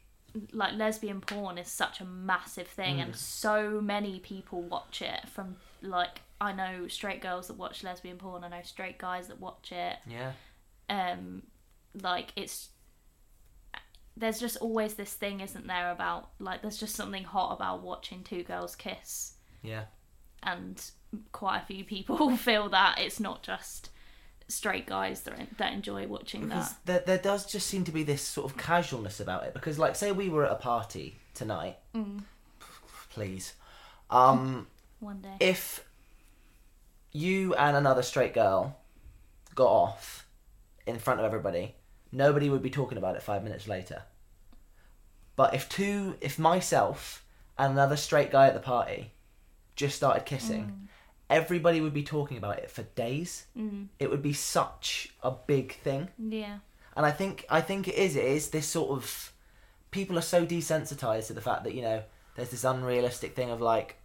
like 0.53 0.73
lesbian 0.75 1.21
porn 1.21 1.57
is 1.57 1.67
such 1.67 1.99
a 1.99 2.05
massive 2.05 2.67
thing 2.67 2.99
and 2.99 3.13
mm. 3.13 3.17
so 3.17 3.81
many 3.81 4.19
people 4.19 4.61
watch 4.61 5.01
it 5.01 5.27
from 5.29 5.55
like 5.81 6.21
I 6.41 6.51
know 6.51 6.87
straight 6.87 7.21
girls 7.21 7.47
that 7.47 7.57
watch 7.57 7.83
lesbian 7.83 8.17
porn 8.17 8.43
I 8.43 8.49
know 8.49 8.61
straight 8.63 8.97
guys 8.97 9.27
that 9.27 9.39
watch 9.39 9.71
it 9.71 9.97
yeah, 10.07 10.33
um 10.89 11.43
like 12.01 12.33
it's 12.35 12.69
there's 14.17 14.39
just 14.39 14.57
always 14.57 14.93
this 14.95 15.13
thing 15.13 15.39
isn't 15.41 15.67
there 15.67 15.91
about 15.91 16.29
like 16.39 16.61
there's 16.61 16.77
just 16.77 16.95
something 16.95 17.23
hot 17.23 17.53
about 17.53 17.81
watching 17.81 18.23
two 18.23 18.43
girls 18.43 18.75
kiss 18.75 19.33
yeah, 19.61 19.85
and 20.43 20.79
quite 21.31 21.57
a 21.63 21.65
few 21.65 21.83
people 21.83 22.35
feel 22.37 22.69
that 22.69 22.97
it's 22.99 23.19
not 23.19 23.41
just 23.41 23.89
straight 24.47 24.85
guys 24.85 25.21
that 25.21 25.33
that 25.57 25.73
enjoy 25.73 26.05
watching 26.05 26.41
because 26.47 26.69
that 26.85 26.85
there, 26.85 27.17
there 27.17 27.17
does 27.17 27.45
just 27.45 27.65
seem 27.67 27.83
to 27.83 27.91
be 27.91 28.03
this 28.03 28.21
sort 28.21 28.49
of 28.51 28.57
casualness 28.57 29.19
about 29.19 29.43
it. 29.45 29.53
Because, 29.55 29.79
like, 29.79 29.95
say 29.95 30.11
we 30.11 30.29
were 30.29 30.45
at 30.45 30.51
a 30.51 30.55
party 30.55 31.15
tonight, 31.33 31.77
Mm. 31.95 32.23
please. 33.09 33.53
Um, 34.11 34.67
one 34.99 35.21
day 35.21 35.33
if 35.39 35.83
you 37.15 37.53
and 37.55 37.75
another 37.77 38.01
straight 38.01 38.33
girl 38.33 38.77
got 39.53 39.69
off 39.69 40.27
in 40.85 40.99
front 40.99 41.19
of 41.19 41.25
everybody, 41.25 41.75
nobody 42.11 42.49
would 42.49 42.61
be 42.61 42.69
talking 42.69 42.97
about 42.97 43.15
it 43.15 43.23
five 43.23 43.43
minutes 43.43 43.67
later. 43.67 44.03
But 45.35 45.53
if 45.53 45.67
two, 45.67 46.15
if 46.21 46.37
myself 46.39 47.25
and 47.57 47.73
another 47.73 47.97
straight 47.97 48.31
guy 48.31 48.47
at 48.47 48.53
the 48.53 48.59
party 48.59 49.11
just 49.75 49.95
started 49.95 50.25
kissing, 50.25 50.87
everybody 51.29 51.81
would 51.81 51.93
be 51.93 52.03
talking 52.03 52.37
about 52.37 52.59
it 52.59 52.71
for 52.71 52.83
days. 52.83 53.45
mm. 53.57 53.87
It 53.99 54.09
would 54.09 54.21
be 54.21 54.33
such 54.33 55.13
a 55.23 55.31
big 55.31 55.75
thing, 55.79 56.09
yeah 56.17 56.59
and 56.95 57.05
I 57.05 57.11
think 57.11 57.45
I 57.49 57.61
think 57.61 57.87
it 57.87 57.95
is. 57.95 58.15
It 58.15 58.25
is 58.25 58.49
this 58.49 58.67
sort 58.67 58.91
of 58.91 59.33
people 59.91 60.17
are 60.17 60.21
so 60.21 60.45
desensitized 60.45 61.27
to 61.27 61.33
the 61.33 61.41
fact 61.41 61.63
that 61.65 61.73
you 61.73 61.81
know 61.81 62.03
there's 62.35 62.49
this 62.49 62.63
unrealistic 62.63 63.35
thing 63.35 63.49
of 63.49 63.61
like, 63.61 63.97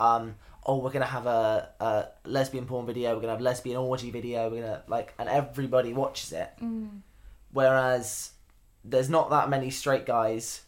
um, 0.00 0.36
oh, 0.68 0.76
we're 0.78 0.90
gonna 0.90 1.06
have 1.06 1.26
a, 1.26 1.70
a 1.80 2.06
lesbian 2.28 2.66
porn 2.66 2.84
video, 2.86 3.14
we're 3.14 3.20
gonna 3.22 3.32
have 3.32 3.40
lesbian 3.40 3.78
orgy 3.78 4.10
video, 4.10 4.50
we're 4.50 4.60
gonna 4.60 4.82
like, 4.86 5.14
and 5.18 5.28
everybody 5.28 5.92
watches 5.94 6.30
it. 6.32 6.50
mm. 6.62 6.90
Whereas 7.52 8.32
there's 8.84 9.08
not 9.08 9.30
that 9.30 9.48
many 9.48 9.70
straight 9.70 10.04
guys 10.06 10.62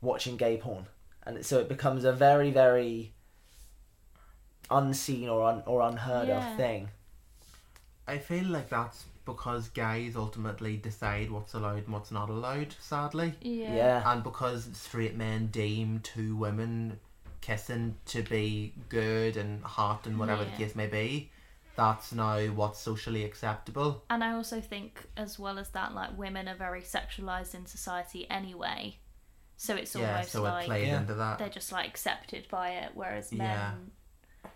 watching 0.00 0.36
gay 0.36 0.56
porn, 0.56 0.86
and 1.26 1.44
so 1.44 1.58
it 1.58 1.68
becomes 1.68 2.04
a 2.04 2.12
very 2.12 2.50
very 2.52 3.12
unseen 4.70 5.28
or 5.28 5.42
un, 5.42 5.62
or 5.66 5.82
unheard 5.82 6.28
Yeah. 6.28 6.38
of 6.50 6.56
thing. 6.56 6.88
I 8.06 8.18
feel 8.18 8.44
like 8.46 8.68
that's 8.68 9.04
because 9.24 9.68
guys 9.68 10.16
ultimately 10.16 10.76
decide 10.76 11.30
what's 11.30 11.54
allowed 11.54 11.84
and 11.84 11.88
what's 11.88 12.10
not 12.10 12.30
allowed, 12.30 12.74
sadly. 12.80 13.34
yeah 13.40 13.74
Yeah. 13.74 14.12
And 14.12 14.22
because 14.22 14.68
straight 14.74 15.16
men 15.16 15.48
deem 15.48 16.00
two 16.00 16.36
women 16.36 16.98
kissing 17.40 17.96
to 18.06 18.22
be 18.22 18.74
good 18.88 19.36
and 19.36 19.62
hot 19.64 20.06
and 20.06 20.18
whatever 20.18 20.42
Yeah. 20.44 20.50
the 20.50 20.56
case 20.56 20.74
may 20.76 20.86
be, 20.86 21.30
that's 21.76 22.12
now 22.12 22.38
what's 22.48 22.78
socially 22.80 23.24
acceptable. 23.24 24.04
and 24.10 24.22
I 24.22 24.32
also 24.32 24.60
think 24.60 25.06
as 25.16 25.38
well 25.38 25.58
as 25.58 25.70
that 25.70 25.94
like 25.94 26.16
women 26.18 26.48
are 26.48 26.54
very 26.56 26.82
sexualized 26.82 27.54
in 27.54 27.64
society 27.66 28.28
anyway 28.30 28.98
so 29.56 29.74
it's 29.76 29.94
yeah, 29.94 30.12
almost 30.14 30.32
so 30.32 30.42
like 30.42 30.66
played 30.66 30.88
Yeah. 30.88 31.36
they're 31.38 31.48
just 31.48 31.70
like 31.72 31.86
accepted 31.88 32.48
by 32.48 32.70
it 32.70 32.90
whereas 32.94 33.32
men 33.32 33.90
Yeah. 34.44 34.50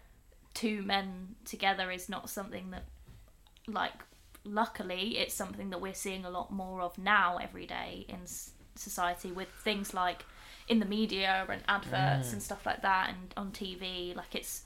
two 0.54 0.82
men 0.82 1.36
together 1.44 1.90
is 1.90 2.08
not 2.08 2.28
something 2.30 2.70
that 2.70 2.84
like 3.66 3.92
luckily 4.44 5.16
it's 5.18 5.34
something 5.34 5.70
that 5.70 5.80
we're 5.80 5.94
seeing 5.94 6.24
a 6.24 6.30
lot 6.30 6.50
more 6.52 6.82
of 6.82 6.98
now 6.98 7.38
every 7.38 7.66
day 7.66 8.04
in 8.08 8.20
society 8.76 9.32
with 9.32 9.48
things 9.62 9.94
like 9.94 10.24
in 10.68 10.78
the 10.80 10.86
media 10.86 11.46
and 11.48 11.62
adverts 11.68 12.32
and 12.32 12.42
stuff 12.42 12.64
like 12.66 12.82
that 12.82 13.10
and 13.10 13.34
on 13.36 13.50
tv 13.52 14.14
like 14.16 14.34
it's 14.34 14.62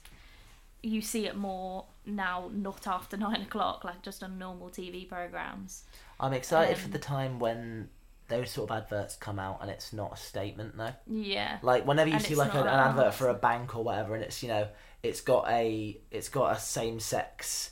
you 0.81 1.01
see 1.01 1.25
it 1.25 1.35
more 1.35 1.85
now 2.05 2.49
not 2.53 2.87
after 2.87 3.17
nine 3.27 3.41
o'clock 3.41 3.83
like 3.83 4.01
just 4.01 4.23
on 4.23 4.37
normal 4.37 4.69
tv 4.69 5.07
programs 5.07 5.83
I'm 6.21 6.33
excited 6.33 6.77
for 6.77 6.85
Um, 6.87 6.91
the 6.91 6.99
time 6.99 7.39
when 7.39 7.89
those 8.27 8.51
sort 8.51 8.69
of 8.69 8.77
adverts 8.83 9.15
come 9.15 9.39
out 9.39 9.59
and 9.61 9.71
it's 9.71 9.91
not 9.93 10.13
a 10.13 10.17
statement 10.17 10.77
though. 10.77 10.93
yeah 11.07 11.57
Like 11.61 11.87
whenever 11.87 12.09
you 12.09 12.15
And 12.15 12.23
see 12.23 12.35
like 12.35 12.53
not 12.53 12.67
an, 12.67 12.73
an 12.73 12.79
advert 12.89 13.13
for 13.13 13.27
a 13.29 13.33
bank 13.33 13.75
or 13.75 13.83
whatever, 13.83 14.15
and 14.15 14.23
it's 14.23 14.43
you 14.43 14.49
know 14.49 14.67
it's 15.01 15.21
got 15.21 15.49
a 15.49 15.97
it's 16.11 16.29
got 16.29 16.55
a 16.55 16.59
same 16.59 16.99
sex 16.99 17.71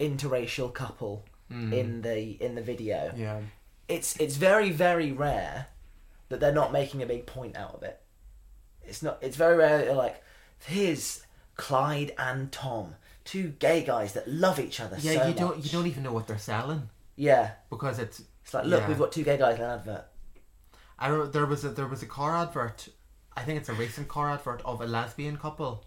interracial 0.00 0.72
couple 0.72 1.24
Mm. 1.50 1.72
in 1.72 2.02
the 2.02 2.36
in 2.44 2.54
the 2.56 2.60
video. 2.62 3.10
yeah. 3.16 3.40
It's 3.88 4.16
it's 4.20 4.36
very 4.36 4.70
very 4.70 5.12
rare 5.12 5.68
that 6.28 6.40
they're 6.40 6.52
not 6.52 6.72
making 6.72 7.02
a 7.02 7.06
big 7.06 7.26
point 7.26 7.56
out 7.56 7.74
of 7.74 7.82
it. 7.82 8.00
It's 8.82 9.02
not. 9.02 9.18
It's 9.20 9.36
very 9.36 9.56
rare 9.56 9.78
that 9.78 9.84
they're 9.86 9.94
like, 9.94 10.22
here's 10.66 11.22
Clyde 11.56 12.12
and 12.18 12.50
Tom, 12.50 12.94
two 13.24 13.48
gay 13.58 13.82
guys 13.84 14.14
that 14.14 14.28
love 14.28 14.58
each 14.58 14.80
other. 14.80 14.96
Yeah, 15.00 15.22
so 15.22 15.28
you 15.28 15.34
don't 15.34 15.56
much." 15.56 15.64
you 15.66 15.70
don't 15.70 15.86
even 15.86 16.02
know 16.02 16.12
what 16.12 16.26
they're 16.26 16.38
selling 16.38 16.88
Yeah, 17.16 17.52
because 17.70 17.98
it's 17.98 18.22
it's 18.42 18.54
like 18.54 18.64
look, 18.64 18.80
Yeah. 18.82 18.88
we've 18.88 18.98
got 18.98 19.12
two 19.12 19.24
gay 19.24 19.36
guys 19.36 19.56
in 19.56 19.64
an 19.64 19.70
advert. 19.70 20.06
I 20.98 21.08
don't 21.08 21.32
there 21.32 21.46
was 21.46 21.64
a 21.64 21.68
there 21.70 21.86
was 21.86 22.02
a 22.02 22.06
car 22.06 22.36
advert 22.36 22.88
I 23.36 23.42
think 23.42 23.58
it's 23.60 23.68
a 23.68 23.74
recent 23.74 24.08
car 24.08 24.30
advert 24.32 24.62
of 24.64 24.80
a 24.80 24.86
lesbian 24.86 25.36
couple 25.36 25.84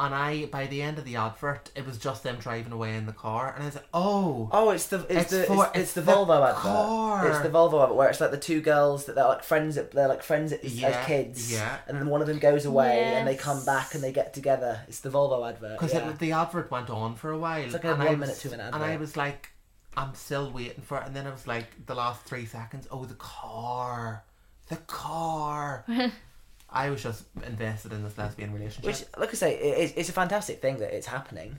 and 0.00 0.14
I 0.14 0.46
by 0.46 0.66
the 0.66 0.82
end 0.82 0.98
of 0.98 1.04
the 1.04 1.16
advert 1.16 1.70
it 1.74 1.86
was 1.86 1.98
just 1.98 2.22
them 2.22 2.36
driving 2.36 2.72
away 2.72 2.96
in 2.96 3.06
the 3.06 3.12
car 3.12 3.52
and 3.54 3.62
I 3.62 3.66
was 3.66 3.74
like 3.76 3.86
oh 3.94 4.48
Oh, 4.52 4.70
it's 4.70 4.86
the 4.86 5.00
it's, 5.08 5.10
It's 5.10 5.30
the 5.30 5.44
for- 5.44 5.66
it's, 5.66 5.70
it's 5.76 5.78
it's 5.82 5.92
the 5.94 6.00
the 6.00 6.12
Volvo 6.12 6.42
advert. 6.48 6.56
car. 6.62 7.28
It's 7.28 7.40
the 7.40 7.48
Volvo 7.50 7.82
advert 7.82 7.96
where 7.96 8.08
it's 8.08 8.20
like 8.20 8.30
the 8.30 8.38
two 8.38 8.60
girls 8.60 9.04
that 9.06 9.14
they're 9.14 9.24
like 9.28 9.44
friends. 9.44 9.76
At, 9.76 9.92
They're 9.92 10.08
like 10.08 10.22
friends 10.22 10.52
as, 10.52 10.80
Yeah, 10.80 10.88
as 10.88 11.06
kids. 11.06 11.52
yeah. 11.52 11.78
And 11.86 11.96
then 11.98 12.06
one 12.08 12.20
of 12.22 12.26
them 12.26 12.38
goes 12.38 12.64
away, 12.64 13.02
and 13.14 13.28
they 13.28 13.36
come 13.36 13.64
back 13.64 13.94
and 13.94 14.02
they 14.02 14.12
get 14.12 14.32
together. 14.34 14.80
It's 14.88 15.00
the 15.00 15.10
Volvo 15.10 15.48
advert. 15.48 15.78
because 15.78 15.92
yeah. 15.94 16.10
the 16.12 16.32
advert 16.32 16.70
went 16.70 16.88
on 16.90 17.14
for 17.16 17.30
a 17.30 17.38
while 17.38 17.60
It's 17.62 17.72
like 17.74 17.84
a 17.84 17.92
and 17.92 18.02
I 18.02 18.06
one 18.06 18.20
was- 18.20 18.28
minute, 18.28 18.40
two 18.40 18.50
minute 18.50 18.74
and 18.74 18.82
I 18.82 18.96
was 18.96 19.16
like 19.16 19.50
I'm 19.96 20.14
still 20.14 20.50
waiting 20.50 20.82
for 20.82 20.98
it 20.98 21.06
and 21.06 21.14
then 21.16 21.26
I 21.26 21.30
was 21.30 21.46
like 21.46 21.86
the 21.86 21.94
last 21.94 22.22
three 22.24 22.46
seconds 22.46 22.86
oh 22.90 23.04
the 23.04 23.14
car 23.14 24.24
the 24.68 24.76
car 24.76 25.84
I 26.72 26.90
was 26.90 27.02
just 27.02 27.24
invested 27.46 27.92
in 27.92 28.04
this 28.04 28.16
lesbian 28.16 28.52
relationship 28.52 28.84
Which, 28.84 29.04
like 29.18 29.30
I 29.30 29.32
say, 29.32 29.54
it, 29.56 29.78
it's, 29.78 29.92
it's 29.96 30.08
a 30.08 30.12
fantastic 30.12 30.62
thing 30.62 30.78
that 30.78 30.94
it's 30.94 31.06
happening. 31.06 31.58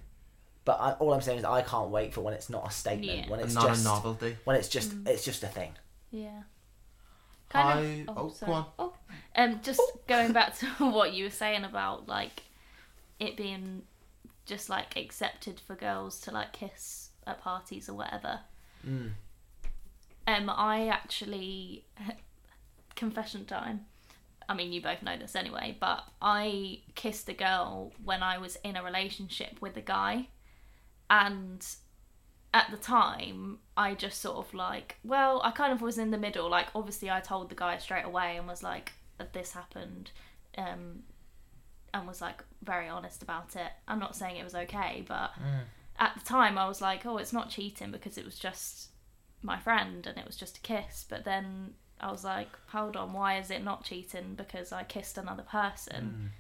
But 0.64 0.80
I, 0.80 0.92
all 0.94 1.14
I'm 1.14 1.22
saying 1.22 1.40
is 1.40 1.44
I 1.46 1.62
can't 1.64 1.90
wait 1.90 2.14
for 2.14 2.22
when 2.22 2.34
it's 2.34 2.50
not 2.50 2.68
a 2.68 2.72
statement. 2.72 3.26
Yeah. 3.26 3.30
When 3.30 3.40
it's 3.40 3.54
not 3.56 3.68
just 3.68 3.82
a 3.82 3.88
novelty 3.88 4.38
when 4.44 4.56
it's 4.56 4.68
just 4.70 4.94
it's 5.06 5.26
just 5.26 5.44
a 5.44 5.48
thing. 5.48 5.74
yeah 6.12 6.44
How 7.50 7.74
Kind 7.74 8.10
of- 8.10 8.18
oh, 8.18 8.30
sorry. 8.30 8.52
go 8.52 8.54
on 8.56 8.66
Oh, 8.80 8.94
um, 9.36 9.60
just 9.64 9.82
going 10.08 10.34
back 10.34 10.58
to 10.60 10.66
what 10.78 11.14
you 11.14 11.24
were 11.26 11.30
saying 11.32 11.64
about 11.64 12.08
like 12.08 12.44
it 13.20 13.36
being 13.36 13.84
just 14.46 14.70
like 14.70 14.96
accepted 14.98 15.60
for 15.60 15.76
girls 15.76 16.22
to 16.22 16.32
like 16.32 16.54
kiss 16.54 17.10
at 17.26 17.42
parties 17.42 17.90
or 17.90 17.94
whatever. 17.96 18.40
Mm. 18.88 19.12
Um, 20.28 20.50
I 20.50 20.88
actually 20.88 21.86
confession 22.96 23.46
time. 23.46 23.86
I 24.52 24.54
mean, 24.54 24.74
you 24.74 24.82
both 24.82 25.02
know 25.02 25.16
this 25.18 25.38
anyway, 25.38 25.78
but 25.80 26.04
I 26.22 26.82
kissed 26.96 27.30
a 27.30 27.34
girl 27.34 27.94
when 28.04 28.22
I 28.22 28.38
was 28.38 28.58
in 28.66 28.76
a 28.76 28.84
relationship 28.84 29.62
with 29.62 29.78
a 29.78 29.82
guy, 29.82 30.28
and 31.10 31.66
at 32.54 32.70
the 32.70 32.76
time, 32.76 33.60
I 33.78 33.94
just 33.94 34.20
sort 34.20 34.46
of 34.46 34.54
like, 34.54 34.98
well, 35.06 35.40
I 35.46 35.52
kind 35.52 35.72
of 35.72 35.82
was 35.82 35.98
in 35.98 36.12
the 36.12 36.18
middle. 36.18 36.50
Like, 36.50 36.68
obviously, 36.76 37.10
I 37.10 37.22
told 37.22 37.48
the 37.48 37.56
guy 37.56 37.78
straight 37.78 38.04
away 38.04 38.36
and 38.36 38.46
was 38.46 38.62
like, 38.62 38.92
that 39.20 39.32
this 39.32 39.54
happened, 39.54 40.12
um, 40.58 41.04
and 41.94 42.06
was 42.06 42.20
like 42.20 42.44
very 42.62 42.90
honest 42.90 43.24
about 43.24 43.56
it. 43.56 43.72
I'm 43.88 44.00
not 44.00 44.18
saying 44.18 44.36
it 44.36 44.44
was 44.44 44.56
okay, 44.56 45.06
but 45.08 45.32
at 45.98 46.14
the 46.14 46.26
time, 46.26 46.58
I 46.58 46.68
was 46.68 46.82
like, 46.82 47.06
oh, 47.06 47.16
it's 47.20 47.32
not 47.32 47.50
cheating 47.50 47.92
because 47.92 48.18
it 48.18 48.26
was 48.26 48.38
just 48.38 48.90
my 49.42 49.58
friend 49.58 50.06
and 50.06 50.18
it 50.18 50.28
was 50.28 50.36
just 50.36 50.58
a 50.58 50.62
kiss. 50.62 51.06
But 51.10 51.24
then 51.24 51.76
I 52.02 52.12
was 52.12 52.24
like, 52.24 52.50
hold 52.68 52.96
on, 52.98 53.14
why 53.14 53.38
is 53.40 53.52
it 53.52 53.64
not 53.64 53.84
cheating 53.84 54.34
because 54.36 54.72
I 54.72 54.84
kissed 54.84 55.18
another 55.18 55.44
person? 55.44 56.32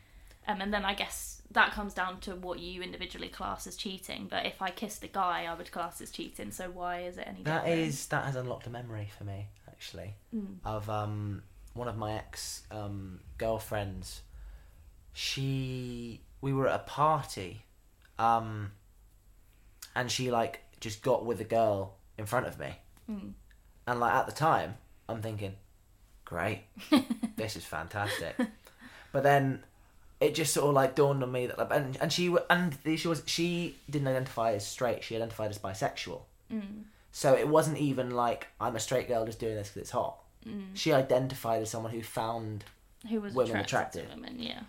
Um, 0.47 0.59
and 0.61 0.73
then 0.73 0.83
I 0.85 0.95
guess 0.95 1.41
that 1.51 1.71
comes 1.71 1.93
down 1.93 2.19
to 2.21 2.35
what 2.35 2.59
you 2.59 2.81
individually 2.81 3.27
class 3.29 3.67
as 3.67 3.75
cheating. 3.75 4.27
But 4.29 4.45
if 4.47 4.61
I 4.61 4.71
kissed 4.71 5.03
a 5.03 5.07
guy, 5.07 5.45
I 5.47 5.53
would 5.53 5.71
class 5.71 6.01
as 6.01 6.09
cheating. 6.11 6.51
So 6.51 6.69
why 6.71 7.01
is 7.01 7.17
it 7.17 7.25
any 7.27 7.43
That 7.43 7.65
different? 7.65 7.79
is 7.79 8.07
that 8.07 8.25
has 8.25 8.35
unlocked 8.35 8.65
a 8.67 8.69
memory 8.71 9.09
for 9.17 9.23
me 9.23 9.47
actually 9.67 10.15
Mm. 10.35 10.57
of 10.65 10.89
um 10.89 11.43
one 11.73 11.87
of 11.87 11.97
my 11.97 12.13
ex 12.13 12.63
um 12.71 13.19
girlfriends. 13.37 14.21
She 15.13 16.21
we 16.41 16.53
were 16.53 16.67
at 16.67 16.75
a 16.75 16.83
party, 16.83 17.65
um, 18.17 18.71
and 19.95 20.09
she 20.11 20.31
like 20.31 20.61
just 20.79 21.03
got 21.03 21.25
with 21.25 21.39
a 21.41 21.43
girl 21.45 21.97
in 22.17 22.25
front 22.25 22.47
of 22.47 22.57
me, 22.59 22.77
Mm. 23.09 23.33
and 23.87 23.99
like 23.99 24.13
at 24.13 24.25
the 24.25 24.31
time 24.31 24.75
I'm 25.11 25.21
thinking, 25.21 25.53
great, 26.25 26.63
this 27.35 27.55
is 27.55 27.65
fantastic, 27.65 28.35
but 29.11 29.23
then 29.23 29.63
it 30.19 30.35
just 30.35 30.53
sort 30.53 30.67
of 30.67 30.73
like 30.75 30.95
dawned 30.95 31.23
on 31.23 31.31
me 31.31 31.47
that 31.47 31.57
like, 31.57 31.69
and 31.71 31.97
and 32.01 32.11
she 32.13 32.35
and 32.49 32.73
the 32.83 32.93
issue 32.93 33.09
was 33.09 33.23
she 33.25 33.75
didn't 33.89 34.07
identify 34.07 34.53
as 34.53 34.65
straight, 34.65 35.03
she 35.03 35.15
identified 35.15 35.49
as 35.49 35.57
bisexual. 35.57 36.21
Mm. 36.51 36.83
So 37.11 37.33
it 37.33 37.47
wasn't 37.47 37.77
even 37.77 38.11
like 38.11 38.47
I'm 38.59 38.75
a 38.75 38.79
straight 38.79 39.07
girl 39.07 39.25
just 39.25 39.39
doing 39.39 39.55
this 39.55 39.69
because 39.69 39.81
it's 39.81 39.91
hot. 39.91 40.17
Mm. 40.47 40.67
She 40.73 40.93
identified 40.93 41.61
as 41.61 41.69
someone 41.69 41.91
who 41.91 42.01
found, 42.01 42.63
Who 43.09 43.19
was 43.21 43.33
Women 43.33 43.57
attracted, 43.57 44.03
attractive. 44.03 44.09
to 44.09 44.15
women? 44.15 44.39
Yeah. 44.41 44.61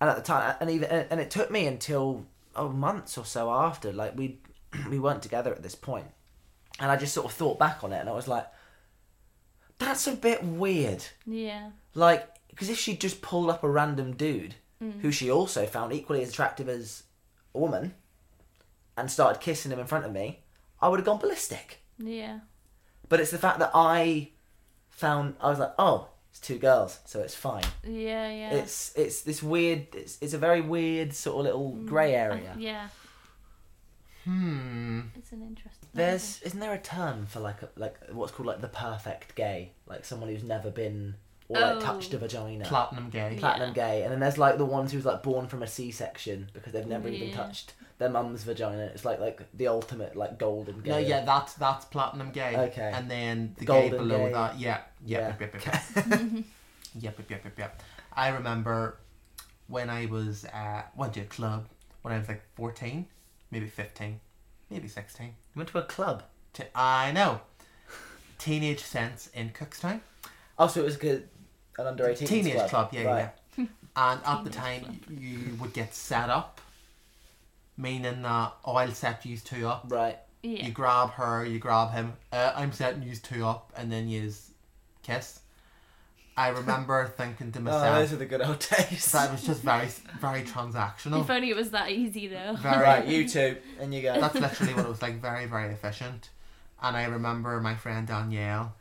and 0.00 0.10
at 0.10 0.16
the 0.16 0.22
time, 0.22 0.56
and 0.60 0.70
even 0.70 0.88
and 0.90 1.20
it 1.20 1.30
took 1.30 1.50
me 1.50 1.66
until 1.66 2.24
oh 2.56 2.68
months 2.68 3.18
or 3.18 3.24
so 3.24 3.50
after, 3.52 3.92
like 3.92 4.16
we 4.16 4.38
we 4.88 4.98
weren't 4.98 5.22
together 5.22 5.52
at 5.52 5.62
this 5.62 5.74
point, 5.74 6.06
and 6.80 6.90
I 6.90 6.96
just 6.96 7.12
sort 7.12 7.26
of 7.26 7.32
thought 7.32 7.58
back 7.58 7.82
on 7.84 7.92
it, 7.92 7.98
and 7.98 8.08
I 8.08 8.12
was 8.12 8.28
like, 8.28 8.46
that's 9.82 10.06
a 10.06 10.12
bit 10.12 10.42
weird. 10.44 11.04
Yeah. 11.26 11.70
Like, 11.94 12.28
because 12.48 12.68
if 12.70 12.78
she 12.78 12.96
just 12.96 13.22
pulled 13.22 13.50
up 13.50 13.62
a 13.62 13.68
random 13.70 14.14
dude 14.14 14.54
Mm. 14.82 15.00
who 15.00 15.12
she 15.12 15.30
also 15.30 15.64
found 15.64 15.92
equally 15.92 16.22
as 16.22 16.30
attractive 16.30 16.68
as 16.68 17.04
a 17.54 17.58
woman, 17.58 17.94
and 18.96 19.08
started 19.10 19.40
kissing 19.40 19.70
him 19.70 19.78
in 19.78 19.86
front 19.86 20.04
of 20.04 20.12
me, 20.12 20.40
I 20.80 20.88
would 20.88 20.98
have 20.98 21.06
gone 21.06 21.18
ballistic. 21.20 21.82
Yeah. 21.98 22.40
But 23.08 23.20
it's 23.20 23.30
the 23.30 23.38
fact 23.38 23.60
that 23.60 23.70
I 23.74 24.30
found 24.90 25.36
I 25.40 25.50
was 25.50 25.58
like, 25.60 25.74
oh, 25.78 26.08
it's 26.30 26.40
two 26.40 26.58
girls, 26.58 26.98
so 27.04 27.20
it's 27.20 27.34
fine. 27.34 27.64
Yeah. 27.84 28.28
Yeah. 28.30 28.50
It's 28.54 28.92
it's 28.96 29.22
this 29.22 29.40
weird. 29.42 29.86
It's, 29.94 30.18
it's 30.20 30.34
a 30.34 30.38
very 30.38 30.60
weird 30.60 31.14
sort 31.14 31.36
of 31.38 31.44
little 31.44 31.70
grey 31.86 32.14
area. 32.14 32.54
Yeah. 32.58 32.88
Hmm. 34.24 35.00
It's 35.16 35.32
an 35.32 35.42
interesting. 35.42 35.88
There's 35.94 36.40
isn't 36.42 36.60
there 36.60 36.72
a 36.72 36.78
term 36.78 37.26
for 37.26 37.40
like 37.40 37.62
a, 37.62 37.68
like 37.76 37.96
what's 38.12 38.32
called 38.32 38.46
like 38.46 38.60
the 38.60 38.68
perfect 38.68 39.34
gay, 39.34 39.72
like 39.86 40.04
someone 40.04 40.28
who's 40.28 40.44
never 40.44 40.70
been 40.70 41.14
or 41.48 41.60
like 41.60 41.80
touched 41.80 42.12
a 42.12 42.16
oh. 42.16 42.20
vagina. 42.20 42.64
Platinum 42.64 43.10
gay. 43.10 43.36
Platinum 43.38 43.70
yeah. 43.70 43.74
gay, 43.74 44.02
and 44.02 44.12
then 44.12 44.20
there's 44.20 44.38
like 44.38 44.58
the 44.58 44.64
ones 44.64 44.92
who's 44.92 45.04
like 45.04 45.22
born 45.22 45.48
from 45.48 45.62
a 45.62 45.66
C-section 45.66 46.50
because 46.52 46.72
they've 46.72 46.86
never 46.86 47.08
yeah. 47.08 47.24
even 47.24 47.34
touched 47.34 47.74
their 47.98 48.08
mum's 48.08 48.44
vagina. 48.44 48.90
It's 48.94 49.04
like 49.04 49.20
like 49.20 49.42
the 49.54 49.68
ultimate 49.68 50.16
like 50.16 50.38
golden 50.38 50.80
gay. 50.80 50.90
No, 50.90 50.98
yeah, 50.98 51.24
that's 51.24 51.54
that's 51.54 51.84
platinum 51.86 52.30
gay. 52.30 52.56
Okay. 52.56 52.90
And 52.94 53.10
then 53.10 53.54
the 53.58 53.64
golden 53.64 53.90
gay 53.90 53.98
below 53.98 54.26
gay. 54.26 54.32
that, 54.32 54.58
yeah, 54.58 54.78
yeah, 55.04 55.34
yeah. 55.40 55.46
yeah, 55.52 55.80
yeah, 55.96 56.16
yep, 57.00 57.18
yep, 57.18 57.30
yep, 57.30 57.44
yep, 57.44 57.58
yep. 57.58 57.82
I 58.12 58.28
remember 58.28 58.98
when 59.66 59.90
I 59.90 60.06
was 60.06 60.44
at 60.52 60.96
went 60.96 61.14
to 61.14 61.20
a 61.20 61.24
club 61.24 61.66
when 62.02 62.14
I 62.14 62.18
was 62.18 62.28
like 62.28 62.42
fourteen 62.54 63.06
maybe 63.52 63.66
fifteen, 63.68 64.18
maybe 64.68 64.88
sixteen. 64.88 65.36
Went 65.54 65.68
to 65.68 65.78
a 65.78 65.82
club. 65.82 66.24
T- 66.52 66.64
I 66.74 67.12
know. 67.12 67.42
Teenage 68.38 68.80
Sense 68.80 69.30
in 69.32 69.50
Cookstown. 69.50 70.00
Oh, 70.58 70.66
so 70.66 70.80
it 70.80 70.84
was 70.84 70.96
good. 70.96 71.28
An 71.78 71.86
under 71.86 72.08
18 72.08 72.26
Teenage 72.26 72.54
club. 72.54 72.68
club, 72.70 72.88
yeah, 72.92 73.02
right. 73.04 73.30
yeah. 73.56 73.64
And 73.96 74.20
at 74.26 74.42
the 74.44 74.50
Teenage 74.50 74.82
time, 74.82 75.00
you 75.08 75.54
would 75.60 75.72
get 75.72 75.94
set 75.94 76.28
up, 76.28 76.60
meaning 77.76 78.22
that 78.22 78.52
oh, 78.64 78.72
I'll 78.74 78.90
set 78.92 79.24
you 79.24 79.36
two 79.36 79.68
up. 79.68 79.84
Right. 79.88 80.18
Yeah. 80.42 80.66
You 80.66 80.72
grab 80.72 81.10
her, 81.12 81.44
you 81.44 81.58
grab 81.60 81.92
him. 81.92 82.14
Uh, 82.32 82.52
I'm 82.56 82.72
setting 82.72 83.02
you 83.02 83.14
two 83.14 83.46
up, 83.46 83.72
and 83.76 83.92
then 83.92 84.08
you 84.08 84.32
kiss. 85.02 85.40
I 86.36 86.48
remember 86.48 87.12
thinking 87.16 87.52
to 87.52 87.58
Oh, 87.58 87.62
myself 87.62 87.98
those 87.98 88.12
are 88.14 88.16
the 88.16 88.26
good 88.26 88.40
old 88.42 88.58
days. 88.70 89.12
that 89.12 89.30
was 89.30 89.42
just 89.44 89.62
very, 89.62 89.88
very 90.20 90.42
transactional. 90.42 91.20
If 91.20 91.28
only 91.30 91.50
it 91.50 91.56
was 91.56 91.70
that 91.72 91.90
easy 91.90 92.26
though. 92.28 92.54
Very, 92.56 92.82
right, 92.82 93.06
you 93.06 93.28
two, 93.28 93.56
and 93.78 93.94
you 93.94 94.00
go. 94.02 94.18
That's 94.20 94.34
literally 94.40 94.74
what 94.74 94.86
it 94.86 94.88
was 94.88 95.02
like. 95.02 95.20
Very, 95.20 95.46
very 95.46 95.72
efficient. 95.72 96.30
And 96.82 96.96
I 96.96 97.04
remember 97.04 97.60
my 97.60 97.74
friend 97.74 98.06
Danielle. 98.06 98.74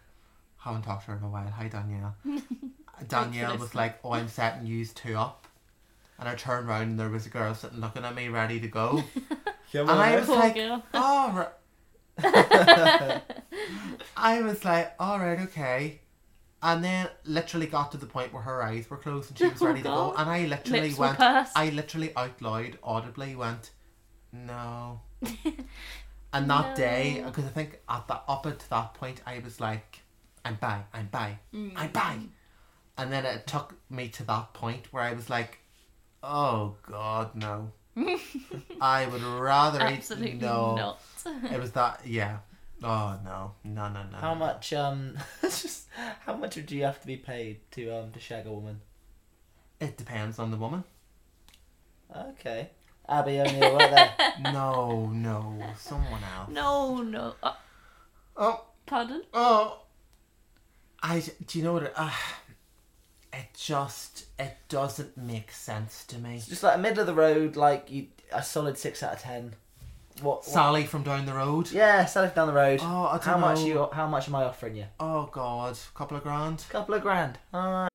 Haven't 0.59 0.83
talked 0.83 1.05
to 1.05 1.11
her 1.11 1.17
in 1.17 1.23
a 1.23 1.29
while. 1.29 1.49
Hi 1.49 1.67
Danielle. 1.67 2.15
Danielle 3.07 3.57
was 3.57 3.73
like, 3.75 3.99
"Oh, 4.03 4.11
I'm 4.13 4.27
setting 4.27 4.65
you 4.67 4.85
two 4.85 5.17
up," 5.17 5.47
and 6.19 6.29
I 6.29 6.35
turned 6.35 6.69
around 6.69 6.83
and 6.83 6.99
there 6.99 7.09
was 7.09 7.25
a 7.25 7.29
girl 7.29 7.53
sitting 7.55 7.79
looking 7.79 8.03
at 8.05 8.13
me, 8.15 8.29
ready 8.29 8.59
to 8.59 8.67
go. 8.67 9.03
Come 9.73 9.89
and 9.89 9.99
I 9.99 10.15
was 10.19 10.29
like, 10.29 10.55
girl. 10.55 10.83
"Oh." 10.93 11.47
I 14.17 14.41
was 14.41 14.63
like, 14.63 14.93
all 14.99 15.17
right, 15.19 15.39
okay. 15.39 16.00
And 16.63 16.83
then 16.83 17.09
literally 17.23 17.65
got 17.65 17.91
to 17.93 17.97
the 17.97 18.05
point 18.05 18.31
where 18.33 18.43
her 18.43 18.61
eyes 18.61 18.87
were 18.89 18.97
closed 18.97 19.29
and 19.31 19.37
she 19.39 19.47
was 19.47 19.59
Oh, 19.61 19.65
ready 19.65 19.81
to 19.81 19.87
go. 19.87 20.13
And 20.15 20.29
I 20.29 20.45
literally 20.45 20.81
Lips 20.89 20.97
went. 20.97 21.19
I 21.19 21.69
literally 21.73 22.15
out 22.15 22.39
loud, 22.41 22.77
audibly 22.83 23.35
went, 23.35 23.71
no. 24.31 25.01
and 26.33 26.49
that 26.49 26.75
day, 26.75 27.23
because 27.25 27.45
I 27.45 27.49
think 27.49 27.79
at 27.89 28.07
that 28.07 28.23
up 28.27 28.43
to 28.43 28.69
that 28.69 28.93
point, 28.93 29.21
I 29.25 29.39
was 29.39 29.59
like, 29.59 30.01
I'm 30.45 30.55
bi, 30.55 30.81
I'm 30.93 31.07
bi, 31.07 31.39
Mm. 31.53 31.73
I'm 31.75 31.91
bi. 31.91 32.17
And 32.97 33.11
then 33.11 33.25
it 33.25 33.47
took 33.47 33.73
me 33.89 34.09
to 34.09 34.23
that 34.25 34.53
point 34.53 34.87
where 34.91 35.03
I 35.03 35.13
was 35.13 35.29
like, 35.29 35.59
oh 36.21 36.75
God, 36.83 37.35
no. 37.35 37.71
I 38.81 39.07
would 39.07 39.23
rather 39.23 39.79
eat- 39.87 39.97
Absolutely 39.97 40.33
no. 40.33 40.75
not. 40.75 41.01
It 41.51 41.59
was 41.59 41.71
that, 41.71 42.01
yeah. 42.05 42.37
Oh 42.83 43.19
no, 43.23 43.53
no, 43.63 43.89
no, 43.89 44.03
no. 44.11 44.17
How 44.17 44.33
much? 44.33 44.73
Um, 44.73 45.17
it's 45.43 45.61
just 45.61 45.87
how 46.25 46.35
much 46.35 46.55
would 46.55 46.71
you 46.71 46.83
have 46.83 46.99
to 47.01 47.07
be 47.07 47.17
paid 47.17 47.59
to 47.71 47.89
um 47.95 48.11
to 48.11 48.19
shag 48.19 48.45
a 48.47 48.51
woman? 48.51 48.81
It 49.79 49.97
depends 49.97 50.39
on 50.39 50.51
the 50.51 50.57
woman. 50.57 50.83
Okay, 52.15 52.69
Abby 53.07 53.39
O'Neill, 53.39 53.75
right 53.77 53.91
there. 53.91 54.13
No, 54.53 55.09
no, 55.13 55.61
someone 55.77 56.21
else. 56.35 56.49
No, 56.51 57.01
no. 57.01 57.35
Uh, 57.41 57.53
Oh, 58.37 58.65
pardon? 58.85 59.23
oh. 59.33 59.81
I. 61.03 61.23
Do 61.45 61.57
you 61.59 61.63
know 61.65 61.73
what? 61.73 61.83
It, 61.83 61.93
uh, 61.95 62.11
it 63.33 63.47
just 63.57 64.25
it 64.39 64.57
doesn't 64.69 65.17
make 65.17 65.51
sense 65.51 66.03
to 66.05 66.17
me. 66.17 66.35
It's 66.35 66.47
just 66.47 66.63
like 66.63 66.75
a 66.75 66.79
middle 66.79 67.01
of 67.01 67.07
the 67.07 67.13
road, 67.13 67.55
like 67.55 67.89
you, 67.91 68.07
a 68.31 68.41
solid 68.43 68.77
six 68.77 69.01
out 69.03 69.13
of 69.13 69.19
ten. 69.19 69.55
What? 70.21 70.37
what 70.37 70.45
Sally 70.45 70.85
from 70.85 71.03
down 71.03 71.25
the 71.25 71.33
road. 71.33 71.71
yeah, 71.71 72.05
Sally 72.05 72.27
it 72.27 72.35
down 72.35 72.47
the 72.47 72.53
road. 72.53 72.79
Oh, 72.81 73.05
I 73.07 73.11
don't 73.13 73.23
how 73.23 73.37
much 73.37 73.59
you? 73.61 73.87
How 73.91 74.07
much 74.07 74.27
am 74.27 74.35
I 74.35 74.43
offering 74.43 74.75
you? 74.75 74.85
Oh 74.99 75.29
God, 75.31 75.75
a 75.77 75.97
couple 75.97 76.15
of 76.17 76.23
grand. 76.23 76.63
couple 76.69 76.93
of 76.95 77.01
grand. 77.01 77.39
All 77.53 77.71
right. 77.71 77.87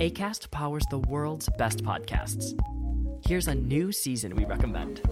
ACAST 0.00 0.50
powers 0.50 0.84
the 0.90 0.98
world's 0.98 1.48
best 1.58 1.82
podcasts. 1.84 2.58
Here's 3.26 3.48
a 3.48 3.54
new 3.54 3.90
season 3.90 4.36
we 4.36 4.44
recommend. 4.44 5.02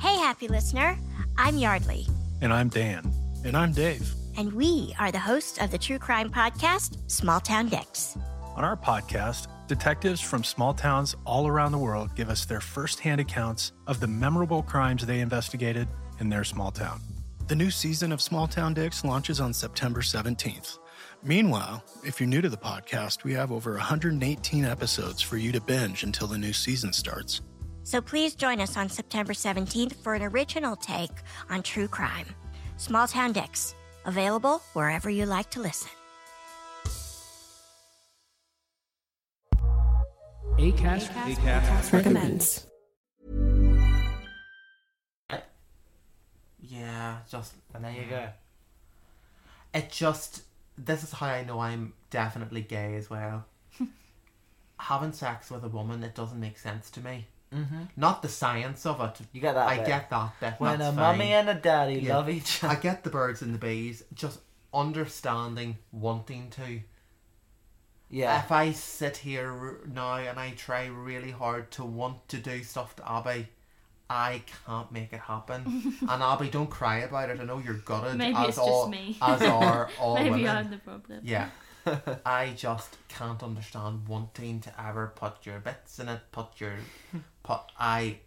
Hey, 0.00 0.16
happy 0.18 0.48
listener. 0.48 0.98
I'm 1.38 1.56
Yardley, 1.56 2.06
And 2.40 2.52
I'm 2.52 2.68
Dan. 2.68 3.12
And 3.44 3.56
I'm 3.56 3.72
Dave. 3.72 4.12
And 4.36 4.52
we 4.52 4.94
are 4.98 5.12
the 5.12 5.18
hosts 5.18 5.58
of 5.58 5.70
the 5.70 5.78
true 5.78 5.98
crime 5.98 6.30
podcast, 6.30 6.98
Small 7.10 7.40
Town 7.40 7.68
Dicks. 7.68 8.16
On 8.56 8.64
our 8.64 8.76
podcast, 8.76 9.48
detectives 9.66 10.20
from 10.20 10.44
small 10.44 10.74
towns 10.74 11.14
all 11.24 11.46
around 11.46 11.72
the 11.72 11.78
world 11.78 12.14
give 12.14 12.28
us 12.28 12.44
their 12.44 12.60
firsthand 12.60 13.20
accounts 13.20 13.72
of 13.86 14.00
the 14.00 14.06
memorable 14.06 14.62
crimes 14.62 15.06
they 15.06 15.20
investigated 15.20 15.88
in 16.20 16.28
their 16.28 16.44
small 16.44 16.70
town. 16.70 17.00
The 17.48 17.56
new 17.56 17.70
season 17.70 18.12
of 18.12 18.22
Small 18.22 18.46
Town 18.46 18.74
Dicks 18.74 19.04
launches 19.04 19.40
on 19.40 19.52
September 19.52 20.00
17th. 20.00 20.78
Meanwhile, 21.22 21.84
if 22.04 22.20
you're 22.20 22.28
new 22.28 22.40
to 22.40 22.48
the 22.48 22.56
podcast, 22.56 23.24
we 23.24 23.32
have 23.34 23.52
over 23.52 23.72
118 23.72 24.64
episodes 24.64 25.20
for 25.20 25.36
you 25.36 25.52
to 25.52 25.60
binge 25.60 26.02
until 26.02 26.26
the 26.26 26.38
new 26.38 26.52
season 26.52 26.92
starts. 26.92 27.40
So 27.84 28.00
please 28.00 28.34
join 28.34 28.60
us 28.60 28.76
on 28.76 28.88
September 28.88 29.32
17th 29.32 30.02
for 30.02 30.14
an 30.14 30.22
original 30.22 30.76
take 30.76 31.10
on 31.50 31.62
true 31.62 31.88
crime. 31.88 32.26
Small 32.76 33.06
Town 33.06 33.32
Dicks, 33.32 33.74
available 34.04 34.62
wherever 34.72 35.08
you 35.10 35.26
like 35.26 35.50
to 35.50 35.60
listen. 35.60 35.90
ACAST, 40.58 41.92
recommends. 41.92 42.66
Yeah, 46.60 47.18
just 47.30 47.54
And 47.74 47.84
there 47.84 47.92
you 47.92 48.04
go. 48.08 48.28
it 49.74 49.90
just. 49.90 50.42
This 50.78 51.02
is 51.04 51.12
how 51.12 51.26
I 51.26 51.44
know 51.44 51.60
I'm 51.60 51.92
definitely 52.10 52.62
gay 52.62 52.94
as 52.96 53.10
well. 53.10 53.44
Having 54.78 55.12
sex 55.12 55.50
with 55.50 55.64
a 55.64 55.68
woman, 55.68 56.02
it 56.02 56.14
doesn't 56.14 56.40
make 56.40 56.58
sense 56.58 56.90
to 56.90 57.00
me. 57.00 57.26
Mm-hmm. 57.52 57.82
not 57.96 58.22
the 58.22 58.28
science 58.28 58.86
of 58.86 59.00
it. 59.00 59.18
You 59.32 59.40
get 59.40 59.54
that 59.54 59.68
I 59.68 59.76
bit. 59.78 59.86
get 59.86 60.10
that 60.10 60.40
bit. 60.40 60.54
When 60.58 60.78
that's 60.78 60.92
a 60.92 60.96
fine. 60.96 61.18
mummy 61.18 61.32
and 61.32 61.48
a 61.50 61.54
daddy 61.54 61.94
Yeah. 62.00 62.16
love 62.16 62.28
each 62.30 62.64
other. 62.64 62.76
I 62.76 62.80
get 62.80 63.04
the 63.04 63.10
birds 63.10 63.42
and 63.42 63.54
the 63.54 63.58
bees. 63.58 64.02
Just 64.14 64.40
understanding, 64.72 65.78
wanting 65.92 66.50
to. 66.50 66.80
Yeah. 68.10 68.38
If 68.42 68.52
I 68.52 68.72
sit 68.72 69.18
here 69.18 69.78
now 69.86 70.16
and 70.16 70.38
I 70.38 70.50
try 70.50 70.86
really 70.86 71.30
hard 71.30 71.70
to 71.72 71.84
want 71.84 72.28
to 72.28 72.38
do 72.38 72.62
stuff 72.62 72.94
to 72.96 73.10
Abby, 73.10 73.48
I 74.10 74.42
can't 74.66 74.92
make 74.92 75.12
it 75.14 75.20
happen. 75.20 75.94
and 76.08 76.22
Abby, 76.22 76.48
don't 76.50 76.68
cry 76.68 76.98
about 76.98 77.30
it. 77.30 77.40
I 77.40 77.44
know 77.44 77.58
you're 77.58 77.74
gutted. 77.74 78.16
Maybe 78.18 78.36
as 78.36 78.48
it's 78.48 78.56
just 78.58 78.88
me. 78.90 79.16
As 79.22 79.40
are 79.42 79.88
all 80.00 80.14
Maybe 80.14 80.30
women. 80.30 80.48
I'm 80.56 80.70
the 80.70 80.76
problem. 80.78 81.20
Yeah. 81.22 81.48
I 82.26 82.52
just 82.56 82.96
can't 83.08 83.42
understand 83.42 84.06
wanting 84.08 84.60
to 84.60 84.72
ever 84.82 85.12
put 85.14 85.44
your 85.44 85.58
bits 85.60 85.98
in 85.98 86.08
it, 86.08 86.20
put 86.32 86.60
your 86.60 86.74
put 87.42 87.60
I 87.78 88.18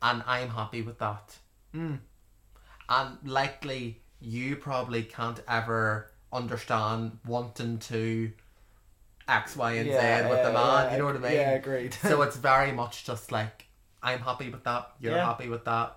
and 0.00 0.22
I'm 0.26 0.48
happy 0.50 0.82
with 0.82 0.98
that. 0.98 1.36
Mm. 1.74 1.98
And 2.88 3.18
likely 3.24 4.00
you 4.20 4.56
probably 4.56 5.02
can't 5.04 5.40
ever 5.48 6.10
understand 6.32 7.18
wanting 7.26 7.78
to 7.78 8.32
X, 9.28 9.56
Y, 9.56 9.72
and 9.74 9.86
Z 9.88 10.28
with 10.28 10.42
the 10.44 10.52
man, 10.52 10.92
you 10.92 10.98
know 10.98 11.04
what 11.06 11.16
I 11.16 11.18
mean? 11.18 11.32
Yeah, 11.32 11.50
agreed. 11.52 11.94
so 11.94 12.22
it's 12.26 12.36
very 12.36 12.72
much 12.72 13.04
just 13.04 13.30
like 13.32 13.66
I'm 14.02 14.18
happy 14.18 14.50
with 14.50 14.64
that, 14.64 14.90
you're 15.00 15.14
Yeah. 15.14 15.24
happy 15.24 15.48
with 15.48 15.64
that, 15.64 15.96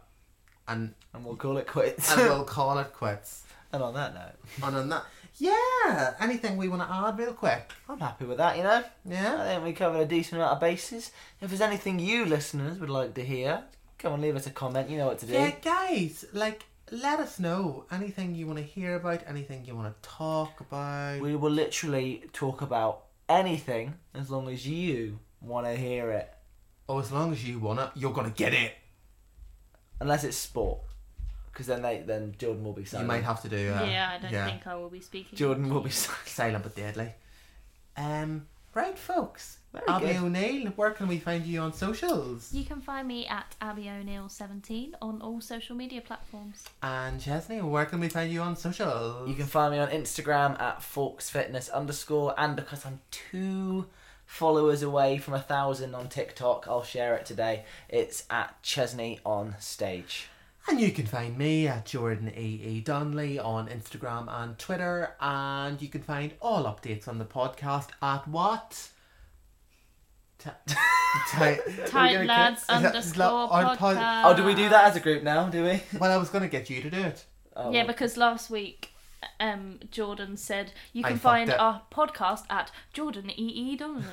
and 0.68 0.94
and 1.14 1.26
we'll 1.26 1.36
call 1.36 1.58
it 1.58 1.66
quits. 1.68 2.12
and 2.12 2.22
we'll 2.22 2.44
call 2.44 2.78
it 2.80 2.94
quits. 2.94 3.44
and 3.72 3.82
on 3.82 3.94
that 3.96 4.14
note, 4.14 4.66
And 4.68 4.76
on 4.78 4.90
that 4.90 5.06
Yeah. 5.38 6.14
Anything 6.20 6.58
we 6.58 6.68
want 6.68 6.82
to 6.82 6.94
add 6.94 7.18
real 7.18 7.34
quick? 7.34 7.72
I'm 7.90 8.00
happy 8.00 8.26
with 8.26 8.38
that, 8.38 8.58
you 8.58 8.64
know? 8.64 8.84
Yeah. 9.06 9.42
I 9.42 9.46
think 9.48 9.64
we 9.64 9.74
covered 9.74 10.00
a 10.00 10.06
decent 10.06 10.42
amount 10.42 10.54
of 10.54 10.60
bases. 10.60 11.12
If 11.42 11.50
there's 11.50 11.62
anything 11.62 12.00
you 12.00 12.26
listeners 12.26 12.80
would 12.80 12.90
like 12.90 13.14
to 13.16 13.24
hear, 13.26 13.64
come 13.98 14.14
and 14.14 14.22
leave 14.22 14.36
us 14.36 14.48
a 14.48 14.52
comment. 14.52 14.90
You 14.90 14.98
know 14.98 15.08
what 15.08 15.20
to 15.20 15.26
do. 15.26 15.34
Yeah, 15.34 15.52
guys, 15.62 16.26
like 16.34 16.66
let 16.92 17.20
us 17.20 17.40
know 17.40 17.86
anything 17.92 18.36
you 18.36 18.48
want 18.48 18.60
to 18.60 18.64
hear 18.66 18.96
about, 18.96 19.24
anything 19.28 19.66
you 19.66 19.76
want 19.76 20.02
to 20.02 20.10
talk 20.10 20.60
about. 20.62 21.20
We 21.20 21.36
will 21.36 21.52
literally 21.52 22.24
talk 22.32 22.62
about 22.62 23.06
anything 23.28 23.96
as 24.14 24.30
long 24.30 24.48
as 24.50 24.68
you 24.68 25.20
want 25.42 25.66
to 25.66 25.76
hear 25.76 26.12
it. 26.12 26.32
oh, 26.88 27.00
as 27.00 27.12
long 27.12 27.32
as 27.32 27.48
you 27.48 27.60
want 27.60 27.80
it, 27.80 27.90
you're 27.96 28.14
gonna 28.14 28.30
get 28.30 28.54
it. 28.54 28.74
Unless 30.00 30.24
it's 30.24 30.38
sport. 30.38 30.80
Because 31.56 31.68
then 31.68 31.82
they 31.82 32.04
then 32.06 32.36
Jordan 32.38 32.66
will 32.66 32.74
be 32.74 32.84
silent. 32.84 33.06
You 33.06 33.08
silent. 33.08 33.24
might 33.24 33.24
have 33.24 33.42
to 33.44 33.48
do. 33.48 33.72
Uh, 33.74 33.86
yeah, 33.86 34.12
I 34.14 34.22
don't 34.22 34.46
think 34.46 34.68
I 34.68 34.76
will 34.76 34.90
be 34.90 35.00
speaking. 35.00 35.38
Jordan 35.38 35.74
will 35.74 35.80
be 35.80 35.90
silent. 35.90 36.28
silent 36.28 36.64
but 36.64 36.76
deadly. 36.76 37.14
Um, 37.96 38.48
right, 38.74 39.00
folks. 39.00 39.60
Very 39.72 39.88
Abby 39.88 40.06
good. 40.08 40.16
O'Neill, 40.18 40.68
where 40.76 40.92
can 40.92 41.08
we 41.08 41.18
find 41.18 41.46
you 41.46 41.62
on 41.62 41.72
socials? 41.72 42.54
You 42.54 42.66
can 42.66 42.82
find 42.82 43.08
me 43.08 43.26
at 43.28 43.56
Abby 43.62 43.90
O'Neill 43.90 44.28
17 44.28 44.98
on 45.02 45.22
all 45.22 45.40
social 45.40 45.78
media 45.78 46.02
platforms. 46.02 46.66
And 46.84 47.22
Chesney, 47.22 47.62
where 47.62 47.86
can 47.86 48.02
we 48.02 48.10
find 48.10 48.30
you 48.30 48.42
on 48.42 48.58
socials? 48.58 49.30
You 49.30 49.36
can 49.36 49.46
find 49.46 49.74
me 49.74 49.80
on 49.80 49.90
Instagram 49.90 50.60
at 50.60 50.80
forksfitness 50.80 51.72
underscore, 51.72 52.34
and 52.38 52.58
because 52.58 52.86
I'm 52.86 53.00
two 53.12 53.86
followers 54.26 54.82
away 54.82 55.20
from 55.20 55.34
a 55.36 55.42
thousand 55.42 55.96
on 55.96 56.10
TikTok, 56.10 56.68
I'll 56.68 56.84
share 56.84 57.16
it 57.16 57.26
today. 57.26 57.64
It's 57.88 58.26
at 58.30 58.62
Chesney 58.62 59.20
on 59.26 59.56
stage. 59.60 60.28
And 60.68 60.82
you 60.82 60.92
can 60.92 61.06
find 61.06 61.38
me 61.38 61.68
at 61.68 61.86
Jordan 61.86 62.32
E. 62.36 62.62
E. 62.64 62.82
Donnelly 62.82 63.38
on 63.38 63.68
Instagram 63.68 64.26
and 64.30 64.58
Twitter. 64.58 65.16
And 65.22 65.80
you 65.82 65.88
can 65.90 66.02
find 66.02 66.34
all 66.42 66.64
updates 66.64 67.08
on 67.08 67.20
the 67.20 67.26
podcast 67.26 67.90
at 68.02 68.28
what? 68.28 68.90
Ti- 70.40 70.50
ti- 71.32 71.86
Tight 71.88 72.26
lads 72.26 72.66
underscore 72.68 73.48
podcast. 73.50 74.24
Oh, 74.26 74.36
do 74.36 74.44
we 74.44 74.56
do 74.56 74.68
that 74.70 74.86
as 74.86 74.96
a 74.96 75.00
group 75.00 75.22
now? 75.24 75.48
Do 75.50 75.64
we? 75.64 75.84
well, 76.00 76.12
I 76.12 76.18
was 76.18 76.30
going 76.30 76.42
to 76.44 76.50
get 76.50 76.70
you 76.70 76.82
to 76.82 76.90
do 76.90 77.00
it. 77.00 77.26
Oh, 77.56 77.72
Yeah, 77.72 77.86
because 77.86 78.18
last 78.18 78.50
week 78.50 78.90
um, 79.40 79.80
Jordan 79.92 80.36
said 80.36 80.72
you 80.94 81.04
I 81.06 81.10
can 81.10 81.18
fucked 81.18 81.24
find 81.24 81.50
it. 81.52 81.60
our 81.60 81.84
podcast 81.92 82.44
at 82.50 82.72
Jordan 82.92 83.30
E. 83.30 83.34
E. 83.44 83.76
Donnelly. 83.78 84.04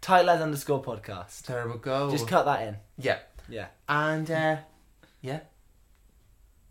tight 0.00 0.24
lads 0.24 0.40
underscore 0.42 0.82
podcast. 0.82 1.42
There 1.42 1.68
we 1.68 1.76
go. 1.78 2.10
Just 2.10 2.26
cut 2.28 2.44
that 2.46 2.66
in. 2.66 2.76
Yeah. 2.98 3.18
Yeah. 3.48 3.66
And, 3.88 4.30
uh, 4.30 4.56
yeah. 5.20 5.40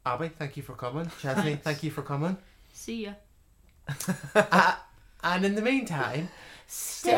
Abby, 0.05 0.29
thank 0.29 0.57
you 0.57 0.63
for 0.63 0.73
coming. 0.73 1.11
Chesney, 1.21 1.55
thank 1.55 1.83
you 1.83 1.91
for 1.91 2.01
coming. 2.01 2.37
See 2.73 3.05
ya. 3.05 3.13
Uh, 4.35 4.75
and 5.23 5.45
in 5.45 5.53
the 5.55 5.61
meantime, 5.61 6.29
stay 6.65 7.11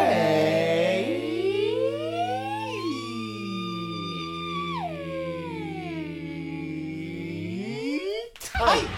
tight. 8.40 8.93